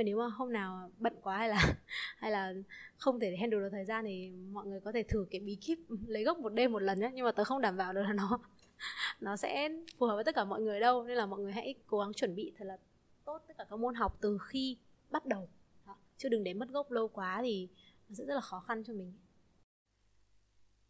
và 0.00 0.04
nếu 0.04 0.18
mà 0.18 0.26
hôm 0.26 0.52
nào 0.52 0.90
bận 0.98 1.14
quá 1.22 1.38
hay 1.38 1.48
là 1.48 1.74
hay 2.18 2.30
là 2.30 2.54
không 2.96 3.20
thể 3.20 3.36
handle 3.36 3.60
được 3.60 3.68
thời 3.72 3.84
gian 3.84 4.04
thì 4.04 4.30
mọi 4.30 4.66
người 4.66 4.80
có 4.80 4.92
thể 4.92 5.02
thử 5.02 5.26
cái 5.30 5.40
bí 5.40 5.54
kíp 5.54 5.78
lấy 6.06 6.24
gốc 6.24 6.38
một 6.38 6.48
đêm 6.48 6.72
một 6.72 6.78
lần 6.78 7.00
nhé 7.00 7.10
nhưng 7.14 7.24
mà 7.24 7.32
tớ 7.32 7.44
không 7.44 7.60
đảm 7.60 7.76
bảo 7.76 7.92
được 7.92 8.02
là 8.02 8.12
nó 8.12 8.38
nó 9.20 9.36
sẽ 9.36 9.68
phù 9.98 10.06
hợp 10.06 10.14
với 10.14 10.24
tất 10.24 10.34
cả 10.34 10.44
mọi 10.44 10.60
người 10.60 10.80
đâu 10.80 11.04
nên 11.04 11.16
là 11.16 11.26
mọi 11.26 11.40
người 11.40 11.52
hãy 11.52 11.74
cố 11.86 11.98
gắng 11.98 12.12
chuẩn 12.12 12.34
bị 12.34 12.52
thật 12.58 12.64
là 12.64 12.76
tốt 13.24 13.42
tất 13.48 13.54
cả 13.58 13.64
các 13.70 13.78
môn 13.78 13.94
học 13.94 14.18
từ 14.20 14.38
khi 14.42 14.76
bắt 15.10 15.26
đầu 15.26 15.48
Đó. 15.86 15.96
chứ 16.18 16.28
đừng 16.28 16.44
để 16.44 16.54
mất 16.54 16.68
gốc 16.68 16.90
lâu 16.90 17.08
quá 17.08 17.40
thì 17.42 17.68
nó 18.08 18.14
sẽ 18.14 18.24
rất 18.24 18.34
là 18.34 18.40
khó 18.40 18.60
khăn 18.60 18.84
cho 18.84 18.92
mình 18.92 19.12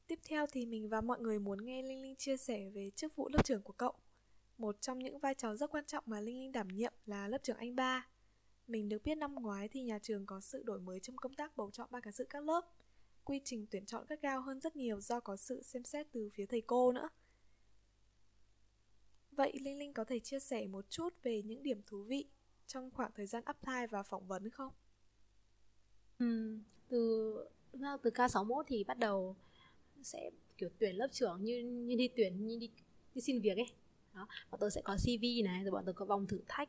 Tiếp 0.07 0.19
theo 0.29 0.47
thì 0.53 0.67
mình 0.67 0.89
và 0.89 1.01
mọi 1.01 1.21
người 1.21 1.39
muốn 1.39 1.65
nghe 1.65 1.83
Linh 1.83 2.03
Linh 2.03 2.17
chia 2.17 2.37
sẻ 2.37 2.71
về 2.75 2.91
chức 2.91 3.17
vụ 3.17 3.29
lớp 3.29 3.45
trưởng 3.45 3.63
của 3.63 3.73
cậu. 3.73 3.93
Một 4.59 4.81
trong 4.81 4.99
những 4.99 5.19
vai 5.19 5.35
trò 5.35 5.57
rất 5.57 5.71
quan 5.71 5.85
trọng 5.85 6.05
mà 6.07 6.21
Linh 6.21 6.39
Linh 6.39 6.53
đảm 6.53 6.69
nhiệm 6.69 6.93
là 7.07 7.29
lớp 7.29 7.39
trưởng 7.43 7.57
anh 7.57 7.77
ba. 7.77 8.07
Mình 8.71 8.89
được 8.89 9.03
biết 9.05 9.15
năm 9.15 9.35
ngoái 9.35 9.69
thì 9.69 9.83
nhà 9.83 9.99
trường 9.99 10.27
có 10.27 10.41
sự 10.41 10.63
đổi 10.63 10.81
mới 10.81 11.01
trong 11.01 11.17
công 11.17 11.35
tác 11.35 11.57
bầu 11.57 11.71
chọn 11.71 11.89
ban 11.91 12.03
cán 12.03 12.13
sự 12.13 12.27
các 12.31 12.45
lớp. 12.45 12.61
Quy 13.25 13.41
trình 13.45 13.67
tuyển 13.71 13.87
chọn 13.87 14.07
gắt 14.09 14.23
gao 14.23 14.41
hơn 14.41 14.61
rất 14.61 14.77
nhiều 14.77 15.01
do 15.01 15.21
có 15.21 15.37
sự 15.37 15.63
xem 15.63 15.85
xét 15.85 16.07
từ 16.13 16.31
phía 16.33 16.47
thầy 16.47 16.61
cô 16.61 16.93
nữa. 16.93 17.09
Vậy 19.33 19.59
Linh 19.61 19.79
Linh 19.79 19.93
có 19.93 20.05
thể 20.05 20.19
chia 20.19 20.41
sẻ 20.41 20.67
một 20.67 20.91
chút 20.91 21.15
về 21.23 21.43
những 21.43 21.63
điểm 21.63 21.83
thú 21.87 22.03
vị 22.03 22.27
trong 22.67 22.91
khoảng 22.91 23.11
thời 23.15 23.27
gian 23.27 23.45
apply 23.45 23.87
và 23.91 24.03
phỏng 24.03 24.27
vấn 24.27 24.51
không? 24.51 24.73
Ừ, 26.19 26.59
từ 26.89 27.35
từ 27.73 28.11
K61 28.11 28.63
thì 28.67 28.85
bắt 28.85 28.99
đầu 28.99 29.37
sẽ 30.03 30.31
kiểu 30.57 30.69
tuyển 30.79 30.97
lớp 30.97 31.09
trưởng 31.13 31.45
như 31.45 31.63
như 31.63 31.97
đi 31.97 32.09
tuyển 32.17 32.47
như 32.47 32.59
đi, 32.59 32.71
đi 33.15 33.21
xin 33.21 33.41
việc 33.41 33.57
ấy. 33.57 33.73
Đó, 34.15 34.29
bọn 34.51 34.61
tôi 34.61 34.71
sẽ 34.71 34.83
có 34.85 34.97
CV 34.97 35.45
này 35.45 35.65
rồi 35.65 35.71
bọn 35.71 35.83
tôi 35.87 35.95
có 35.95 36.05
vòng 36.05 36.27
thử 36.27 36.41
thách 36.49 36.69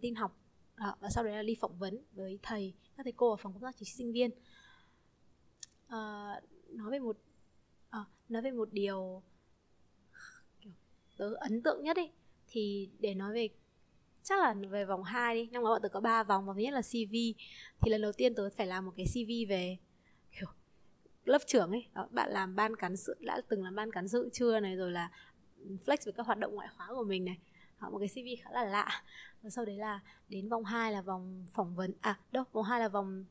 tin 0.00 0.14
học 0.14 0.38
đó, 0.80 0.94
và 1.00 1.08
sau 1.10 1.24
đấy 1.24 1.36
là 1.36 1.42
đi 1.42 1.54
phỏng 1.60 1.78
vấn 1.78 1.98
với 2.12 2.38
thầy. 2.42 2.74
Các 2.96 3.02
thầy 3.02 3.12
cô 3.12 3.30
ở 3.30 3.36
phòng 3.36 3.52
công 3.52 3.62
tác 3.62 3.76
chính 3.76 3.86
trị 3.86 3.92
sinh 3.96 4.12
viên. 4.12 4.30
À, 5.88 6.34
nói 6.68 6.90
về 6.90 6.98
một 6.98 7.16
à, 7.90 8.04
nói 8.28 8.42
về 8.42 8.50
một 8.50 8.72
điều 8.72 9.22
kiểu 10.60 10.72
tớ 11.16 11.34
ấn 11.34 11.62
tượng 11.62 11.84
nhất 11.84 11.96
ấy 11.96 12.12
thì 12.48 12.90
để 12.98 13.14
nói 13.14 13.34
về 13.34 13.48
chắc 14.22 14.40
là 14.40 14.54
về 14.70 14.84
vòng 14.84 15.02
2 15.02 15.34
đi 15.34 15.48
năm 15.52 15.62
ngoái 15.62 15.72
bọn 15.72 15.82
tớ 15.82 15.88
có 15.88 16.00
3 16.00 16.22
vòng 16.22 16.46
và 16.46 16.54
thứ 16.54 16.60
nhất 16.60 16.74
là 16.74 16.82
CV 16.82 17.14
thì 17.80 17.90
lần 17.90 18.02
đầu 18.02 18.12
tiên 18.12 18.34
tớ 18.34 18.50
phải 18.56 18.66
làm 18.66 18.86
một 18.86 18.92
cái 18.96 19.06
CV 19.06 19.48
về 19.48 19.76
kiểu 20.32 20.48
lớp 21.24 21.42
trưởng 21.46 21.70
ấy. 21.70 21.86
Đó, 21.94 22.08
bạn 22.10 22.30
làm 22.30 22.56
ban 22.56 22.76
cán 22.76 22.96
sự 22.96 23.16
đã 23.20 23.40
từng 23.48 23.64
làm 23.64 23.74
ban 23.74 23.90
cán 23.92 24.08
sự 24.08 24.30
chưa 24.32 24.60
này 24.60 24.76
rồi 24.76 24.90
là 24.90 25.10
flex 25.86 25.96
về 26.04 26.12
các 26.16 26.26
hoạt 26.26 26.38
động 26.38 26.54
ngoại 26.54 26.68
khóa 26.76 26.86
của 26.88 27.04
mình 27.04 27.24
này. 27.24 27.38
Đó, 27.80 27.90
một 27.90 27.98
cái 27.98 28.08
CV 28.08 28.42
khá 28.44 28.50
là 28.50 28.64
lạ 28.64 29.02
và 29.42 29.50
sau 29.50 29.64
đấy 29.64 29.76
là 29.76 30.00
đến 30.28 30.48
vòng 30.48 30.64
2 30.64 30.92
là 30.92 31.02
vòng 31.02 31.46
phỏng 31.52 31.74
vấn 31.74 31.92
à 32.00 32.18
đâu 32.32 32.44
vòng 32.52 32.64
2 32.64 32.80
là 32.80 32.88
vòng 32.88 33.24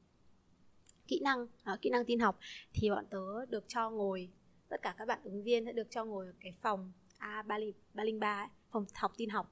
kỹ 1.08 1.20
năng 1.24 1.48
à, 1.64 1.78
kỹ 1.82 1.90
năng 1.90 2.06
tin 2.06 2.20
học. 2.20 2.40
Thì 2.74 2.90
bọn 2.90 3.06
tớ 3.10 3.46
được 3.46 3.64
cho 3.68 3.90
ngồi 3.90 4.30
tất 4.70 4.82
cả 4.82 4.96
các 4.98 5.08
bạn 5.08 5.20
ứng 5.24 5.44
viên 5.44 5.66
sẽ 5.66 5.72
được 5.72 5.88
cho 5.90 6.06
ngồi 6.06 6.26
ở 6.26 6.34
cái 6.40 6.54
phòng 6.62 6.92
A 7.18 7.42
ba 7.94 8.04
linh 8.04 8.20
ba 8.20 8.50
phòng 8.70 8.86
học 8.94 9.12
tin 9.18 9.30
học. 9.30 9.52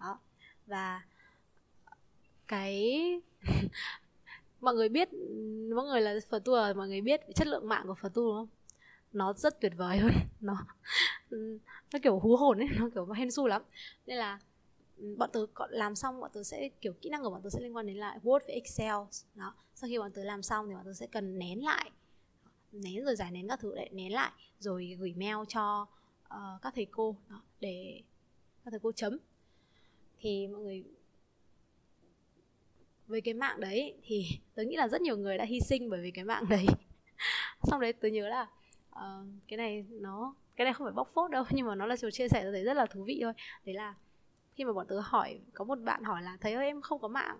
Đó. 0.00 0.18
Và 0.66 1.02
cái 2.48 3.02
mọi 4.60 4.74
người 4.74 4.88
biết 4.88 5.08
mọi 5.74 5.86
người 5.86 6.00
là 6.00 6.14
phở 6.28 6.38
tour 6.38 6.76
mọi 6.76 6.88
người 6.88 7.00
biết 7.00 7.20
chất 7.34 7.46
lượng 7.46 7.68
mạng 7.68 7.84
của 7.86 7.94
phở 7.94 8.08
tour 8.08 8.26
đúng 8.26 8.36
không? 8.36 8.48
Nó 9.12 9.32
rất 9.32 9.60
tuyệt 9.60 9.72
vời 9.76 10.00
luôn. 10.02 10.12
Nó 10.40 10.66
nó 11.92 11.98
kiểu 12.02 12.18
hú 12.18 12.36
hồn 12.36 12.58
ấy 12.58 12.68
nó 12.78 12.88
kiểu 12.94 13.06
hên 13.06 13.30
su 13.30 13.46
lắm. 13.46 13.62
Nên 14.06 14.16
là 14.16 14.38
bọn 15.16 15.30
tớ 15.32 15.46
làm 15.68 15.94
xong 15.96 16.20
bọn 16.20 16.30
tớ 16.32 16.42
sẽ 16.42 16.68
kiểu 16.80 16.92
kỹ 16.92 17.10
năng 17.10 17.22
của 17.22 17.30
bọn 17.30 17.42
tớ 17.42 17.50
sẽ 17.50 17.60
liên 17.60 17.76
quan 17.76 17.86
đến 17.86 17.96
lại 17.96 18.18
Word 18.22 18.38
với 18.46 18.54
Excel. 18.54 18.94
Đó 19.34 19.54
sau 19.74 19.88
khi 19.88 19.98
bọn 19.98 20.12
tớ 20.12 20.24
làm 20.24 20.42
xong 20.42 20.68
thì 20.68 20.74
bọn 20.74 20.84
tớ 20.84 20.92
sẽ 20.92 21.06
cần 21.06 21.38
nén 21.38 21.64
lại. 21.64 21.90
Nén 22.72 23.04
rồi 23.04 23.16
giải 23.16 23.30
nén 23.30 23.48
các 23.48 23.60
thứ 23.60 23.74
để 23.76 23.88
nén 23.92 24.12
lại 24.12 24.32
rồi 24.58 24.96
gửi 24.98 25.14
mail 25.16 25.36
cho 25.48 25.86
uh, 26.26 26.62
các 26.62 26.72
thầy 26.74 26.86
cô 26.90 27.16
đó, 27.28 27.42
để 27.60 28.02
các 28.64 28.70
thầy 28.70 28.80
cô 28.82 28.92
chấm. 28.92 29.18
Thì 30.20 30.46
mọi 30.46 30.60
người 30.60 30.84
với 33.06 33.20
cái 33.20 33.34
mạng 33.34 33.60
đấy 33.60 33.94
thì 34.02 34.26
tớ 34.54 34.62
nghĩ 34.62 34.76
là 34.76 34.88
rất 34.88 35.00
nhiều 35.00 35.16
người 35.16 35.38
đã 35.38 35.44
hy 35.44 35.60
sinh 35.60 35.90
bởi 35.90 36.00
vì 36.00 36.10
cái 36.10 36.24
mạng 36.24 36.44
đấy. 36.48 36.66
Xong 37.62 37.80
đấy 37.80 37.92
tớ 37.92 38.08
nhớ 38.08 38.28
là 38.28 38.48
uh, 38.90 39.26
cái 39.48 39.56
này 39.56 39.84
nó 39.90 40.34
cái 40.56 40.64
này 40.64 40.74
không 40.74 40.84
phải 40.84 40.92
bóc 40.92 41.08
phốt 41.14 41.30
đâu 41.30 41.44
nhưng 41.50 41.66
mà 41.66 41.74
nó 41.74 41.86
là 41.86 41.96
chiều 41.96 42.10
chia 42.10 42.28
sẻ 42.28 42.40
tôi 42.42 42.52
thấy 42.52 42.64
rất 42.64 42.74
là 42.74 42.86
thú 42.86 43.04
vị 43.04 43.18
thôi. 43.22 43.32
Đấy 43.64 43.74
là 43.74 43.94
khi 44.54 44.64
mà 44.64 44.72
bọn 44.72 44.86
tớ 44.88 45.00
hỏi 45.00 45.40
có 45.54 45.64
một 45.64 45.78
bạn 45.78 46.04
hỏi 46.04 46.22
là 46.22 46.36
thầy 46.40 46.52
ơi 46.52 46.66
em 46.66 46.80
không 46.80 47.00
có 47.00 47.08
mạng. 47.08 47.38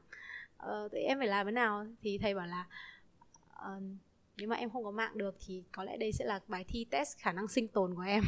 Uh, 0.67 0.93
em 0.93 1.19
phải 1.19 1.29
làm 1.29 1.47
thế 1.47 1.53
nào? 1.53 1.87
Thì 2.03 2.19
thầy 2.19 2.35
bảo 2.35 2.47
là 2.47 2.67
uh, 3.53 3.83
nếu 4.37 4.49
mà 4.49 4.57
em 4.57 4.71
không 4.71 4.85
có 4.85 4.91
mạng 4.91 5.19
được 5.19 5.35
thì 5.47 5.63
có 5.73 5.85
lẽ 5.85 5.97
đây 5.97 6.13
sẽ 6.13 6.25
là 6.25 6.41
bài 6.49 6.65
thi 6.69 6.87
test 6.91 7.19
khả 7.19 7.33
năng 7.33 7.49
sinh 7.49 7.69
tồn 7.69 7.95
của 7.95 8.03
em. 8.03 8.23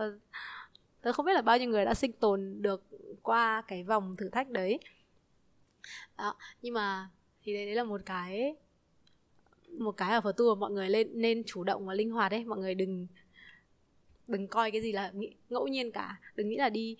Uh, 0.00 0.20
tớ 1.00 1.12
không 1.12 1.26
biết 1.26 1.34
là 1.34 1.42
bao 1.42 1.58
nhiêu 1.58 1.68
người 1.68 1.84
đã 1.84 1.94
sinh 1.94 2.12
tồn 2.12 2.62
được 2.62 2.82
qua 3.22 3.62
cái 3.66 3.84
vòng 3.84 4.16
thử 4.16 4.28
thách 4.28 4.50
đấy. 4.50 4.78
Đó 6.18 6.36
nhưng 6.62 6.74
mà 6.74 7.08
thì 7.42 7.54
đấy, 7.54 7.66
đấy 7.66 7.74
là 7.74 7.84
một 7.84 8.00
cái 8.06 8.56
một 9.78 9.92
cái 9.92 10.12
ở 10.12 10.20
phở 10.20 10.32
tour 10.36 10.58
mọi 10.58 10.70
người 10.70 10.88
lên 10.88 11.08
nên 11.12 11.42
chủ 11.46 11.64
động 11.64 11.86
và 11.86 11.94
linh 11.94 12.10
hoạt 12.10 12.32
đấy 12.32 12.44
mọi 12.44 12.58
người 12.58 12.74
đừng 12.74 13.06
đừng 14.28 14.48
coi 14.48 14.70
cái 14.70 14.82
gì 14.82 14.92
là 14.92 15.12
ngẫu 15.50 15.68
nhiên 15.68 15.92
cả. 15.92 16.20
Đừng 16.36 16.48
nghĩ 16.48 16.56
là 16.56 16.68
đi 16.68 16.96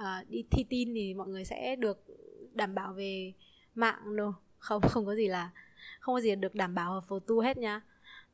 uh, 0.00 0.28
đi 0.28 0.44
thi 0.50 0.64
tin 0.68 0.94
thì 0.94 1.14
mọi 1.14 1.28
người 1.28 1.44
sẽ 1.44 1.76
được 1.76 2.04
đảm 2.52 2.74
bảo 2.74 2.92
về 2.92 3.32
mạng 3.74 4.16
đâu 4.16 4.32
không 4.58 4.82
không 4.90 5.06
có 5.06 5.14
gì 5.14 5.28
là 5.28 5.50
không 6.00 6.14
có 6.14 6.20
gì 6.20 6.34
được 6.34 6.54
đảm 6.54 6.74
bảo 6.74 6.92
ở 6.92 7.00
phổ 7.00 7.18
tu 7.18 7.40
hết 7.40 7.56
nha 7.56 7.80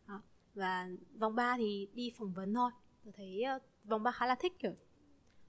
Đó. 0.09 0.21
và 0.55 0.89
vòng 1.19 1.35
3 1.35 1.57
thì 1.57 1.89
đi 1.95 2.13
phỏng 2.19 2.33
vấn 2.33 2.55
thôi. 2.55 2.71
Tôi 3.05 3.13
thấy 3.17 3.45
uh, 3.57 3.63
vòng 3.85 4.03
3 4.03 4.11
khá 4.11 4.27
là 4.27 4.35
thích 4.35 4.59
kiểu 4.59 4.73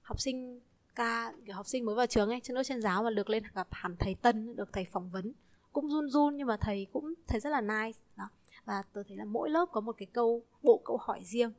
học 0.02 0.20
sinh 0.20 0.60
ca 0.94 1.32
kiểu 1.46 1.54
học 1.54 1.66
sinh 1.66 1.84
mới 1.84 1.94
vào 1.94 2.06
trường 2.06 2.28
ấy 2.28 2.40
chứ 2.40 2.54
nữa 2.54 2.62
trên 2.62 2.82
giáo 2.82 3.02
mà 3.02 3.10
được 3.10 3.30
lên 3.30 3.42
gặp 3.54 3.68
hẳn 3.70 3.96
thầy 3.98 4.14
tân 4.14 4.56
được 4.56 4.72
thầy 4.72 4.84
phỏng 4.84 5.10
vấn. 5.10 5.32
Cũng 5.72 5.88
run 5.88 6.08
run 6.08 6.36
nhưng 6.36 6.46
mà 6.46 6.56
thầy 6.56 6.86
cũng 6.92 7.14
thầy 7.26 7.40
rất 7.40 7.50
là 7.50 7.60
nice. 7.60 7.98
Đó. 8.16 8.28
Và 8.64 8.82
tôi 8.92 9.04
thấy 9.08 9.16
là 9.16 9.24
mỗi 9.24 9.50
lớp 9.50 9.66
có 9.72 9.80
một 9.80 9.92
cái 9.92 10.06
câu 10.06 10.42
bộ 10.62 10.82
câu 10.84 10.96
hỏi 10.96 11.20
riêng. 11.24 11.52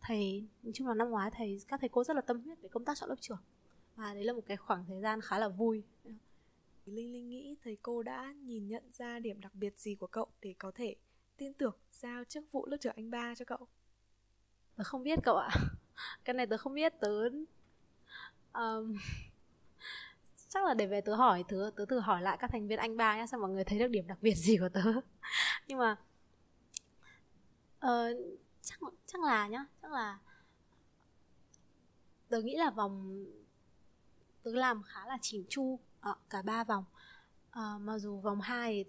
Thầy 0.00 0.44
nói 0.62 0.72
chung 0.74 0.88
là 0.88 0.94
năm 0.94 1.10
ngoái 1.10 1.30
thầy 1.30 1.60
các 1.68 1.80
thầy 1.80 1.88
cô 1.88 2.04
rất 2.04 2.16
là 2.16 2.22
tâm 2.22 2.40
huyết 2.40 2.58
về 2.62 2.68
công 2.68 2.84
tác 2.84 2.96
chọn 2.96 3.08
lớp 3.08 3.16
trưởng 3.20 3.38
và 3.98 4.14
đấy 4.14 4.24
là 4.24 4.32
một 4.32 4.42
cái 4.46 4.56
khoảng 4.56 4.84
thời 4.84 5.00
gian 5.00 5.20
khá 5.20 5.38
là 5.38 5.48
vui 5.48 5.82
Linh 6.86 7.12
Linh 7.12 7.28
nghĩ 7.28 7.56
thầy 7.64 7.76
cô 7.82 8.02
đã 8.02 8.32
nhìn 8.32 8.68
nhận 8.68 8.82
ra 8.92 9.18
điểm 9.18 9.40
đặc 9.40 9.54
biệt 9.54 9.78
gì 9.78 9.94
của 9.94 10.06
cậu 10.06 10.26
để 10.40 10.54
có 10.58 10.70
thể 10.74 10.96
tin 11.36 11.52
tưởng 11.54 11.76
giao 11.92 12.24
chức 12.24 12.52
vụ 12.52 12.66
lớp 12.66 12.76
trưởng 12.80 12.96
anh 12.96 13.10
ba 13.10 13.34
cho 13.34 13.44
cậu? 13.44 13.68
Tớ 14.76 14.84
không 14.84 15.02
biết 15.02 15.18
cậu 15.22 15.36
ạ. 15.36 15.48
Cái 16.24 16.34
này 16.34 16.46
tớ 16.46 16.56
không 16.56 16.74
biết, 16.74 16.92
tớ 17.00 17.28
um, 18.52 18.96
chắc 20.48 20.64
là 20.64 20.74
để 20.74 20.86
về 20.86 21.00
tớ 21.00 21.14
hỏi 21.14 21.44
tớ 21.48 21.70
tớ 21.76 21.84
thử 21.86 22.00
hỏi 22.00 22.22
lại 22.22 22.36
các 22.40 22.50
thành 22.52 22.68
viên 22.68 22.78
anh 22.78 22.96
ba 22.96 23.16
nhá 23.16 23.26
xem 23.26 23.40
mọi 23.40 23.50
người 23.50 23.64
thấy 23.64 23.78
được 23.78 23.88
điểm 23.88 24.06
đặc 24.06 24.18
biệt 24.20 24.34
gì 24.34 24.56
của 24.56 24.68
tớ 24.68 24.82
nhưng 25.68 25.78
mà 25.78 25.96
uh, 27.86 28.16
chắc 28.62 28.78
chắc 29.06 29.22
là 29.22 29.48
nhá 29.48 29.66
chắc 29.82 29.92
là 29.92 30.18
tớ 32.28 32.42
nghĩ 32.42 32.56
là 32.56 32.70
vòng 32.70 33.24
cứ 34.52 34.58
làm 34.58 34.82
khá 34.82 35.06
là 35.06 35.18
chỉn 35.22 35.44
chu 35.48 35.78
ở 36.00 36.14
cả 36.30 36.42
ba 36.42 36.64
vòng. 36.64 36.84
À, 37.50 37.78
mặc 37.80 37.98
dù 37.98 38.20
vòng 38.20 38.40
2 38.40 38.84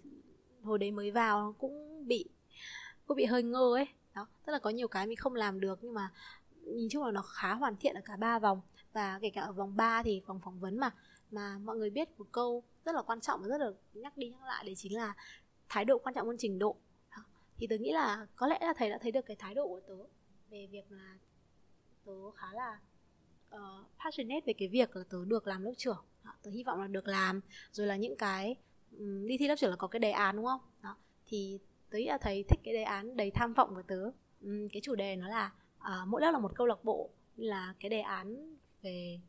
hồi 0.64 0.80
đấy 0.80 0.92
mới 0.92 1.12
vào 1.12 1.56
cũng 1.60 2.08
bị 2.08 2.26
cũng 3.06 3.18
bị 3.18 3.26
hơi 3.26 3.44
ngơ 3.44 3.74
ấy. 3.76 3.88
Đó 4.16 4.28
tức 4.46 4.54
là 4.54 4.60
có 4.60 4.70
nhiều 4.70 4.88
cái 4.88 5.08
mình 5.08 5.18
không 5.18 5.36
làm 5.36 5.60
được 5.60 5.80
nhưng 5.82 5.94
mà 5.94 6.12
nhìn 6.52 6.90
chung 6.90 7.04
là 7.04 7.12
nó 7.12 7.22
khá 7.22 7.54
hoàn 7.54 7.78
thiện 7.78 7.96
ở 7.96 8.02
cả 8.06 8.18
ba 8.18 8.40
vòng. 8.40 8.62
Và 8.94 9.20
kể 9.22 9.30
cả 9.30 9.42
ở 9.42 9.52
vòng 9.52 9.76
3 9.76 10.04
thì 10.04 10.22
vòng 10.26 10.40
phỏng 10.40 10.60
vấn 10.60 10.78
mà 10.78 10.92
mà 11.32 11.58
mọi 11.58 11.78
người 11.78 11.90
biết 11.90 12.20
một 12.20 12.26
câu 12.32 12.64
rất 12.86 12.96
là 12.96 13.02
quan 13.02 13.22
trọng 13.22 13.42
và 13.42 13.48
rất 13.48 13.58
là 13.58 13.72
nhắc 13.94 14.18
đi 14.18 14.30
nhắc 14.30 14.44
lại 14.44 14.64
đấy 14.66 14.76
chính 14.78 14.96
là 14.96 15.14
thái 15.70 15.86
độ 15.86 15.98
quan 15.98 16.16
trọng 16.16 16.28
hơn 16.28 16.36
trình 16.40 16.60
độ. 16.60 16.78
Đó. 17.12 17.24
thì 17.58 17.68
tớ 17.68 17.78
nghĩ 17.78 17.92
là 17.92 18.28
có 18.36 18.48
lẽ 18.48 18.60
là 18.62 18.74
thầy 18.78 18.90
đã 18.90 18.98
thấy 19.02 19.12
được 19.12 19.26
cái 19.26 19.36
thái 19.40 19.54
độ 19.54 19.68
của 19.68 19.82
tớ 19.88 19.96
về 20.50 20.68
việc 20.72 20.92
là 20.92 21.18
tớ 22.06 22.32
khá 22.36 22.54
là 22.54 22.80
uh, 23.56 23.88
passionate 24.04 24.42
về 24.46 24.54
cái 24.54 24.68
việc 24.68 24.96
là 24.96 25.04
tớ 25.10 25.18
được 25.26 25.48
làm 25.48 25.64
lớp 25.64 25.74
trưởng. 25.78 26.06
Đó, 26.24 26.32
tớ 26.44 26.52
hy 26.52 26.64
vọng 26.64 26.82
là 26.82 26.88
được 26.88 27.08
làm. 27.08 27.42
Rồi 27.72 27.88
là 27.88 27.96
những 27.96 28.16
cái 28.18 28.56
um, 28.92 29.28
đi 29.28 29.38
thi 29.38 29.48
lớp 29.48 29.56
trưởng 29.58 29.70
là 29.70 29.76
có 29.76 29.88
cái 29.88 30.00
đề 30.00 30.12
án 30.12 30.36
đúng 30.36 30.46
không? 30.46 30.62
Đó 30.84 30.96
thì 31.26 31.60
tớ 31.90 31.98
nghĩ 31.98 32.06
là 32.06 32.18
thích 32.18 32.60
cái 32.64 32.74
đề 32.74 32.84
án 32.84 33.18
đầy 33.18 33.32
tham 33.32 33.54
vọng 33.54 33.76
của 33.76 33.84
tớ. 33.88 34.12
Um, 34.42 34.68
cái 34.74 34.82
chủ 34.82 34.96
đề 34.96 35.16
nó 35.16 35.28
là 35.28 35.52
uh, 35.78 36.08
mỗi 36.08 36.22
lớp 36.22 36.32
là 36.32 36.40
một 36.40 36.52
câu 36.56 36.68
lạc 36.68 36.84
bộ 36.84 37.10
là 37.36 37.74
cái 37.80 37.90
đề 37.90 38.00
án 38.00 38.58
về 38.82 39.20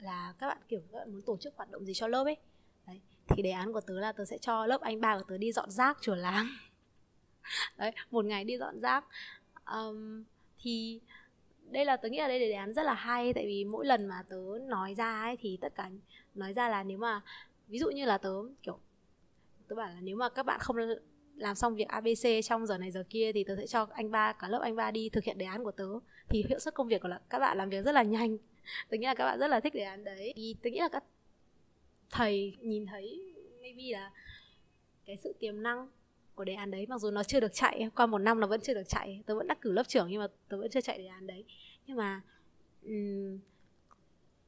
là 0.00 0.34
các 0.38 0.46
bạn 0.46 0.58
kiểu 0.68 0.80
các 0.92 0.98
bạn 0.98 1.12
muốn 1.12 1.22
tổ 1.22 1.36
chức 1.36 1.56
hoạt 1.56 1.70
động 1.70 1.84
gì 1.84 1.94
cho 1.94 2.08
lớp 2.08 2.24
ấy. 2.24 2.36
Đấy 2.86 3.00
thì 3.28 3.42
đề 3.42 3.50
án 3.50 3.72
của 3.72 3.80
tớ 3.80 4.00
là 4.00 4.12
tớ 4.12 4.24
sẽ 4.24 4.38
cho 4.38 4.66
lớp 4.66 4.80
anh 4.80 5.00
ba 5.00 5.18
của 5.18 5.24
tớ 5.28 5.38
đi 5.38 5.52
dọn 5.52 5.70
rác 5.70 5.98
chùa 6.00 6.14
láng 6.14 6.46
đấy 7.76 7.92
một 8.10 8.24
ngày 8.24 8.44
đi 8.44 8.58
dọn 8.58 8.80
rác. 8.80 9.04
Um, 9.72 10.24
thì 10.58 11.00
đây 11.70 11.84
là, 11.84 11.96
tớ 11.96 12.08
nghĩ 12.08 12.18
là 12.18 12.28
đây 12.28 12.40
là 12.40 12.46
đề 12.46 12.52
án 12.52 12.72
rất 12.72 12.82
là 12.82 12.94
hay, 12.94 13.32
tại 13.32 13.46
vì 13.46 13.64
mỗi 13.64 13.86
lần 13.86 14.06
mà 14.06 14.22
tớ 14.28 14.36
nói 14.66 14.94
ra 14.94 15.20
ấy, 15.20 15.36
thì 15.40 15.58
tất 15.60 15.74
cả 15.74 15.90
nói 16.34 16.52
ra 16.52 16.68
là 16.68 16.82
nếu 16.82 16.98
mà, 16.98 17.20
ví 17.68 17.78
dụ 17.78 17.90
như 17.90 18.04
là 18.04 18.18
tớ, 18.18 18.32
kiểu, 18.62 18.78
tớ 19.68 19.76
bảo 19.76 19.88
là 19.88 20.00
nếu 20.00 20.16
mà 20.16 20.28
các 20.28 20.42
bạn 20.42 20.60
không 20.60 20.76
làm 21.36 21.54
xong 21.54 21.74
việc 21.74 21.88
abc 21.88 22.44
trong 22.44 22.66
giờ 22.66 22.78
này 22.78 22.90
giờ 22.90 23.04
kia 23.10 23.32
thì 23.32 23.44
tớ 23.44 23.56
sẽ 23.56 23.66
cho 23.66 23.86
anh 23.92 24.10
ba, 24.10 24.32
cả 24.32 24.48
lớp 24.48 24.60
anh 24.62 24.76
ba 24.76 24.90
đi 24.90 25.08
thực 25.08 25.24
hiện 25.24 25.38
đề 25.38 25.46
án 25.46 25.64
của 25.64 25.72
tớ. 25.72 25.88
Thì 26.28 26.44
hiệu 26.48 26.58
suất 26.58 26.74
công 26.74 26.88
việc 26.88 27.02
của 27.02 27.08
các 27.30 27.38
bạn 27.38 27.58
làm 27.58 27.70
việc 27.70 27.84
rất 27.84 27.92
là 27.92 28.02
nhanh. 28.02 28.38
Tớ 28.88 28.96
nghĩ 28.96 29.06
là 29.06 29.14
các 29.14 29.24
bạn 29.24 29.38
rất 29.38 29.48
là 29.48 29.60
thích 29.60 29.74
đề 29.74 29.82
án 29.82 30.04
đấy. 30.04 30.32
Thì 30.36 30.56
tớ 30.62 30.70
nghĩ 30.70 30.78
là 30.80 30.88
các 30.88 31.04
thầy 32.10 32.56
nhìn 32.60 32.86
thấy 32.86 33.34
maybe 33.60 33.82
là 33.92 34.10
cái 35.04 35.16
sự 35.16 35.34
tiềm 35.38 35.62
năng 35.62 35.88
của 36.38 36.44
đề 36.44 36.54
án 36.54 36.70
đấy 36.70 36.86
mặc 36.88 37.00
dù 37.00 37.10
nó 37.10 37.22
chưa 37.22 37.40
được 37.40 37.52
chạy 37.52 37.90
qua 37.96 38.06
một 38.06 38.18
năm 38.18 38.40
nó 38.40 38.46
vẫn 38.46 38.60
chưa 38.60 38.74
được 38.74 38.88
chạy. 38.88 39.22
Tớ 39.26 39.34
vẫn 39.34 39.46
đắc 39.46 39.60
cử 39.60 39.72
lớp 39.72 39.88
trưởng 39.88 40.08
nhưng 40.10 40.20
mà 40.20 40.26
tớ 40.48 40.56
vẫn 40.56 40.70
chưa 40.70 40.80
chạy 40.80 40.98
đề 40.98 41.06
án 41.06 41.26
đấy. 41.26 41.44
Nhưng 41.86 41.96
mà 41.96 42.22
um, 42.82 43.38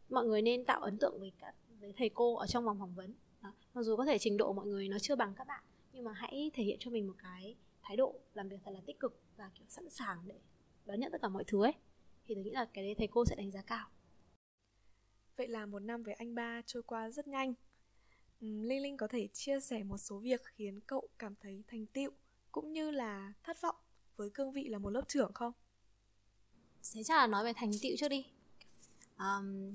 mọi 0.08 0.26
người 0.26 0.42
nên 0.42 0.64
tạo 0.64 0.80
ấn 0.80 0.98
tượng 0.98 1.20
với 1.20 1.32
cả 1.38 1.52
với 1.80 1.92
thầy 1.96 2.08
cô 2.08 2.36
ở 2.36 2.46
trong 2.46 2.64
vòng 2.64 2.78
phỏng 2.78 2.94
vấn. 2.94 3.14
Đó. 3.42 3.52
mặc 3.74 3.82
dù 3.82 3.96
có 3.96 4.04
thể 4.04 4.18
trình 4.18 4.36
độ 4.36 4.52
mọi 4.52 4.66
người 4.66 4.88
nó 4.88 4.98
chưa 4.98 5.16
bằng 5.16 5.34
các 5.34 5.46
bạn 5.46 5.64
nhưng 5.92 6.04
mà 6.04 6.12
hãy 6.12 6.50
thể 6.54 6.64
hiện 6.64 6.76
cho 6.80 6.90
mình 6.90 7.06
một 7.06 7.14
cái 7.18 7.56
thái 7.82 7.96
độ 7.96 8.14
làm 8.34 8.48
việc 8.48 8.56
thật 8.64 8.70
là 8.70 8.80
tích 8.86 9.00
cực 9.00 9.20
và 9.36 9.50
kiểu 9.54 9.66
sẵn 9.68 9.90
sàng 9.90 10.18
để 10.26 10.40
đón 10.86 11.00
nhận 11.00 11.12
tất 11.12 11.22
cả 11.22 11.28
mọi 11.28 11.44
thứ 11.46 11.62
ấy. 11.64 11.74
Thì 12.26 12.34
tôi 12.34 12.44
nghĩ 12.44 12.50
là 12.50 12.64
cái 12.72 12.84
đấy 12.84 12.94
thầy 12.98 13.06
cô 13.06 13.24
sẽ 13.24 13.36
đánh 13.36 13.50
giá 13.50 13.62
cao. 13.62 13.88
Vậy 15.36 15.48
là 15.48 15.66
một 15.66 15.78
năm 15.78 16.02
với 16.02 16.14
anh 16.14 16.34
ba 16.34 16.62
trôi 16.66 16.82
qua 16.82 17.10
rất 17.10 17.28
nhanh. 17.28 17.54
Linh 18.40 18.82
Linh 18.82 18.96
có 18.96 19.08
thể 19.08 19.28
chia 19.32 19.60
sẻ 19.60 19.82
một 19.82 19.98
số 19.98 20.18
việc 20.18 20.42
khiến 20.44 20.80
cậu 20.86 21.08
cảm 21.18 21.34
thấy 21.40 21.62
thành 21.68 21.86
tựu 21.86 22.10
cũng 22.52 22.72
như 22.72 22.90
là 22.90 23.32
thất 23.42 23.60
vọng 23.60 23.76
với 24.16 24.30
cương 24.30 24.52
vị 24.52 24.68
là 24.68 24.78
một 24.78 24.90
lớp 24.90 25.02
trưởng 25.08 25.32
không? 25.32 25.52
Thế 26.94 27.02
chắc 27.02 27.16
là 27.16 27.26
nói 27.26 27.44
về 27.44 27.52
thành 27.52 27.70
tựu 27.82 27.92
trước 27.98 28.08
đi. 28.08 28.26
Um, 29.18 29.74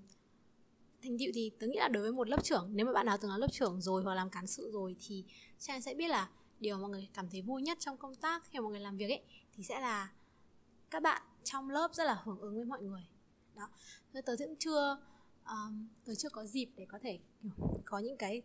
thành 1.01 1.17
tựu 1.19 1.32
thì 1.34 1.51
tớ 1.60 1.67
nghĩ 1.67 1.78
là 1.80 1.88
đối 1.88 2.04
với 2.04 2.12
một 2.12 2.30
lớp 2.30 2.43
trưởng, 2.43 2.69
nếu 2.73 2.86
mà 2.86 2.93
bạn 2.93 3.06
nào 3.06 3.17
từng 3.21 3.32
là 3.32 3.38
lớp 3.38 3.51
trưởng 3.51 3.82
rồi 3.82 4.04
hoặc 4.04 4.15
làm 4.15 4.30
cán 4.30 4.47
sự 4.47 4.69
rồi 4.73 4.95
thì 4.99 5.25
chắc 5.60 5.84
sẽ 5.84 5.93
biết 5.93 6.08
là 6.08 6.30
điều 6.60 6.78
mọi 6.78 6.89
người 6.89 7.10
cảm 7.13 7.30
thấy 7.30 7.41
vui 7.41 7.62
nhất 7.62 7.78
trong 7.80 7.97
công 7.97 8.15
tác 8.15 8.43
khi 8.51 8.60
mọi 8.60 8.71
người 8.71 8.80
làm 8.80 8.97
việc 8.97 9.10
ấy 9.10 9.21
thì 9.54 9.63
sẽ 9.63 9.80
là 9.80 10.13
các 10.89 11.04
bạn 11.04 11.21
trong 11.43 11.69
lớp 11.69 11.93
rất 11.93 12.04
là 12.04 12.21
hưởng 12.23 12.39
ứng 12.39 12.56
với 12.56 12.65
mọi 12.65 12.82
người. 12.82 13.08
Đó. 13.56 13.69
Tớ, 14.13 14.21
tớ 14.21 14.36
cũng 14.39 14.56
chưa 14.60 14.97
um, 15.47 15.88
tớ 16.06 16.15
chưa 16.15 16.30
có 16.30 16.45
dịp 16.45 16.69
để 16.75 16.86
có 16.89 16.99
thể 16.99 17.19
có 17.85 18.00
những 18.00 18.17
cái 18.17 18.42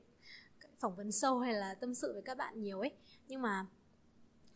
phỏng 0.80 0.96
vấn 0.96 1.12
sâu 1.12 1.38
hay 1.38 1.54
là 1.54 1.74
tâm 1.74 1.94
sự 1.94 2.12
với 2.12 2.22
các 2.22 2.38
bạn 2.38 2.62
nhiều 2.62 2.80
ấy. 2.80 2.90
Nhưng 3.28 3.42
mà 3.42 3.66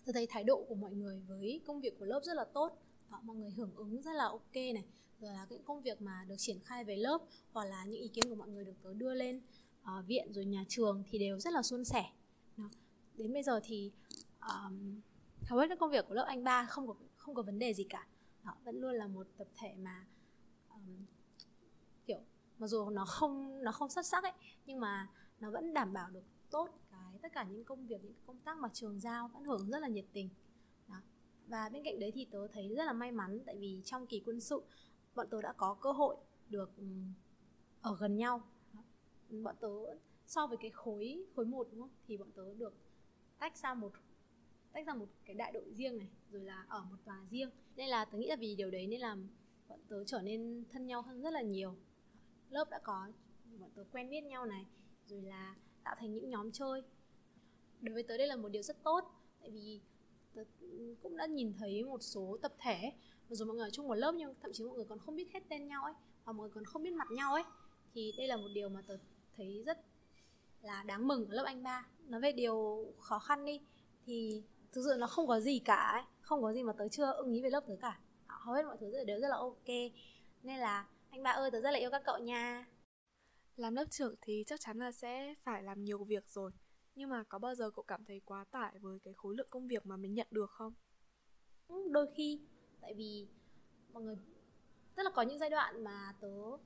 tôi 0.04 0.12
thấy 0.12 0.26
thái 0.30 0.44
độ 0.44 0.64
của 0.68 0.74
mọi 0.74 0.92
người 0.92 1.20
với 1.26 1.60
công 1.66 1.80
việc 1.80 1.98
của 1.98 2.04
lớp 2.04 2.20
rất 2.24 2.34
là 2.34 2.44
tốt. 2.44 2.82
Đó, 3.10 3.20
mọi 3.22 3.36
người 3.36 3.50
hưởng 3.50 3.76
ứng 3.76 4.02
rất 4.02 4.12
là 4.12 4.24
ok 4.24 4.54
này. 4.54 4.84
Rồi 5.20 5.32
là 5.32 5.46
những 5.50 5.62
công 5.62 5.82
việc 5.82 6.02
mà 6.02 6.24
được 6.28 6.34
triển 6.38 6.60
khai 6.64 6.84
về 6.84 6.96
lớp 6.96 7.18
hoặc 7.52 7.64
là 7.64 7.84
những 7.84 8.00
ý 8.00 8.08
kiến 8.08 8.24
của 8.28 8.34
mọi 8.34 8.48
người 8.48 8.64
được 8.64 8.74
tớ 8.82 8.94
đưa 8.94 9.14
lên 9.14 9.40
uh, 9.82 10.06
viện 10.06 10.32
rồi 10.32 10.44
nhà 10.44 10.64
trường 10.68 11.02
thì 11.06 11.18
đều 11.18 11.40
rất 11.40 11.52
là 11.52 11.62
suôn 11.62 11.84
sẻ. 11.84 12.04
Đó. 12.56 12.70
đến 13.14 13.32
bây 13.32 13.42
giờ 13.42 13.60
thì 13.64 13.92
um, 14.40 15.00
hầu 15.48 15.58
hết 15.58 15.66
các 15.68 15.78
công 15.78 15.90
việc 15.90 16.04
của 16.08 16.14
lớp 16.14 16.24
anh 16.28 16.44
ba 16.44 16.66
không 16.66 16.86
có 16.86 16.94
không 17.16 17.34
có 17.34 17.42
vấn 17.42 17.58
đề 17.58 17.74
gì 17.74 17.84
cả. 17.88 18.06
Đó, 18.44 18.52
vẫn 18.64 18.80
luôn 18.80 18.94
là 18.94 19.06
một 19.06 19.26
tập 19.36 19.48
thể 19.56 19.74
mà 19.78 20.06
um, 20.70 21.06
kiểu 22.06 22.20
mặc 22.58 22.66
dù 22.66 22.90
nó 22.90 23.04
không 23.04 23.64
nó 23.64 23.72
không 23.72 23.90
xuất 23.90 24.06
sắc 24.06 24.24
ấy 24.24 24.32
nhưng 24.66 24.80
mà 24.80 25.08
nó 25.44 25.50
vẫn 25.50 25.74
đảm 25.74 25.92
bảo 25.92 26.10
được 26.10 26.24
tốt 26.50 26.68
cái 26.90 27.18
tất 27.22 27.32
cả 27.32 27.44
những 27.44 27.64
công 27.64 27.86
việc, 27.86 28.04
những 28.04 28.14
công 28.26 28.38
tác 28.38 28.58
mà 28.58 28.68
trường 28.72 29.00
giao 29.00 29.28
vẫn 29.28 29.44
hưởng 29.44 29.70
rất 29.70 29.78
là 29.78 29.88
nhiệt 29.88 30.04
tình. 30.12 30.28
Đó. 30.88 30.96
và 31.46 31.68
bên 31.68 31.82
cạnh 31.84 32.00
đấy 32.00 32.10
thì 32.14 32.24
tớ 32.24 32.48
thấy 32.48 32.68
rất 32.68 32.84
là 32.84 32.92
may 32.92 33.12
mắn 33.12 33.40
tại 33.46 33.56
vì 33.58 33.82
trong 33.84 34.06
kỳ 34.06 34.22
quân 34.26 34.40
sự, 34.40 34.62
bọn 35.14 35.26
tớ 35.30 35.42
đã 35.42 35.52
có 35.52 35.74
cơ 35.74 35.92
hội 35.92 36.16
được 36.48 36.76
ừ, 36.76 36.84
ở 37.80 37.96
gần 37.96 38.16
nhau. 38.16 38.42
Bọn 39.28 39.56
tớ 39.60 39.68
so 40.26 40.46
với 40.46 40.56
cái 40.60 40.70
khối 40.70 41.26
khối 41.36 41.46
một 41.46 41.68
đúng 41.70 41.80
không? 41.80 41.90
Thì 42.06 42.16
bọn 42.16 42.32
tớ 42.32 42.54
được 42.54 42.74
tách 43.38 43.56
ra 43.56 43.74
một, 43.74 43.92
tách 44.72 44.86
ra 44.86 44.94
một 44.94 45.08
cái 45.24 45.34
đại 45.34 45.52
đội 45.52 45.72
riêng 45.72 45.98
này, 45.98 46.08
rồi 46.30 46.44
là 46.44 46.66
ở 46.68 46.84
một 46.84 46.96
tòa 47.04 47.24
riêng. 47.30 47.50
Nên 47.76 47.88
là 47.88 48.04
tớ 48.04 48.18
nghĩ 48.18 48.28
là 48.28 48.36
vì 48.36 48.54
điều 48.56 48.70
đấy 48.70 48.86
nên 48.86 49.00
là 49.00 49.16
bọn 49.68 49.80
tớ 49.88 50.04
trở 50.04 50.22
nên 50.22 50.64
thân 50.70 50.86
nhau 50.86 51.02
hơn 51.02 51.22
rất 51.22 51.30
là 51.30 51.42
nhiều. 51.42 51.76
Lớp 52.50 52.70
đã 52.70 52.78
có, 52.78 53.08
bọn 53.60 53.70
tớ 53.74 53.84
quen 53.92 54.10
biết 54.10 54.20
nhau 54.20 54.46
này 54.46 54.66
rồi 55.06 55.22
là 55.22 55.54
tạo 55.84 55.94
thành 55.98 56.12
những 56.12 56.30
nhóm 56.30 56.52
chơi. 56.52 56.82
Đối 57.80 57.94
với 57.94 58.02
tớ 58.02 58.18
đây 58.18 58.26
là 58.26 58.36
một 58.36 58.48
điều 58.48 58.62
rất 58.62 58.82
tốt, 58.82 59.04
tại 59.40 59.50
vì 59.50 59.80
tớ 60.34 60.44
cũng 61.02 61.16
đã 61.16 61.26
nhìn 61.26 61.52
thấy 61.58 61.84
một 61.84 62.02
số 62.02 62.36
tập 62.42 62.52
thể, 62.58 62.92
mặc 63.28 63.34
dù 63.34 63.44
mọi 63.44 63.56
người 63.56 63.66
ở 63.66 63.70
chung 63.70 63.88
một 63.88 63.94
lớp 63.94 64.12
nhưng 64.14 64.34
thậm 64.42 64.52
chí 64.52 64.64
mọi 64.64 64.74
người 64.74 64.84
còn 64.84 64.98
không 64.98 65.16
biết 65.16 65.32
hết 65.32 65.40
tên 65.48 65.68
nhau 65.68 65.84
ấy 65.84 65.94
và 66.24 66.32
mọi 66.32 66.48
người 66.48 66.54
còn 66.54 66.64
không 66.64 66.82
biết 66.82 66.92
mặt 66.92 67.10
nhau 67.10 67.34
ấy. 67.34 67.44
Thì 67.94 68.12
đây 68.16 68.26
là 68.28 68.36
một 68.36 68.48
điều 68.54 68.68
mà 68.68 68.82
tớ 68.86 68.98
thấy 69.36 69.62
rất 69.66 69.78
là 70.62 70.82
đáng 70.82 71.08
mừng 71.08 71.28
ở 71.28 71.34
lớp 71.34 71.44
anh 71.46 71.62
ba. 71.62 71.86
Nói 72.06 72.20
về 72.20 72.32
điều 72.32 72.86
khó 72.98 73.18
khăn 73.18 73.44
đi, 73.44 73.60
thì 74.06 74.42
thực 74.72 74.82
sự 74.84 74.96
nó 74.98 75.06
không 75.06 75.26
có 75.26 75.40
gì 75.40 75.58
cả 75.58 75.74
ấy. 75.74 76.02
không 76.20 76.42
có 76.42 76.52
gì 76.52 76.62
mà 76.62 76.72
tớ 76.72 76.88
chưa 76.88 77.12
ưng 77.12 77.32
ý 77.32 77.42
về 77.42 77.50
lớp 77.50 77.64
tớ 77.66 77.76
cả. 77.80 77.98
Hầu 78.26 78.54
hết 78.54 78.62
mọi 78.62 78.76
thứ 78.80 79.04
đều 79.04 79.20
rất 79.20 79.28
là 79.28 79.36
ok. 79.36 79.68
Nên 80.42 80.58
là 80.58 80.86
anh 81.10 81.22
ba 81.22 81.30
ơi, 81.30 81.50
tớ 81.50 81.60
rất 81.60 81.70
là 81.70 81.78
yêu 81.78 81.90
các 81.90 82.02
cậu 82.04 82.18
nha 82.18 82.66
làm 83.56 83.74
lớp 83.74 83.84
trưởng 83.90 84.14
thì 84.20 84.44
chắc 84.46 84.60
chắn 84.60 84.78
là 84.78 84.92
sẽ 84.92 85.34
phải 85.34 85.62
làm 85.62 85.84
nhiều 85.84 86.04
việc 86.04 86.28
rồi. 86.28 86.50
Nhưng 86.94 87.10
mà 87.10 87.24
có 87.24 87.38
bao 87.38 87.54
giờ 87.54 87.70
cậu 87.70 87.82
cảm 87.82 88.04
thấy 88.04 88.20
quá 88.24 88.44
tải 88.50 88.78
với 88.78 88.98
cái 88.98 89.14
khối 89.14 89.36
lượng 89.36 89.48
công 89.50 89.68
việc 89.68 89.86
mà 89.86 89.96
mình 89.96 90.14
nhận 90.14 90.26
được 90.30 90.50
không? 90.50 90.74
Ừ, 91.68 91.88
đôi 91.92 92.06
khi. 92.16 92.40
Tại 92.80 92.94
vì 92.94 93.26
mọi 93.92 94.02
người, 94.02 94.16
tức 94.94 95.02
là 95.02 95.10
có 95.14 95.22
những 95.22 95.38
giai 95.38 95.50
đoạn 95.50 95.84
mà 95.84 96.14
tớ, 96.20 96.56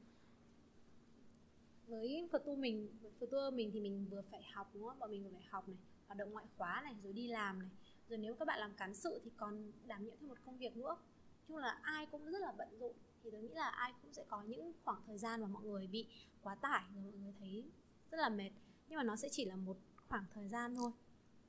với 1.87 2.29
phật 2.33 2.45
tu 2.45 2.57
mình 2.57 2.99
phật 3.21 3.27
tu 3.31 3.51
mình 3.51 3.71
thì 3.73 3.81
mình 3.81 4.07
vừa 4.11 4.23
phải 4.23 4.43
học, 4.43 4.71
đúng 4.75 4.85
không? 4.85 4.99
Bọn 4.99 5.11
mình 5.11 5.25
vừa 5.25 5.31
phải 5.33 5.47
học 5.51 5.69
này, 5.69 5.79
hoạt 6.07 6.19
động 6.19 6.31
ngoại 6.31 6.47
khóa 6.57 6.81
này, 6.85 6.97
rồi 7.03 7.13
đi 7.13 7.29
làm 7.29 7.59
này. 7.59 7.69
Rồi 8.09 8.19
nếu 8.19 8.35
các 8.35 8.45
bạn 8.45 8.59
làm 8.61 8.75
cán 8.75 8.95
sự 8.95 9.21
thì 9.25 9.31
còn 9.37 9.73
đảm 9.87 10.05
nhiệm 10.05 10.17
thêm 10.21 10.29
một 10.29 10.39
công 10.47 10.59
việc 10.59 10.77
nữa. 10.77 10.97
Chung 11.49 11.57
là 11.57 11.79
ai 11.83 12.07
cũng 12.07 12.31
rất 12.31 12.39
là 12.39 12.53
bận 12.59 12.69
rộn 12.79 12.93
thì 13.23 13.31
tôi 13.31 13.43
nghĩ 13.43 13.55
là 13.55 13.69
ai 13.69 13.93
cũng 14.03 14.13
sẽ 14.13 14.25
có 14.29 14.43
những 14.43 14.73
khoảng 14.85 15.03
thời 15.07 15.19
gian 15.19 15.41
mà 15.41 15.47
mọi 15.47 15.65
người 15.65 15.87
bị 15.87 16.07
quá 16.43 16.55
tải 16.55 16.85
rồi 16.95 17.03
mọi 17.03 17.13
người 17.13 17.33
thấy 17.39 17.65
rất 18.11 18.19
là 18.19 18.29
mệt. 18.29 18.51
Nhưng 18.89 18.97
mà 18.97 19.03
nó 19.03 19.17
sẽ 19.17 19.29
chỉ 19.29 19.45
là 19.45 19.57
một 19.57 19.77
khoảng 20.09 20.25
thời 20.35 20.49
gian 20.49 20.75
thôi. 20.75 20.91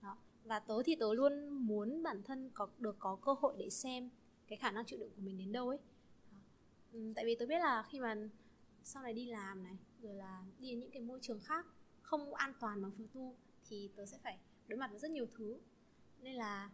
Đó. 0.02 0.18
Và 0.44 0.60
tớ 0.60 0.84
thì 0.86 0.96
tớ 0.96 1.14
luôn 1.14 1.50
muốn 1.50 2.04
bản 2.04 2.24
thân 2.24 2.50
có 2.54 2.68
được 2.78 2.96
có 3.00 3.16
cơ 3.16 3.36
hội 3.40 3.56
để 3.58 3.70
xem 3.70 4.10
cái 4.48 4.58
khả 4.58 4.72
năng 4.72 4.86
chịu 4.86 5.00
đựng 5.00 5.12
của 5.16 5.22
mình 5.22 5.38
đến 5.38 5.52
đâu 5.52 5.70
ấy. 5.70 5.80
Ừ, 6.94 7.14
tại 7.16 7.26
vì 7.26 7.36
tớ 7.36 7.46
biết 7.46 7.60
là 7.60 7.84
khi 7.84 8.00
mà 8.00 8.16
sau 8.84 9.04
này 9.04 9.14
đi 9.14 9.26
làm 9.26 9.64
này 9.64 9.78
rồi 10.02 10.16
là 10.16 10.44
đi 10.60 10.70
đến 10.70 10.80
những 10.80 10.92
cái 10.92 11.02
môi 11.02 11.20
trường 11.22 11.40
khác 11.40 11.66
không 12.02 12.34
an 12.34 12.54
toàn 12.60 12.82
bằng 12.82 12.92
phương 12.92 13.08
tu 13.14 13.36
thì 13.70 13.90
tớ 13.96 14.06
sẽ 14.06 14.18
phải 14.18 14.40
đối 14.68 14.80
mặt 14.80 14.92
với 14.92 15.00
rất 15.00 15.12
nhiều 15.12 15.28
thứ. 15.32 15.60
Nên 16.22 16.36
là 16.36 16.70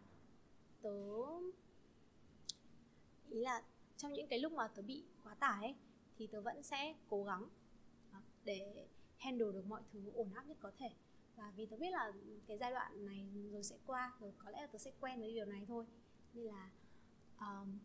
tớ 0.82 0.90
ý 3.30 3.40
là 3.40 3.62
trong 3.96 4.12
những 4.12 4.28
cái 4.28 4.38
lúc 4.38 4.52
mà 4.52 4.68
tớ 4.68 4.82
bị 4.82 5.04
quá 5.24 5.34
tải 5.34 5.64
ấy, 5.64 5.74
thì 6.18 6.26
tớ 6.26 6.40
vẫn 6.40 6.62
sẽ 6.62 6.94
cố 7.08 7.24
gắng 7.24 7.48
ờ, 8.12 8.20
để 8.44 8.88
handle 9.16 9.52
được 9.52 9.66
mọi 9.66 9.82
thứ 9.92 10.10
ổn 10.14 10.32
áp 10.34 10.42
nhất 10.42 10.56
có 10.60 10.72
thể. 10.78 10.90
Và 11.36 11.52
vì 11.56 11.66
tớ 11.66 11.76
biết 11.76 11.90
là 11.90 12.12
cái 12.46 12.58
giai 12.58 12.70
đoạn 12.70 13.06
này 13.06 13.28
rồi 13.52 13.62
sẽ 13.62 13.76
qua 13.86 14.16
rồi 14.20 14.32
có 14.38 14.50
lẽ 14.50 14.60
là 14.60 14.66
tớ 14.66 14.78
sẽ 14.78 14.92
quen 15.00 15.20
với 15.20 15.32
điều 15.32 15.46
này 15.46 15.64
thôi. 15.68 15.84
Nên 16.34 16.44
là 16.44 16.70
um, 17.40 17.78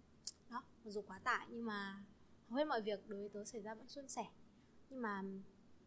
đó 0.50 0.64
mặc 0.84 0.92
dù 0.92 1.02
quá 1.02 1.20
tải 1.20 1.48
nhưng 1.50 1.66
mà 1.66 2.06
hầu 2.48 2.58
hết 2.58 2.66
mọi 2.66 2.82
việc 2.82 3.08
đối 3.08 3.20
với 3.20 3.30
tớ 3.30 3.46
xảy 3.46 3.62
ra 3.62 3.76
vẫn 3.76 3.88
suôn 3.88 4.08
sẻ. 4.08 4.26
Nhưng 4.90 5.02
mà 5.02 5.24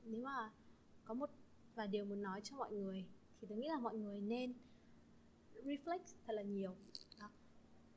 nếu 0.05 0.22
mà 0.22 0.53
có 1.05 1.14
một 1.14 1.31
và 1.75 1.87
điều 1.87 2.05
muốn 2.05 2.22
nói 2.22 2.41
cho 2.45 2.57
mọi 2.57 2.72
người 2.72 3.07
thì 3.41 3.47
tớ 3.51 3.57
nghĩ 3.57 3.68
là 3.68 3.79
mọi 3.79 3.95
người 3.95 4.20
nên 4.20 4.55
reflect 5.55 5.99
thật 6.27 6.33
là 6.33 6.43
nhiều 6.43 6.77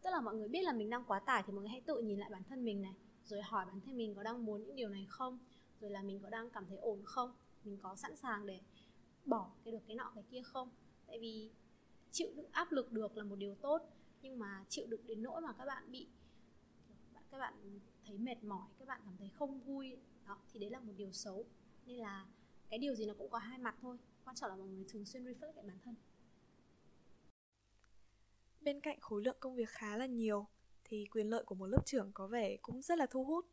tức 0.02 0.10
là 0.10 0.22
mọi 0.22 0.36
người 0.36 0.48
biết 0.48 0.62
là 0.62 0.74
mình 0.74 0.90
đang 0.90 1.04
quá 1.04 1.20
tải 1.20 1.44
thì 1.48 1.54
mọi 1.54 1.62
người 1.62 1.70
hãy 1.70 1.82
tự 1.82 2.02
nhìn 2.02 2.20
lại 2.20 2.30
bản 2.30 2.44
thân 2.50 2.66
mình 2.66 2.82
này, 2.82 2.96
rồi 3.26 3.42
hỏi 3.42 3.66
bản 3.66 3.82
thân 3.82 3.98
mình 3.98 4.16
có 4.16 4.24
đang 4.24 4.46
muốn 4.46 4.64
những 4.64 4.76
điều 4.76 4.90
này 4.90 5.06
không, 5.10 5.40
rồi 5.82 5.92
là 5.92 6.02
mình 6.02 6.20
có 6.20 6.30
đang 6.30 6.50
cảm 6.50 6.66
thấy 6.66 6.78
ổn 6.78 7.02
không, 7.06 7.34
mình 7.64 7.78
có 7.84 7.96
sẵn 7.96 8.16
sàng 8.16 8.46
để 8.46 8.60
bỏ 9.26 9.52
cái 9.64 9.72
được 9.72 9.82
cái 9.88 9.96
nọ 9.96 10.12
cái 10.16 10.24
kia 10.32 10.42
không. 10.44 10.70
Tại 11.08 11.20
vì 11.20 11.52
chịu 12.12 12.30
đựng 12.36 12.50
áp 12.52 12.72
lực 12.72 12.92
được 12.92 13.18
là 13.18 13.24
một 13.24 13.36
điều 13.36 13.56
tốt, 13.56 13.82
nhưng 14.22 14.40
mà 14.40 14.66
chịu 14.70 14.88
đựng 14.88 15.08
đến 15.08 15.24
nỗi 15.24 15.42
mà 15.42 15.54
các 15.54 15.66
bạn 15.66 15.92
bị, 15.92 16.08
các 17.32 17.38
bạn 17.38 17.80
thấy 18.06 18.18
mệt 18.18 18.44
mỏi, 18.44 18.68
các 18.80 18.88
bạn 18.88 19.02
cảm 19.06 19.18
thấy 19.18 19.30
không 19.30 19.60
vui, 19.60 19.98
đó, 20.28 20.38
thì 20.54 20.60
đấy 20.60 20.70
là 20.70 20.80
một 20.80 20.94
điều 20.98 21.12
xấu. 21.12 21.46
Nên 21.86 21.98
là 21.98 22.26
cái 22.70 22.80
điều 22.80 22.96
gì 22.96 23.06
nó 23.06 23.14
cũng 23.18 23.30
có 23.30 23.38
hai 23.38 23.58
mặt 23.58 23.76
thôi. 23.82 23.98
Quan 24.26 24.36
trọng 24.36 24.50
là 24.50 24.56
mọi 24.56 24.68
người 24.68 24.86
thường 24.90 25.06
xuyên 25.06 25.24
reflect 25.24 25.54
lại 25.54 25.66
bản 25.68 25.78
thân 25.86 25.96
bên 28.68 28.82
cạnh 28.82 29.00
khối 29.00 29.24
lượng 29.24 29.38
công 29.40 29.56
việc 29.56 29.70
khá 29.70 29.98
là 29.98 30.06
nhiều 30.06 30.48
thì 30.84 31.06
quyền 31.12 31.30
lợi 31.30 31.44
của 31.44 31.56
một 31.56 31.66
lớp 31.66 31.86
trưởng 31.86 32.12
có 32.14 32.28
vẻ 32.28 32.58
cũng 32.62 32.82
rất 32.82 32.98
là 32.98 33.06
thu 33.06 33.24
hút. 33.24 33.46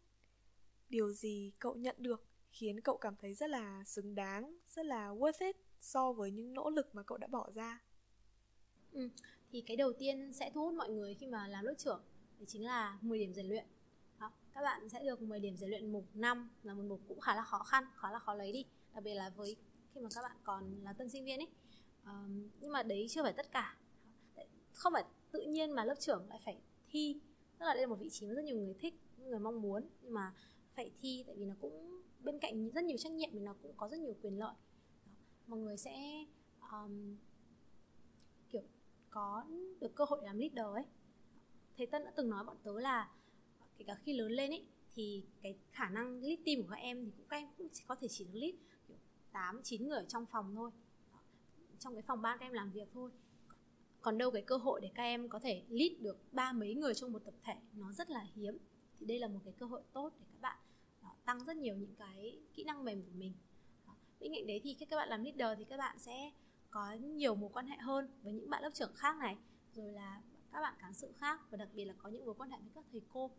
Điều 0.88 1.12
gì 1.12 1.52
cậu 1.58 1.74
nhận 1.74 1.96
được 1.98 2.24
khiến 2.50 2.80
cậu 2.80 2.96
cảm 2.96 3.16
thấy 3.16 3.34
rất 3.34 3.50
là 3.50 3.82
xứng 3.86 4.14
đáng 4.14 4.58
rất 4.68 4.86
là 4.86 5.08
worth 5.08 5.46
it 5.46 5.56
so 5.80 6.12
với 6.12 6.30
những 6.30 6.54
nỗ 6.54 6.70
lực 6.70 6.94
mà 6.94 7.02
cậu 7.02 7.18
đã 7.18 7.26
bỏ 7.26 7.50
ra? 7.54 7.82
Ừ, 8.92 9.08
thì 9.50 9.60
cái 9.60 9.76
đầu 9.76 9.92
tiên 9.92 10.32
sẽ 10.32 10.50
thu 10.54 10.64
hút 10.64 10.74
mọi 10.74 10.88
người 10.88 11.14
khi 11.14 11.26
mà 11.26 11.48
làm 11.48 11.64
lớp 11.64 11.74
trưởng 11.78 12.02
thì 12.38 12.46
chính 12.48 12.64
là 12.64 12.98
10 13.00 13.18
điểm 13.18 13.34
rèn 13.34 13.46
luyện. 13.46 13.66
Đó, 14.20 14.32
các 14.52 14.62
bạn 14.62 14.88
sẽ 14.88 15.04
được 15.04 15.22
10 15.22 15.40
điểm 15.40 15.56
rèn 15.56 15.70
luyện 15.70 15.92
mục 15.92 16.04
năm 16.14 16.50
là 16.62 16.74
một 16.74 16.84
mục 16.88 17.00
cũng 17.08 17.20
khá 17.20 17.34
là 17.34 17.42
khó 17.42 17.58
khăn 17.58 17.84
khá 17.96 18.10
là 18.10 18.18
khó 18.18 18.34
lấy 18.34 18.52
đi 18.52 18.64
đặc 18.94 19.04
biệt 19.04 19.14
là 19.14 19.30
với 19.30 19.56
khi 19.94 20.00
mà 20.00 20.08
các 20.14 20.22
bạn 20.22 20.36
còn 20.44 20.84
là 20.84 20.92
tân 20.92 21.08
sinh 21.08 21.24
viên 21.24 21.40
ấy. 21.40 21.48
Um, 22.06 22.48
nhưng 22.60 22.72
mà 22.72 22.82
đấy 22.82 23.06
chưa 23.10 23.22
phải 23.22 23.32
tất 23.32 23.52
cả 23.52 23.76
không 24.74 24.92
phải 24.92 25.04
tự 25.32 25.42
nhiên 25.42 25.70
mà 25.70 25.84
lớp 25.84 25.94
trưởng 26.00 26.28
lại 26.28 26.40
phải 26.44 26.60
thi. 26.88 27.20
Tức 27.58 27.66
là 27.66 27.74
đây 27.74 27.80
là 27.80 27.86
một 27.86 27.98
vị 28.00 28.10
trí 28.10 28.26
mà 28.26 28.34
rất 28.34 28.44
nhiều 28.44 28.56
người 28.56 28.74
thích 28.74 28.94
người 29.18 29.38
mong 29.38 29.62
muốn 29.62 29.88
nhưng 30.02 30.14
mà 30.14 30.34
phải 30.70 30.90
thi 31.00 31.24
tại 31.26 31.36
vì 31.36 31.44
nó 31.44 31.54
cũng 31.60 32.02
bên 32.20 32.38
cạnh 32.38 32.70
rất 32.70 32.84
nhiều 32.84 32.98
trách 32.98 33.12
nhiệm 33.12 33.30
thì 33.32 33.38
nó 33.38 33.54
cũng 33.62 33.72
có 33.76 33.88
rất 33.88 34.00
nhiều 34.00 34.14
quyền 34.22 34.38
lợi. 34.38 34.54
Đó. 35.06 35.12
mọi 35.46 35.60
người 35.60 35.76
sẽ 35.76 36.24
um, 36.72 37.16
kiểu 38.50 38.62
có 39.10 39.44
được 39.80 39.94
cơ 39.94 40.04
hội 40.08 40.20
làm 40.22 40.38
leader 40.38 40.74
ấy. 40.74 40.84
Thầy 41.76 41.86
tân 41.86 42.04
đã 42.04 42.12
từng 42.16 42.30
nói 42.30 42.44
bọn 42.44 42.56
tớ 42.62 42.80
là 42.80 43.10
kể 43.76 43.84
cả 43.88 43.94
khi 43.94 44.12
lớn 44.12 44.32
lên 44.32 44.50
ấy 44.50 44.66
thì 44.94 45.24
cái 45.42 45.58
khả 45.72 45.88
năng 45.88 46.22
lead 46.22 46.38
team 46.46 46.62
của 46.62 46.68
các 46.70 46.76
em 46.76 47.04
thì 47.04 47.10
cũng 47.16 47.26
các 47.28 47.36
em 47.36 47.48
cũng 47.58 47.68
chỉ 47.72 47.84
có 47.86 47.94
thể 47.94 48.08
chỉ 48.08 48.24
được 48.24 48.30
lead 48.34 48.54
kiểu 48.88 48.96
tám 49.32 49.62
chín 49.62 49.88
người 49.88 49.98
ở 49.98 50.04
trong 50.08 50.26
phòng 50.26 50.54
thôi. 50.54 50.70
Trong 51.78 51.94
cái 51.94 52.02
phòng 52.02 52.22
ban 52.22 52.38
các 52.38 52.46
em 52.46 52.52
làm 52.52 52.70
việc 52.70 52.88
thôi 52.92 53.10
còn 54.04 54.18
đâu 54.18 54.30
cái 54.30 54.42
cơ 54.42 54.56
hội 54.56 54.80
để 54.80 54.90
các 54.94 55.02
em 55.02 55.28
có 55.28 55.38
thể 55.38 55.62
lead 55.68 55.92
được 56.00 56.18
ba 56.32 56.52
mấy 56.52 56.74
người 56.74 56.94
trong 56.94 57.12
một 57.12 57.24
tập 57.24 57.34
thể 57.44 57.54
nó 57.74 57.92
rất 57.92 58.10
là 58.10 58.26
hiếm 58.34 58.58
thì 58.98 59.06
đây 59.06 59.18
là 59.18 59.28
một 59.28 59.40
cái 59.44 59.54
cơ 59.58 59.66
hội 59.66 59.82
tốt 59.92 60.12
để 60.20 60.26
các 60.32 60.40
bạn 60.40 60.58
đó, 61.02 61.16
tăng 61.24 61.44
rất 61.44 61.56
nhiều 61.56 61.76
những 61.76 61.94
cái 61.98 62.38
kỹ 62.54 62.64
năng 62.64 62.84
mềm 62.84 63.02
của 63.02 63.12
mình 63.14 63.32
đó. 63.86 63.92
bên 64.20 64.32
cạnh 64.34 64.46
đấy 64.46 64.60
thì 64.64 64.74
khi 64.74 64.86
các 64.86 64.96
bạn 64.96 65.08
làm 65.08 65.22
leader 65.22 65.58
thì 65.58 65.64
các 65.64 65.76
bạn 65.76 65.98
sẽ 65.98 66.32
có 66.70 66.92
nhiều 66.92 67.34
mối 67.34 67.50
quan 67.52 67.66
hệ 67.66 67.76
hơn 67.76 68.08
với 68.22 68.32
những 68.32 68.50
bạn 68.50 68.62
lớp 68.62 68.70
trưởng 68.74 68.94
khác 68.94 69.16
này 69.16 69.36
rồi 69.74 69.92
là 69.92 70.22
các 70.52 70.60
bạn 70.60 70.74
cán 70.78 70.94
sự 70.94 71.12
khác 71.18 71.40
và 71.50 71.56
đặc 71.56 71.68
biệt 71.74 71.84
là 71.84 71.94
có 71.98 72.08
những 72.08 72.26
mối 72.26 72.34
quan 72.34 72.50
hệ 72.50 72.58
với 72.58 72.70
các 72.74 72.84
thầy 72.92 73.02
cô 73.12 73.30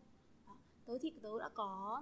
Đó. 0.47 0.57
tớ 0.85 0.97
thì 1.01 1.13
tớ 1.21 1.39
đã 1.39 1.49
có 1.53 2.01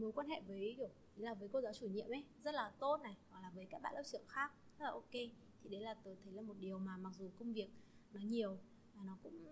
mối 0.00 0.12
quan 0.12 0.28
hệ 0.28 0.40
với 0.48 0.74
kiểu 0.76 0.88
là 1.16 1.34
với 1.34 1.48
cô 1.52 1.60
giáo 1.60 1.72
chủ 1.74 1.86
nhiệm 1.86 2.08
ấy 2.12 2.24
rất 2.40 2.54
là 2.54 2.72
tốt 2.78 3.00
này 3.02 3.16
hoặc 3.30 3.40
là 3.40 3.50
với 3.54 3.66
các 3.70 3.82
bạn 3.82 3.94
lớp 3.94 4.02
trưởng 4.06 4.26
khác 4.28 4.52
rất 4.78 4.84
là 4.84 4.90
ok 4.90 5.47
thì 5.62 5.70
đấy 5.70 5.80
là 5.80 5.94
tớ 5.94 6.14
thấy 6.24 6.32
là 6.32 6.42
một 6.42 6.54
điều 6.60 6.78
mà 6.78 6.96
mặc 6.96 7.12
dù 7.18 7.30
công 7.38 7.52
việc 7.52 7.68
nó 8.12 8.20
nhiều 8.20 8.58
và 8.94 9.02
nó 9.04 9.18
cũng 9.22 9.48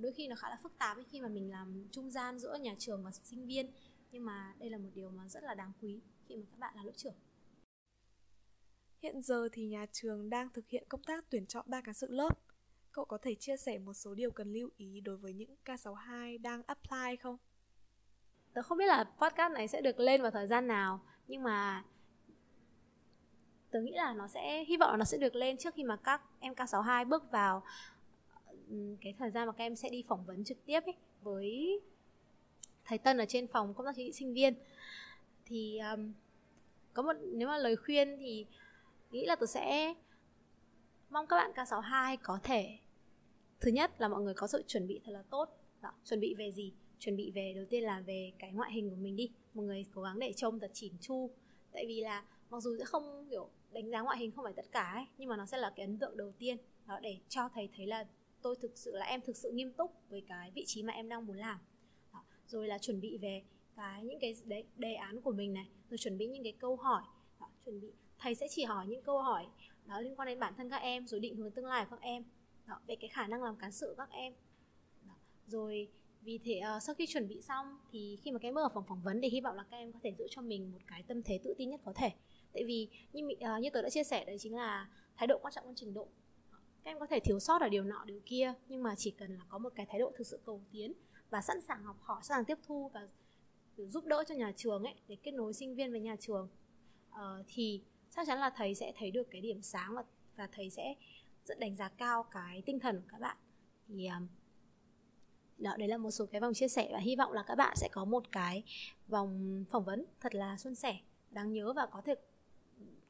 đôi 0.00 0.12
khi 0.12 0.28
nó 0.28 0.36
khá 0.36 0.50
là 0.50 0.56
phức 0.62 0.78
tạp 0.78 0.96
ấy 0.96 1.04
khi 1.04 1.20
mà 1.20 1.28
mình 1.28 1.50
làm 1.50 1.88
trung 1.90 2.10
gian 2.10 2.38
giữa 2.38 2.56
nhà 2.60 2.74
trường 2.78 3.04
và 3.04 3.10
sinh 3.10 3.46
viên. 3.46 3.70
Nhưng 4.10 4.24
mà 4.24 4.54
đây 4.58 4.70
là 4.70 4.78
một 4.78 4.90
điều 4.94 5.10
mà 5.10 5.28
rất 5.28 5.42
là 5.42 5.54
đáng 5.54 5.72
quý 5.80 6.00
khi 6.28 6.36
mà 6.36 6.42
các 6.50 6.58
bạn 6.58 6.76
là 6.76 6.82
lớp 6.82 6.92
trưởng. 6.96 7.14
Hiện 9.02 9.22
giờ 9.22 9.48
thì 9.52 9.66
nhà 9.66 9.86
trường 9.92 10.30
đang 10.30 10.48
thực 10.52 10.68
hiện 10.68 10.84
công 10.88 11.02
tác 11.02 11.30
tuyển 11.30 11.46
chọn 11.46 11.64
ba 11.68 11.80
cán 11.80 11.94
sự 11.94 12.06
lớp. 12.10 12.38
Cậu 12.92 13.04
có 13.04 13.18
thể 13.18 13.34
chia 13.34 13.56
sẻ 13.56 13.78
một 13.78 13.94
số 13.94 14.14
điều 14.14 14.30
cần 14.30 14.52
lưu 14.52 14.70
ý 14.76 15.00
đối 15.00 15.16
với 15.16 15.32
những 15.32 15.56
K62 15.64 16.42
đang 16.42 16.62
apply 16.62 17.16
không? 17.22 17.36
Tớ 18.52 18.62
không 18.62 18.78
biết 18.78 18.86
là 18.86 19.04
podcast 19.04 19.52
này 19.52 19.68
sẽ 19.68 19.80
được 19.80 20.00
lên 20.00 20.22
vào 20.22 20.30
thời 20.30 20.46
gian 20.46 20.66
nào 20.66 21.00
Nhưng 21.26 21.42
mà 21.42 21.84
tớ 23.70 23.80
nghĩ 23.80 23.92
là 23.92 24.12
nó 24.12 24.28
sẽ 24.28 24.64
hy 24.64 24.76
vọng 24.76 24.90
là 24.90 24.96
nó 24.96 25.04
sẽ 25.04 25.18
được 25.18 25.34
lên 25.34 25.56
trước 25.56 25.74
khi 25.74 25.84
mà 25.84 25.96
các 25.96 26.22
em 26.40 26.52
K62 26.52 27.08
bước 27.08 27.30
vào 27.30 27.62
ừ, 28.70 28.96
cái 29.00 29.14
thời 29.18 29.30
gian 29.30 29.46
mà 29.46 29.52
các 29.52 29.64
em 29.64 29.76
sẽ 29.76 29.88
đi 29.88 30.04
phỏng 30.08 30.24
vấn 30.24 30.44
trực 30.44 30.66
tiếp 30.66 30.80
ấy 30.86 30.94
với 31.22 31.80
thầy 32.84 32.98
Tân 32.98 33.18
ở 33.18 33.24
trên 33.28 33.46
phòng 33.46 33.74
công 33.74 33.86
tác 33.86 33.92
chính 33.96 34.06
trị 34.06 34.12
sinh 34.12 34.34
viên. 34.34 34.54
Thì 35.46 35.78
um, 35.78 36.12
có 36.92 37.02
một 37.02 37.12
nếu 37.22 37.48
mà 37.48 37.58
lời 37.58 37.76
khuyên 37.76 38.16
thì 38.18 38.46
nghĩ 39.10 39.26
là 39.26 39.36
tôi 39.36 39.46
sẽ 39.46 39.94
mong 41.10 41.26
các 41.26 41.36
bạn 41.36 41.52
K62 41.54 42.16
có 42.22 42.38
thể 42.42 42.78
thứ 43.60 43.70
nhất 43.70 44.00
là 44.00 44.08
mọi 44.08 44.22
người 44.22 44.34
có 44.34 44.46
sự 44.46 44.62
chuẩn 44.66 44.86
bị 44.86 45.00
thật 45.04 45.12
là 45.12 45.22
tốt. 45.30 45.48
Đó, 45.82 45.92
chuẩn 46.04 46.20
bị 46.20 46.34
về 46.38 46.52
gì? 46.52 46.72
Chuẩn 46.98 47.16
bị 47.16 47.30
về 47.30 47.52
đầu 47.56 47.64
tiên 47.70 47.82
là 47.82 48.00
về 48.00 48.32
cái 48.38 48.52
ngoại 48.52 48.72
hình 48.72 48.90
của 48.90 48.96
mình 48.96 49.16
đi. 49.16 49.30
Mọi 49.54 49.66
người 49.66 49.86
cố 49.94 50.02
gắng 50.02 50.18
để 50.18 50.32
trông 50.32 50.60
thật 50.60 50.70
chỉn 50.74 50.92
chu. 51.00 51.30
Tại 51.72 51.84
vì 51.86 52.00
là 52.00 52.24
mặc 52.50 52.60
dù 52.60 52.76
sẽ 52.78 52.84
không 52.84 53.26
kiểu 53.30 53.48
đánh 53.72 53.90
giá 53.90 54.00
ngoại 54.00 54.18
hình 54.18 54.30
không 54.30 54.44
phải 54.44 54.52
tất 54.52 54.72
cả 54.72 54.92
ấy 54.94 55.04
nhưng 55.18 55.28
mà 55.28 55.36
nó 55.36 55.46
sẽ 55.46 55.58
là 55.58 55.72
cái 55.76 55.86
ấn 55.86 55.98
tượng 55.98 56.16
đầu 56.16 56.32
tiên 56.38 56.56
đó 56.86 57.00
để 57.02 57.18
cho 57.28 57.48
thầy 57.54 57.68
thấy 57.76 57.86
là 57.86 58.06
tôi 58.42 58.56
thực 58.62 58.78
sự 58.78 58.96
là 58.96 59.06
em 59.06 59.20
thực 59.20 59.36
sự 59.36 59.50
nghiêm 59.50 59.72
túc 59.72 59.92
với 60.08 60.20
cái 60.20 60.50
vị 60.54 60.64
trí 60.66 60.82
mà 60.82 60.92
em 60.92 61.08
đang 61.08 61.26
muốn 61.26 61.36
làm 61.36 61.58
đó. 62.12 62.24
rồi 62.46 62.68
là 62.68 62.78
chuẩn 62.78 63.00
bị 63.00 63.18
về 63.18 63.42
cái 63.74 64.04
những 64.04 64.18
cái 64.20 64.34
đề, 64.44 64.64
đề 64.76 64.94
án 64.94 65.20
của 65.20 65.32
mình 65.32 65.54
này 65.54 65.68
rồi 65.90 65.98
chuẩn 65.98 66.18
bị 66.18 66.26
những 66.26 66.42
cái 66.42 66.52
câu 66.52 66.76
hỏi 66.76 67.02
đó, 67.40 67.46
chuẩn 67.64 67.80
bị 67.80 67.92
thầy 68.18 68.34
sẽ 68.34 68.46
chỉ 68.50 68.64
hỏi 68.64 68.86
những 68.86 69.02
câu 69.02 69.22
hỏi 69.22 69.46
đó 69.86 70.00
liên 70.00 70.16
quan 70.16 70.26
đến 70.26 70.40
bản 70.40 70.54
thân 70.56 70.70
các 70.70 70.76
em 70.76 71.06
rồi 71.06 71.20
định 71.20 71.36
hướng 71.36 71.50
tương 71.50 71.66
lai 71.66 71.84
của 71.84 71.96
các 71.96 72.02
em 72.02 72.24
đó, 72.66 72.80
về 72.86 72.96
cái 72.96 73.08
khả 73.08 73.26
năng 73.26 73.42
làm 73.42 73.56
cán 73.56 73.72
sự 73.72 73.94
các 73.98 74.10
em 74.10 74.32
đó. 75.06 75.14
rồi 75.46 75.88
vì 76.22 76.38
thế 76.38 76.60
uh, 76.76 76.82
sau 76.82 76.94
khi 76.94 77.06
chuẩn 77.06 77.28
bị 77.28 77.42
xong 77.42 77.78
thì 77.92 78.18
khi 78.22 78.30
mà 78.30 78.38
các 78.38 78.48
em 78.48 78.54
bước 78.54 78.60
vào 78.60 78.70
phòng 78.74 78.84
phỏng 78.88 79.02
vấn 79.02 79.20
thì 79.22 79.28
hy 79.28 79.40
vọng 79.40 79.56
là 79.56 79.64
các 79.70 79.76
em 79.76 79.92
có 79.92 79.98
thể 80.02 80.12
giữ 80.18 80.26
cho 80.30 80.42
mình 80.42 80.72
một 80.72 80.78
cái 80.86 81.02
tâm 81.02 81.22
thế 81.22 81.38
tự 81.44 81.54
tin 81.58 81.70
nhất 81.70 81.80
có 81.84 81.92
thể 81.96 82.10
tại 82.52 82.64
vì 82.64 82.88
như 83.12 83.28
uh, 83.32 83.62
như 83.62 83.70
tớ 83.70 83.82
đã 83.82 83.90
chia 83.90 84.04
sẻ 84.04 84.24
đấy 84.24 84.36
chính 84.38 84.56
là 84.56 84.88
thái 85.16 85.26
độ 85.26 85.38
quan 85.42 85.54
trọng 85.54 85.66
hơn 85.66 85.74
trình 85.76 85.94
độ. 85.94 86.08
Các 86.82 86.90
em 86.90 87.00
có 87.00 87.06
thể 87.06 87.20
thiếu 87.20 87.40
sót 87.40 87.60
ở 87.60 87.68
điều 87.68 87.84
nọ 87.84 88.04
điều 88.04 88.20
kia 88.26 88.54
nhưng 88.68 88.82
mà 88.82 88.94
chỉ 88.94 89.10
cần 89.10 89.34
là 89.34 89.44
có 89.48 89.58
một 89.58 89.72
cái 89.74 89.86
thái 89.86 89.98
độ 89.98 90.12
thực 90.16 90.26
sự 90.26 90.40
cầu 90.46 90.60
tiến 90.72 90.92
và 91.30 91.42
sẵn 91.42 91.60
sàng 91.60 91.84
học 91.84 91.96
hỏi 92.00 92.20
sẵn 92.22 92.36
sàng 92.36 92.44
tiếp 92.44 92.58
thu 92.66 92.90
và 92.94 93.08
giúp 93.76 94.04
đỡ 94.04 94.24
cho 94.28 94.34
nhà 94.34 94.52
trường 94.56 94.84
ấy 94.84 94.94
để 95.08 95.16
kết 95.22 95.30
nối 95.30 95.52
sinh 95.52 95.74
viên 95.74 95.90
với 95.90 96.00
nhà 96.00 96.16
trường 96.20 96.48
uh, 97.10 97.46
thì 97.48 97.82
chắc 98.16 98.26
chắn 98.26 98.38
là 98.38 98.50
thầy 98.50 98.74
sẽ 98.74 98.92
thấy 98.96 99.10
được 99.10 99.30
cái 99.30 99.40
điểm 99.40 99.62
sáng 99.62 99.94
và 99.94 100.04
và 100.36 100.48
thầy 100.52 100.70
sẽ 100.70 100.94
rất 101.44 101.58
đánh 101.58 101.76
giá 101.76 101.88
cao 101.88 102.22
cái 102.22 102.62
tinh 102.66 102.80
thần 102.80 103.00
của 103.00 103.06
các 103.08 103.20
bạn. 103.20 103.36
Thì 103.88 104.06
um, 104.06 104.28
đó 105.58 105.76
đấy 105.78 105.88
là 105.88 105.98
một 105.98 106.10
số 106.10 106.26
cái 106.26 106.40
vòng 106.40 106.54
chia 106.54 106.68
sẻ 106.68 106.88
và 106.92 106.98
hy 106.98 107.16
vọng 107.16 107.32
là 107.32 107.42
các 107.42 107.54
bạn 107.54 107.76
sẽ 107.76 107.88
có 107.92 108.04
một 108.04 108.32
cái 108.32 108.62
vòng 109.08 109.64
phỏng 109.70 109.84
vấn 109.84 110.04
thật 110.20 110.34
là 110.34 110.56
suôn 110.56 110.74
sẻ 110.74 110.98
đáng 111.30 111.52
nhớ 111.52 111.72
và 111.72 111.86
có 111.86 112.00
thể 112.04 112.14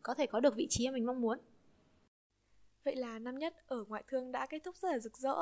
có 0.03 0.15
thể 0.15 0.27
có 0.27 0.41
được 0.41 0.57
vị 0.57 0.67
trí 0.71 0.89
mà 0.89 0.93
mình 0.93 1.07
mong 1.07 1.21
muốn. 1.21 1.39
Vậy 2.85 2.97
là 2.97 3.19
năm 3.19 3.39
nhất 3.39 3.55
ở 3.67 3.85
ngoại 3.85 4.05
thương 4.07 4.33
đã 4.33 4.47
kết 4.47 4.59
thúc 4.65 4.77
rất 4.77 4.89
là 4.91 4.99
rực 4.99 5.19
rỡ 5.19 5.35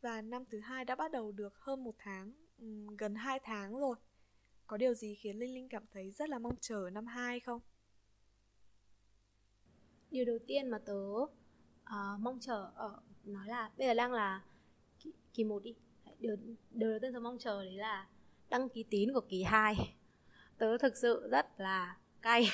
và 0.00 0.22
năm 0.22 0.44
thứ 0.44 0.60
hai 0.60 0.84
đã 0.84 0.94
bắt 0.94 1.12
đầu 1.12 1.32
được 1.32 1.54
hơn 1.56 1.84
một 1.84 1.94
tháng 1.98 2.32
gần 2.98 3.14
hai 3.14 3.40
tháng 3.42 3.80
rồi. 3.80 3.96
Có 4.66 4.76
điều 4.76 4.94
gì 4.94 5.14
khiến 5.14 5.38
linh 5.38 5.54
linh 5.54 5.68
cảm 5.68 5.82
thấy 5.92 6.10
rất 6.10 6.28
là 6.28 6.38
mong 6.38 6.54
chờ 6.60 6.90
năm 6.92 7.06
hai 7.06 7.40
không? 7.40 7.60
Điều 10.10 10.24
đầu 10.24 10.38
tiên 10.46 10.70
mà 10.70 10.78
tớ 10.78 10.94
uh, 10.94 12.20
mong 12.20 12.38
chờ 12.40 12.70
ở 12.74 13.00
nói 13.24 13.48
là 13.48 13.70
bây 13.76 13.86
giờ 13.86 13.94
đang 13.94 14.12
là 14.12 14.44
kỳ, 14.98 15.12
kỳ 15.34 15.44
một 15.44 15.62
đi. 15.62 15.74
Điều 16.18 16.36
điều 16.70 16.90
đầu 16.90 16.98
tiên 17.02 17.12
tớ 17.12 17.20
mong 17.20 17.38
chờ 17.38 17.64
đấy 17.64 17.74
là 17.74 18.06
đăng 18.50 18.68
ký 18.68 18.84
tín 18.90 19.12
của 19.14 19.20
kỳ 19.20 19.42
2 19.42 19.94
tớ 20.58 20.78
thực 20.78 20.96
sự 20.96 21.28
rất 21.30 21.60
là 21.60 21.96
cay 22.22 22.48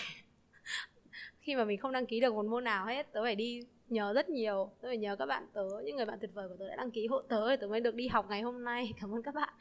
khi 1.46 1.56
mà 1.56 1.64
mình 1.64 1.78
không 1.78 1.92
đăng 1.92 2.06
ký 2.06 2.20
được 2.20 2.34
một 2.34 2.46
môn 2.46 2.64
nào 2.64 2.86
hết 2.86 3.12
tớ 3.12 3.22
phải 3.22 3.34
đi 3.34 3.62
nhờ 3.88 4.12
rất 4.12 4.28
nhiều 4.28 4.70
tớ 4.80 4.88
phải 4.88 4.96
nhờ 4.96 5.16
các 5.16 5.26
bạn 5.26 5.46
tớ 5.52 5.62
những 5.84 5.96
người 5.96 6.04
bạn 6.04 6.18
tuyệt 6.20 6.30
vời 6.34 6.48
của 6.48 6.56
tớ 6.58 6.68
đã 6.68 6.76
đăng 6.76 6.90
ký 6.90 7.06
hộ 7.06 7.22
tớ 7.22 7.50
để 7.50 7.56
tớ 7.56 7.66
mới 7.66 7.80
được 7.80 7.94
đi 7.94 8.08
học 8.08 8.26
ngày 8.28 8.42
hôm 8.42 8.64
nay 8.64 8.92
cảm 9.00 9.14
ơn 9.14 9.22
các 9.22 9.34
bạn 9.34 9.54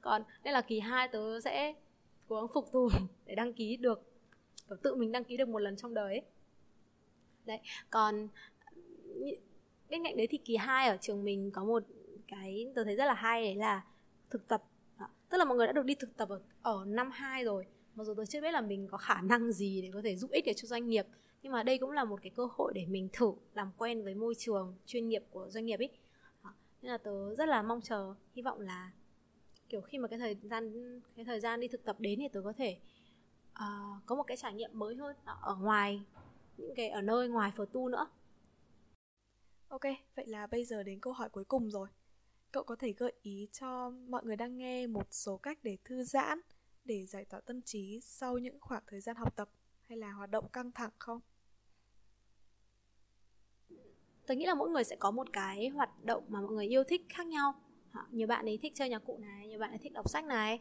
còn 0.00 0.22
đây 0.44 0.54
là 0.54 0.60
kỳ 0.60 0.80
2 0.80 1.08
tớ 1.08 1.40
sẽ 1.40 1.74
cố 2.28 2.36
gắng 2.36 2.46
phục 2.54 2.72
thù 2.72 2.88
để 3.26 3.34
đăng 3.34 3.52
ký 3.52 3.76
được 3.76 4.02
tự 4.82 4.94
mình 4.94 5.12
đăng 5.12 5.24
ký 5.24 5.36
được 5.36 5.48
một 5.48 5.58
lần 5.58 5.76
trong 5.76 5.94
đời 5.94 6.14
ấy. 6.14 6.22
đấy 7.46 7.58
còn 7.90 8.28
bên 9.88 10.04
cạnh 10.04 10.16
đấy 10.16 10.26
thì 10.30 10.38
kỳ 10.38 10.56
2 10.56 10.88
ở 10.88 10.96
trường 11.00 11.24
mình 11.24 11.50
có 11.50 11.64
một 11.64 11.82
cái 12.28 12.72
tớ 12.74 12.84
thấy 12.84 12.96
rất 12.96 13.04
là 13.04 13.14
hay 13.14 13.44
đấy 13.44 13.54
là 13.54 13.84
thực 14.30 14.48
tập 14.48 14.62
đó. 15.00 15.06
tức 15.30 15.38
là 15.38 15.44
mọi 15.44 15.56
người 15.56 15.66
đã 15.66 15.72
được 15.72 15.84
đi 15.84 15.94
thực 15.94 16.16
tập 16.16 16.28
ở, 16.28 16.40
ở 16.62 16.84
năm 16.86 17.10
2 17.10 17.44
rồi 17.44 17.66
mặc 17.94 18.04
dù 18.04 18.14
tôi 18.14 18.26
chưa 18.26 18.40
biết 18.40 18.50
là 18.50 18.60
mình 18.60 18.88
có 18.90 18.98
khả 18.98 19.20
năng 19.20 19.52
gì 19.52 19.82
để 19.82 19.90
có 19.94 20.02
thể 20.04 20.16
giúp 20.16 20.30
ích 20.30 20.44
được 20.46 20.52
cho 20.56 20.66
doanh 20.66 20.88
nghiệp 20.88 21.06
nhưng 21.44 21.52
mà 21.52 21.62
đây 21.62 21.78
cũng 21.78 21.90
là 21.90 22.04
một 22.04 22.20
cái 22.22 22.30
cơ 22.30 22.48
hội 22.52 22.72
để 22.74 22.86
mình 22.86 23.08
thử 23.12 23.32
làm 23.54 23.72
quen 23.76 24.04
với 24.04 24.14
môi 24.14 24.34
trường 24.38 24.74
chuyên 24.86 25.08
nghiệp 25.08 25.24
của 25.30 25.48
doanh 25.50 25.66
nghiệp 25.66 25.78
ấy. 25.78 25.90
Nên 26.82 26.92
là 26.92 26.98
tớ 26.98 27.34
rất 27.34 27.48
là 27.48 27.62
mong 27.62 27.80
chờ 27.80 28.14
hy 28.32 28.42
vọng 28.42 28.60
là 28.60 28.90
kiểu 29.68 29.80
khi 29.80 29.98
mà 29.98 30.08
cái 30.08 30.18
thời 30.18 30.36
gian 30.42 31.00
cái 31.16 31.24
thời 31.24 31.40
gian 31.40 31.60
đi 31.60 31.68
thực 31.68 31.84
tập 31.84 31.96
đến 31.98 32.18
thì 32.18 32.28
tớ 32.32 32.40
có 32.44 32.52
thể 32.52 32.78
uh, 33.50 34.06
có 34.06 34.14
một 34.14 34.22
cái 34.22 34.36
trải 34.36 34.54
nghiệm 34.54 34.70
mới 34.72 34.96
hơn 34.96 35.16
ở 35.24 35.56
ngoài 35.56 36.04
những 36.56 36.74
cái 36.76 36.88
ở 36.88 37.02
nơi 37.02 37.28
ngoài 37.28 37.52
phở 37.56 37.66
tu 37.72 37.88
nữa. 37.88 38.06
Ok 39.68 39.82
vậy 40.16 40.26
là 40.26 40.46
bây 40.46 40.64
giờ 40.64 40.82
đến 40.82 41.00
câu 41.00 41.12
hỏi 41.12 41.28
cuối 41.28 41.44
cùng 41.44 41.70
rồi. 41.70 41.88
Cậu 42.52 42.62
có 42.62 42.76
thể 42.76 42.92
gợi 42.92 43.12
ý 43.22 43.48
cho 43.52 43.90
mọi 43.90 44.24
người 44.24 44.36
đang 44.36 44.56
nghe 44.56 44.86
một 44.86 45.06
số 45.10 45.36
cách 45.36 45.58
để 45.62 45.78
thư 45.84 46.04
giãn 46.04 46.40
để 46.84 47.06
giải 47.06 47.24
tỏa 47.24 47.40
tâm 47.40 47.62
trí 47.62 48.00
sau 48.02 48.38
những 48.38 48.60
khoảng 48.60 48.82
thời 48.86 49.00
gian 49.00 49.16
học 49.16 49.36
tập 49.36 49.48
hay 49.80 49.98
là 49.98 50.12
hoạt 50.12 50.30
động 50.30 50.48
căng 50.48 50.72
thẳng 50.72 50.90
không? 50.98 51.20
Tôi 54.26 54.36
nghĩ 54.36 54.46
là 54.46 54.54
mỗi 54.54 54.70
người 54.70 54.84
sẽ 54.84 54.96
có 54.96 55.10
một 55.10 55.32
cái 55.32 55.68
hoạt 55.68 56.04
động 56.04 56.24
mà 56.28 56.40
mọi 56.40 56.52
người 56.52 56.66
yêu 56.66 56.84
thích 56.84 57.02
khác 57.08 57.26
nhau. 57.26 57.54
Nhiều 58.10 58.26
bạn 58.26 58.46
ấy 58.46 58.58
thích 58.62 58.72
chơi 58.74 58.88
nhạc 58.88 58.98
cụ 58.98 59.18
này 59.18 59.48
nhiều 59.48 59.58
bạn 59.58 59.70
ấy 59.70 59.78
thích 59.78 59.92
đọc 59.92 60.10
sách 60.10 60.24
này 60.24 60.60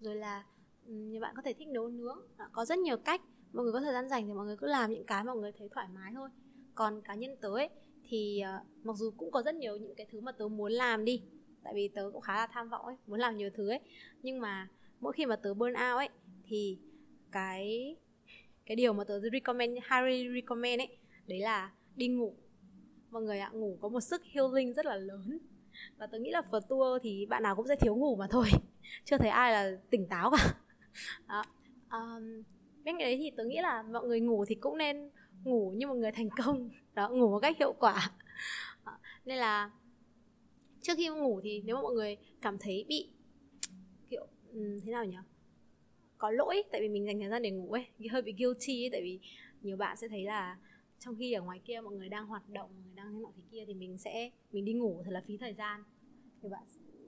rồi 0.00 0.16
là 0.16 0.44
ừ, 0.86 0.92
nhiều 0.92 1.20
bạn 1.20 1.34
có 1.36 1.42
thể 1.42 1.52
thích 1.52 1.68
nấu 1.68 1.88
nướng. 1.88 2.18
Có 2.52 2.64
rất 2.64 2.78
nhiều 2.78 2.96
cách. 2.96 3.20
Mọi 3.52 3.64
người 3.64 3.72
có 3.72 3.80
thời 3.80 3.92
gian 3.92 4.08
dành 4.08 4.26
thì 4.26 4.32
mọi 4.32 4.46
người 4.46 4.56
cứ 4.56 4.66
làm 4.66 4.90
những 4.90 5.04
cái 5.04 5.24
mà 5.24 5.34
mọi 5.34 5.40
người 5.40 5.52
thấy 5.52 5.68
thoải 5.68 5.88
mái 5.94 6.12
thôi. 6.14 6.28
Còn 6.74 7.02
cá 7.02 7.14
nhân 7.14 7.36
tớ 7.40 7.48
ấy 7.48 7.68
thì 8.08 8.42
uh, 8.42 8.86
mặc 8.86 8.96
dù 8.96 9.10
cũng 9.16 9.30
có 9.30 9.42
rất 9.42 9.54
nhiều 9.54 9.76
những 9.76 9.94
cái 9.94 10.06
thứ 10.10 10.20
mà 10.20 10.32
tớ 10.32 10.48
muốn 10.48 10.72
làm 10.72 11.04
đi 11.04 11.22
tại 11.62 11.74
vì 11.74 11.88
tớ 11.88 12.10
cũng 12.12 12.20
khá 12.20 12.34
là 12.34 12.46
tham 12.46 12.68
vọng 12.68 12.86
ấy 12.86 12.96
muốn 13.06 13.20
làm 13.20 13.36
nhiều 13.36 13.50
thứ 13.54 13.68
ấy. 13.68 13.80
Nhưng 14.22 14.40
mà 14.40 14.68
mỗi 15.04 15.12
khi 15.12 15.26
mà 15.26 15.36
tớ 15.36 15.54
burn 15.54 15.72
out 15.72 15.98
ấy 15.98 16.08
thì 16.44 16.78
cái 17.32 17.96
cái 18.66 18.76
điều 18.76 18.92
mà 18.92 19.04
tớ 19.04 19.20
recommend 19.32 19.78
Harry 19.82 20.28
recommend 20.34 20.80
ấy 20.80 20.96
đấy 21.26 21.38
là 21.38 21.72
đi 21.96 22.08
ngủ. 22.08 22.34
Mọi 23.10 23.22
người 23.22 23.38
ạ 23.38 23.50
ngủ 23.52 23.78
có 23.80 23.88
một 23.88 24.00
sức 24.00 24.22
healing 24.24 24.72
rất 24.72 24.86
là 24.86 24.96
lớn. 24.96 25.38
Và 25.98 26.06
tớ 26.06 26.18
nghĩ 26.18 26.30
là 26.30 26.42
phật 26.42 26.68
tour 26.68 27.02
thì 27.02 27.26
bạn 27.26 27.42
nào 27.42 27.56
cũng 27.56 27.66
sẽ 27.68 27.76
thiếu 27.76 27.96
ngủ 27.96 28.16
mà 28.16 28.26
thôi. 28.30 28.46
Chưa 29.04 29.18
thấy 29.18 29.28
ai 29.28 29.52
là 29.52 29.78
tỉnh 29.90 30.08
táo 30.08 30.30
cả. 30.30 30.54
Đó. 31.28 31.44
Um, 31.90 32.42
bên 32.84 32.98
cái 32.98 33.04
đấy 33.10 33.16
thì 33.18 33.30
tớ 33.36 33.44
nghĩ 33.44 33.58
là 33.62 33.82
mọi 33.82 34.06
người 34.06 34.20
ngủ 34.20 34.44
thì 34.44 34.54
cũng 34.54 34.78
nên 34.78 35.10
ngủ 35.44 35.72
như 35.76 35.86
một 35.86 35.94
người 35.94 36.12
thành 36.12 36.28
công. 36.36 36.70
Đó 36.94 37.08
ngủ 37.08 37.30
một 37.30 37.38
cách 37.38 37.58
hiệu 37.58 37.72
quả. 37.72 38.10
Nên 39.24 39.38
là 39.38 39.70
trước 40.80 40.92
khi 40.96 41.08
ngủ 41.08 41.40
thì 41.42 41.62
nếu 41.64 41.76
mà 41.76 41.82
mọi 41.82 41.94
người 41.94 42.16
cảm 42.40 42.58
thấy 42.58 42.84
bị 42.88 43.13
Ừ, 44.54 44.80
thế 44.84 44.92
nào 44.92 45.04
nhỉ? 45.04 45.16
Có 46.18 46.30
lỗi, 46.30 46.62
tại 46.72 46.80
vì 46.80 46.88
mình 46.88 47.06
dành 47.06 47.20
thời 47.20 47.28
gian 47.28 47.42
để 47.42 47.50
ngủ 47.50 47.72
ấy. 47.72 47.86
Hơi 48.10 48.22
bị 48.22 48.34
guilty 48.38 48.84
ấy, 48.84 48.90
tại 48.92 49.02
vì 49.02 49.20
nhiều 49.62 49.76
bạn 49.76 49.96
sẽ 49.96 50.08
thấy 50.08 50.24
là 50.24 50.58
trong 50.98 51.16
khi 51.18 51.32
ở 51.32 51.42
ngoài 51.42 51.60
kia 51.64 51.80
mọi 51.80 51.94
người 51.94 52.08
đang 52.08 52.26
hoạt 52.26 52.48
động 52.48 52.70
mọi 52.74 52.84
người 52.84 52.94
đang 52.94 53.14
thế 53.14 53.20
nọ 53.20 53.28
thế 53.36 53.42
kia 53.50 53.64
thì 53.66 53.74
mình 53.74 53.98
sẽ, 53.98 54.30
mình 54.52 54.64
đi 54.64 54.72
ngủ 54.72 55.02
thật 55.04 55.10
là 55.10 55.20
phí 55.20 55.36
thời 55.36 55.54
gian. 55.54 55.84
Thì 56.42 56.48
bạn 56.48 56.62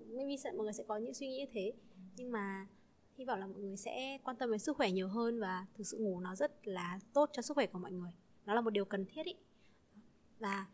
maybe 0.06 0.36
sợ 0.36 0.50
mọi 0.56 0.64
người 0.64 0.72
sẽ 0.72 0.84
có 0.88 0.96
những 0.96 1.14
suy 1.14 1.28
nghĩ 1.28 1.38
như 1.38 1.46
thế. 1.52 1.72
Nhưng 2.16 2.32
mà 2.32 2.66
hy 3.18 3.24
vọng 3.24 3.40
là 3.40 3.46
mọi 3.46 3.60
người 3.60 3.76
sẽ 3.76 4.18
quan 4.24 4.36
tâm 4.36 4.50
đến 4.50 4.58
sức 4.58 4.76
khỏe 4.76 4.90
nhiều 4.90 5.08
hơn 5.08 5.40
và 5.40 5.66
thực 5.74 5.84
sự 5.84 5.98
ngủ 5.98 6.20
nó 6.20 6.34
rất 6.34 6.68
là 6.68 7.00
tốt 7.12 7.30
cho 7.32 7.42
sức 7.42 7.54
khỏe 7.54 7.66
của 7.66 7.78
mọi 7.78 7.92
người. 7.92 8.10
Nó 8.46 8.54
là 8.54 8.60
một 8.60 8.70
điều 8.70 8.84
cần 8.84 9.06
thiết 9.06 9.26
ý. 9.26 9.34
Và 10.38 10.66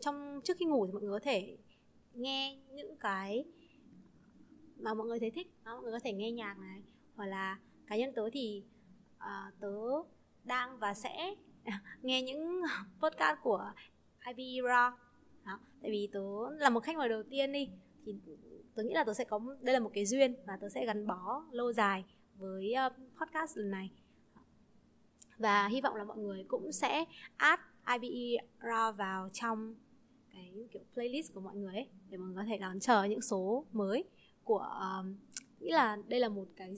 trong, 0.00 0.40
trước 0.44 0.56
khi 0.58 0.64
ngủ 0.64 0.86
thì 0.86 0.92
mọi 0.92 1.02
người 1.02 1.12
có 1.12 1.24
thể 1.24 1.56
nghe 2.14 2.58
những 2.72 2.96
cái 2.96 3.44
mà 4.82 4.94
mọi 4.94 5.06
người 5.06 5.20
thấy 5.20 5.30
thích. 5.30 5.50
Đó, 5.64 5.74
mọi 5.74 5.82
người 5.82 5.92
có 5.92 5.98
thể 6.04 6.12
nghe 6.12 6.32
nhạc 6.32 6.58
này 6.58 6.82
hoặc 7.16 7.26
là 7.26 7.58
cá 7.86 7.96
nhân 7.96 8.12
tớ 8.14 8.30
thì 8.32 8.62
uh, 9.16 9.60
tớ 9.60 9.68
đang 10.44 10.78
và 10.78 10.94
sẽ 10.94 11.34
nghe 12.02 12.22
những 12.22 12.62
podcast 13.02 13.38
của 13.42 13.72
IB 14.26 14.64
Raw 14.64 14.92
đó 15.44 15.58
tại 15.82 15.90
vì 15.90 16.08
tớ 16.12 16.20
là 16.58 16.70
một 16.70 16.80
khách 16.80 16.96
mời 16.96 17.08
đầu 17.08 17.22
tiên 17.22 17.52
đi 17.52 17.68
thì 18.06 18.14
tớ 18.74 18.82
nghĩ 18.82 18.94
là 18.94 19.04
tớ 19.04 19.14
sẽ 19.14 19.24
có 19.24 19.40
đây 19.60 19.72
là 19.72 19.80
một 19.80 19.90
cái 19.94 20.06
duyên 20.06 20.34
và 20.46 20.56
tớ 20.60 20.68
sẽ 20.68 20.86
gắn 20.86 21.06
bó 21.06 21.44
lâu 21.50 21.72
dài 21.72 22.04
với 22.36 22.74
uh, 22.86 22.92
podcast 23.20 23.56
lần 23.56 23.70
này. 23.70 23.90
Và 25.38 25.68
hy 25.68 25.80
vọng 25.80 25.94
là 25.94 26.04
mọi 26.04 26.18
người 26.18 26.44
cũng 26.48 26.72
sẽ 26.72 27.04
add 27.36 27.62
IBE 28.00 28.44
ra 28.58 28.90
vào 28.90 29.28
trong 29.32 29.74
cái 30.32 30.68
kiểu 30.72 30.82
playlist 30.94 31.34
của 31.34 31.40
mọi 31.40 31.56
người 31.56 31.74
ấy 31.74 31.88
để 32.10 32.18
mọi 32.18 32.28
người 32.28 32.36
có 32.36 32.44
thể 32.48 32.58
đón 32.58 32.80
chờ 32.80 33.04
những 33.04 33.22
số 33.22 33.64
mới 33.72 34.04
của 34.44 34.58
um, 34.58 35.16
nghĩ 35.60 35.70
là 35.70 35.98
đây 36.08 36.20
là 36.20 36.28
một 36.28 36.48
cái 36.56 36.76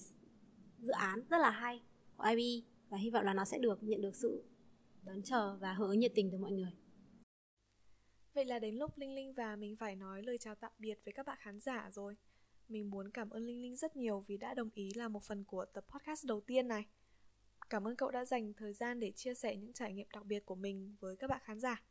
dự 0.78 0.92
án 0.92 1.20
rất 1.30 1.38
là 1.38 1.50
hay 1.50 1.82
của 2.16 2.24
IB 2.24 2.64
và 2.88 2.98
hy 2.98 3.10
vọng 3.10 3.24
là 3.24 3.34
nó 3.34 3.44
sẽ 3.44 3.58
được 3.58 3.82
nhận 3.82 4.00
được 4.00 4.16
sự 4.16 4.44
đón 5.02 5.22
chờ 5.22 5.56
và 5.56 5.72
hưởng 5.72 5.90
ứng 5.90 5.98
nhiệt 5.98 6.12
tình 6.14 6.30
từ 6.30 6.38
mọi 6.38 6.52
người 6.52 6.72
Vậy 8.34 8.44
là 8.44 8.58
đến 8.58 8.74
lúc 8.74 8.98
Linh 8.98 9.14
Linh 9.14 9.32
và 9.32 9.56
mình 9.56 9.76
phải 9.76 9.96
nói 9.96 10.22
lời 10.22 10.38
chào 10.38 10.54
tạm 10.54 10.72
biệt 10.78 10.98
với 11.04 11.12
các 11.12 11.26
bạn 11.26 11.38
khán 11.40 11.60
giả 11.60 11.90
rồi. 11.92 12.16
Mình 12.68 12.90
muốn 12.90 13.10
cảm 13.10 13.30
ơn 13.30 13.44
Linh 13.46 13.62
Linh 13.62 13.76
rất 13.76 13.96
nhiều 13.96 14.24
vì 14.26 14.36
đã 14.36 14.54
đồng 14.54 14.70
ý 14.74 14.90
là 14.94 15.08
một 15.08 15.22
phần 15.22 15.44
của 15.44 15.64
tập 15.64 15.84
podcast 15.88 16.24
đầu 16.26 16.40
tiên 16.40 16.68
này. 16.68 16.86
Cảm 17.70 17.88
ơn 17.88 17.96
cậu 17.96 18.10
đã 18.10 18.24
dành 18.24 18.54
thời 18.54 18.74
gian 18.74 19.00
để 19.00 19.12
chia 19.12 19.34
sẻ 19.34 19.56
những 19.56 19.72
trải 19.72 19.92
nghiệm 19.92 20.06
đặc 20.14 20.26
biệt 20.26 20.46
của 20.46 20.54
mình 20.54 20.96
với 21.00 21.16
các 21.16 21.30
bạn 21.30 21.40
khán 21.44 21.60
giả. 21.60 21.82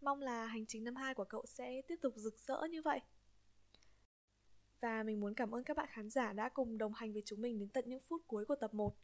Mong 0.00 0.22
là 0.22 0.46
hành 0.46 0.66
trình 0.66 0.84
năm 0.84 0.96
2 0.96 1.14
của 1.14 1.24
cậu 1.24 1.44
sẽ 1.46 1.82
tiếp 1.82 1.96
tục 2.02 2.14
rực 2.16 2.38
rỡ 2.38 2.62
như 2.70 2.82
vậy. 2.82 3.00
Và 4.80 5.02
mình 5.02 5.20
muốn 5.20 5.34
cảm 5.34 5.54
ơn 5.54 5.64
các 5.64 5.76
bạn 5.76 5.88
khán 5.90 6.10
giả 6.10 6.32
đã 6.32 6.48
cùng 6.48 6.78
đồng 6.78 6.92
hành 6.94 7.12
với 7.12 7.22
chúng 7.24 7.40
mình 7.40 7.58
đến 7.58 7.68
tận 7.68 7.84
những 7.86 8.00
phút 8.00 8.22
cuối 8.26 8.44
của 8.44 8.56
tập 8.60 8.74
1. 8.74 8.94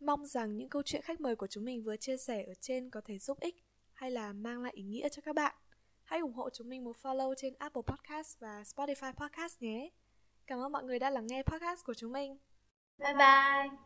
Mong 0.00 0.26
rằng 0.26 0.56
những 0.56 0.68
câu 0.68 0.82
chuyện 0.82 1.02
khách 1.02 1.20
mời 1.20 1.36
của 1.36 1.46
chúng 1.46 1.64
mình 1.64 1.82
vừa 1.82 1.96
chia 1.96 2.16
sẻ 2.16 2.44
ở 2.46 2.54
trên 2.60 2.90
có 2.90 3.00
thể 3.04 3.18
giúp 3.18 3.40
ích 3.40 3.56
hay 3.92 4.10
là 4.10 4.32
mang 4.32 4.62
lại 4.62 4.72
ý 4.76 4.82
nghĩa 4.82 5.08
cho 5.08 5.22
các 5.22 5.34
bạn. 5.34 5.54
Hãy 6.04 6.18
ủng 6.18 6.34
hộ 6.34 6.50
chúng 6.50 6.68
mình 6.68 6.84
một 6.84 6.96
follow 7.02 7.34
trên 7.36 7.54
Apple 7.58 7.82
Podcast 7.86 8.40
và 8.40 8.62
Spotify 8.62 9.12
Podcast 9.12 9.62
nhé. 9.62 9.90
Cảm 10.46 10.60
ơn 10.60 10.72
mọi 10.72 10.84
người 10.84 10.98
đã 10.98 11.10
lắng 11.10 11.26
nghe 11.26 11.42
podcast 11.42 11.84
của 11.84 11.94
chúng 11.94 12.12
mình. 12.12 12.38
bye 12.98 13.14
bye 13.14 13.78